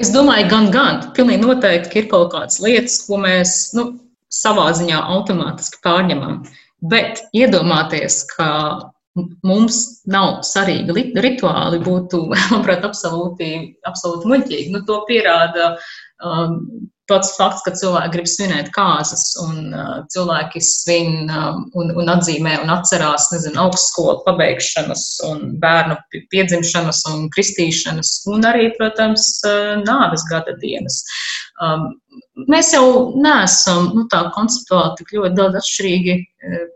Es 0.00 0.10
domāju, 0.14 0.48
gan, 0.50 0.70
gan. 0.74 1.02
Pilnīgi 1.14 1.44
noteikti, 1.44 2.00
ir 2.00 2.10
kaut 2.10 2.32
kādas 2.34 2.58
lietas, 2.64 3.02
ko 3.06 3.20
mēs, 3.20 3.58
nu, 3.76 3.90
savā 4.34 4.70
ziņā 4.78 5.02
automātiski 5.16 5.82
pārņemam. 5.84 6.40
Bet 6.90 7.24
iedomāties, 7.36 8.22
ka 8.30 8.48
mums 9.44 9.80
nav 10.10 10.40
svarīgi 10.46 11.06
rituāli, 11.20 11.80
būtu, 11.84 12.22
manuprāt, 12.32 12.86
absolūti, 12.86 13.50
absolūti 13.90 14.30
muļķīgi. 14.30 14.70
Nu, 14.74 14.84
to 14.88 15.02
pierāda 15.08 15.74
pats 17.10 17.34
fakts, 17.38 17.64
ka 17.66 17.72
cilvēki 17.76 18.12
grib 18.14 18.28
svinēt 18.30 18.70
kārtas, 18.74 19.24
un 19.42 19.74
uh, 19.74 19.92
cilvēki 20.12 20.62
svin 20.64 21.30
um, 21.30 21.64
un, 21.78 21.92
un 21.98 22.10
atzīmē 22.12 22.56
un 22.62 22.72
atcerās, 22.72 23.28
nezinu, 23.34 23.58
augstskolu 23.64 24.20
pabeigšanas, 24.26 25.04
un 25.30 25.56
bērnu 25.62 25.98
piedzimšanas 26.32 27.02
un 27.10 27.28
kristīšanas, 27.34 28.12
un 28.30 28.46
arī, 28.50 28.70
protams, 28.78 29.30
uh, 29.48 29.78
nāves 29.82 30.26
gada 30.30 30.54
dienas. 30.62 31.02
Um, 31.60 31.88
mēs 32.50 32.74
jau 32.76 32.84
neesam 33.18 33.90
nu, 33.96 34.06
tā 34.12 34.26
konceptuāli 34.36 35.00
tik 35.00 35.16
ļoti 35.18 35.40
daudz 35.40 35.64
atšķirīgi. 35.64 36.20
Uh, 36.20 36.68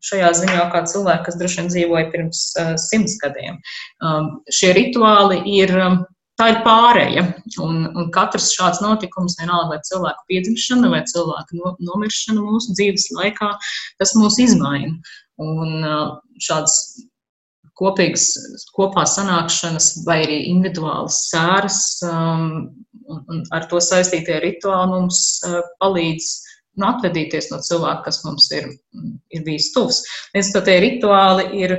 Šajā 0.00 0.30
ziņā, 0.32 0.62
kā 0.72 0.80
cilvēki, 0.88 1.26
kas 1.26 1.34
droši 1.36 1.58
vien 1.58 1.66
dzīvoja 1.68 2.06
pirms 2.08 2.38
uh, 2.56 2.70
simts 2.80 3.18
gadiem. 3.20 3.58
Um, 4.00 4.30
šie 4.48 4.70
rituāli 4.72 5.42
ir 5.58 5.74
um, 5.76 5.98
tā 6.40 6.48
ir 6.54 6.60
pārēja. 6.64 7.26
Un, 7.62 7.84
un 7.92 8.08
katrs 8.14 8.50
šāds 8.56 8.80
notikums, 8.84 9.36
vienalga 9.40 9.76
vai 9.76 9.80
cilvēku 9.86 10.26
piedzimšana 10.32 10.90
vai 10.92 11.04
cilvēku 11.10 11.60
no, 11.60 11.74
nomiršana 11.90 12.42
mūsu 12.42 12.74
dzīves 12.78 13.10
laikā, 13.18 13.52
tas 14.00 14.16
mūs 14.18 14.40
izmaina. 14.42 14.96
Un 15.40 15.86
šāds 16.40 16.74
kopīgas 17.80 18.26
kopā 18.76 19.06
sanākšanas 19.08 20.02
vai 20.04 20.20
arī 20.26 20.38
individuālas 20.50 21.22
sēras 21.30 21.80
um, 22.04 22.50
un 23.10 23.42
ar 23.56 23.66
to 23.70 23.80
saistītie 23.82 24.36
rituāli 24.44 24.92
mums 24.92 25.22
uh, 25.48 25.62
palīdz 25.80 26.28
nu, 26.80 26.86
atvedīties 26.90 27.50
no 27.52 27.60
cilvēka, 27.64 28.04
kas 28.08 28.20
mums 28.26 28.50
ir, 28.56 28.68
ir 29.34 29.46
bijis 29.46 29.70
tuvs. 29.74 30.02
Līdz 30.36 30.52
to 30.54 30.62
tie 30.68 30.76
rituāli 30.84 31.48
ir, 31.62 31.76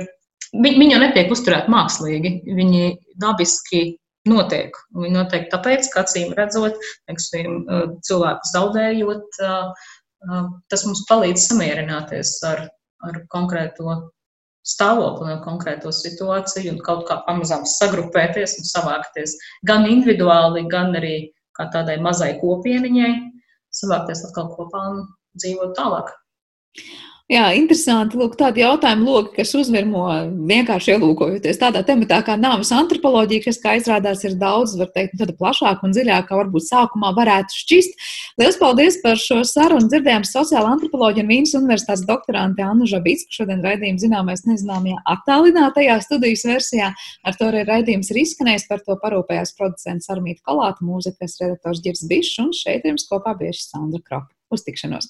viņi, 0.52 0.76
viņi 0.82 0.96
jau 0.96 1.02
netiek 1.04 1.32
uzturēti 1.32 1.72
mākslīgi, 1.72 2.34
viņi 2.50 2.84
dabiski 3.22 3.84
notiek. 4.28 4.76
Un 4.94 5.06
viņi 5.06 5.16
notiek 5.16 5.48
tāpēc, 5.52 5.88
ka 5.92 6.04
acīm 6.04 6.32
redzot, 6.38 6.78
teiksim, 7.10 7.62
cilvēku 8.06 8.50
zaudējot, 8.52 9.42
tas 10.70 10.86
mums 10.86 11.04
palīdz 11.08 11.48
samierināties 11.50 12.36
ar, 12.46 12.66
ar 13.08 13.22
konkrēto 13.34 13.96
stāvokli, 14.66 15.32
ar 15.34 15.40
konkrēto 15.42 15.90
situāciju 15.94 16.76
un 16.76 16.82
kaut 16.86 17.06
kā 17.08 17.18
pamazām 17.26 17.64
sagrupēties 17.66 18.60
un 18.60 18.68
savākties 18.68 19.34
gan 19.66 19.88
individuāli, 19.90 20.68
gan 20.70 20.94
arī 20.98 21.16
kā 21.58 21.66
tādai 21.74 21.98
mazai 22.00 22.36
kopieniņai, 22.40 23.12
savākties 23.74 24.22
atkal 24.28 24.52
kopā 24.54 24.84
un 24.92 25.02
dzīvot 25.40 25.74
tālāk. 25.78 26.14
Jā, 27.32 27.46
interesanti. 27.56 28.18
Lūk, 28.20 28.34
tādi 28.36 28.60
jautājumi, 28.60 29.06
loki, 29.08 29.30
kas 29.38 29.54
uzvirmo 29.56 30.02
vienkārši 30.50 30.90
ielūkojoties 30.92 31.60
tādā 31.62 31.80
tematā 31.88 32.18
kā 32.26 32.34
nāves 32.36 32.68
antropoloģija, 32.76 33.44
kas, 33.46 33.58
kā 33.62 33.72
izrādās, 33.78 34.20
ir 34.26 34.34
daudz, 34.40 34.74
var 34.76 34.90
teikt, 34.92 35.14
tāda 35.16 35.32
plašāka 35.38 35.86
un 35.86 35.94
dziļāka, 35.96 36.36
varbūt 36.36 36.66
sākumā 36.66 37.14
varētu 37.16 37.56
šķist. 37.56 37.96
Lielas 38.42 38.58
paldies 38.60 38.98
par 39.00 39.16
šo 39.22 39.38
sarunu. 39.48 39.88
Dzirdējām 39.88 40.26
sociāla 40.28 40.74
antropoloģija 40.74 41.24
un 41.24 41.32
Vīnas 41.32 41.56
universitātes 41.56 42.04
doktorante 42.10 42.66
Annu 42.66 42.90
Žabītsku. 42.92 43.32
Šodien 43.38 43.64
raidījums 43.64 44.04
zināmais 44.04 44.44
nezināmajā 44.50 45.00
attālinātajā 45.14 45.96
studijas 46.04 46.44
versijā. 46.50 46.92
Ar 47.24 47.40
to 47.40 47.48
arī 47.48 47.64
raidījums 47.70 48.12
ir 48.12 48.20
izskanējis. 48.26 48.68
Par 48.68 48.84
to 48.84 48.98
parūpējās 49.00 49.56
producents 49.56 50.12
Armīta 50.12 50.44
Kolāta, 50.52 50.84
mūzikas 50.84 51.40
redaktors 51.40 51.80
Girs 51.80 52.04
Bišs 52.12 52.44
un 52.44 52.52
šeit 52.60 52.84
jums 52.92 53.08
kopā 53.08 53.32
bieži 53.40 53.64
Sandra 53.70 54.04
Kropa. 54.04 54.28
Uz 54.52 54.68
tikšanos! 54.68 55.08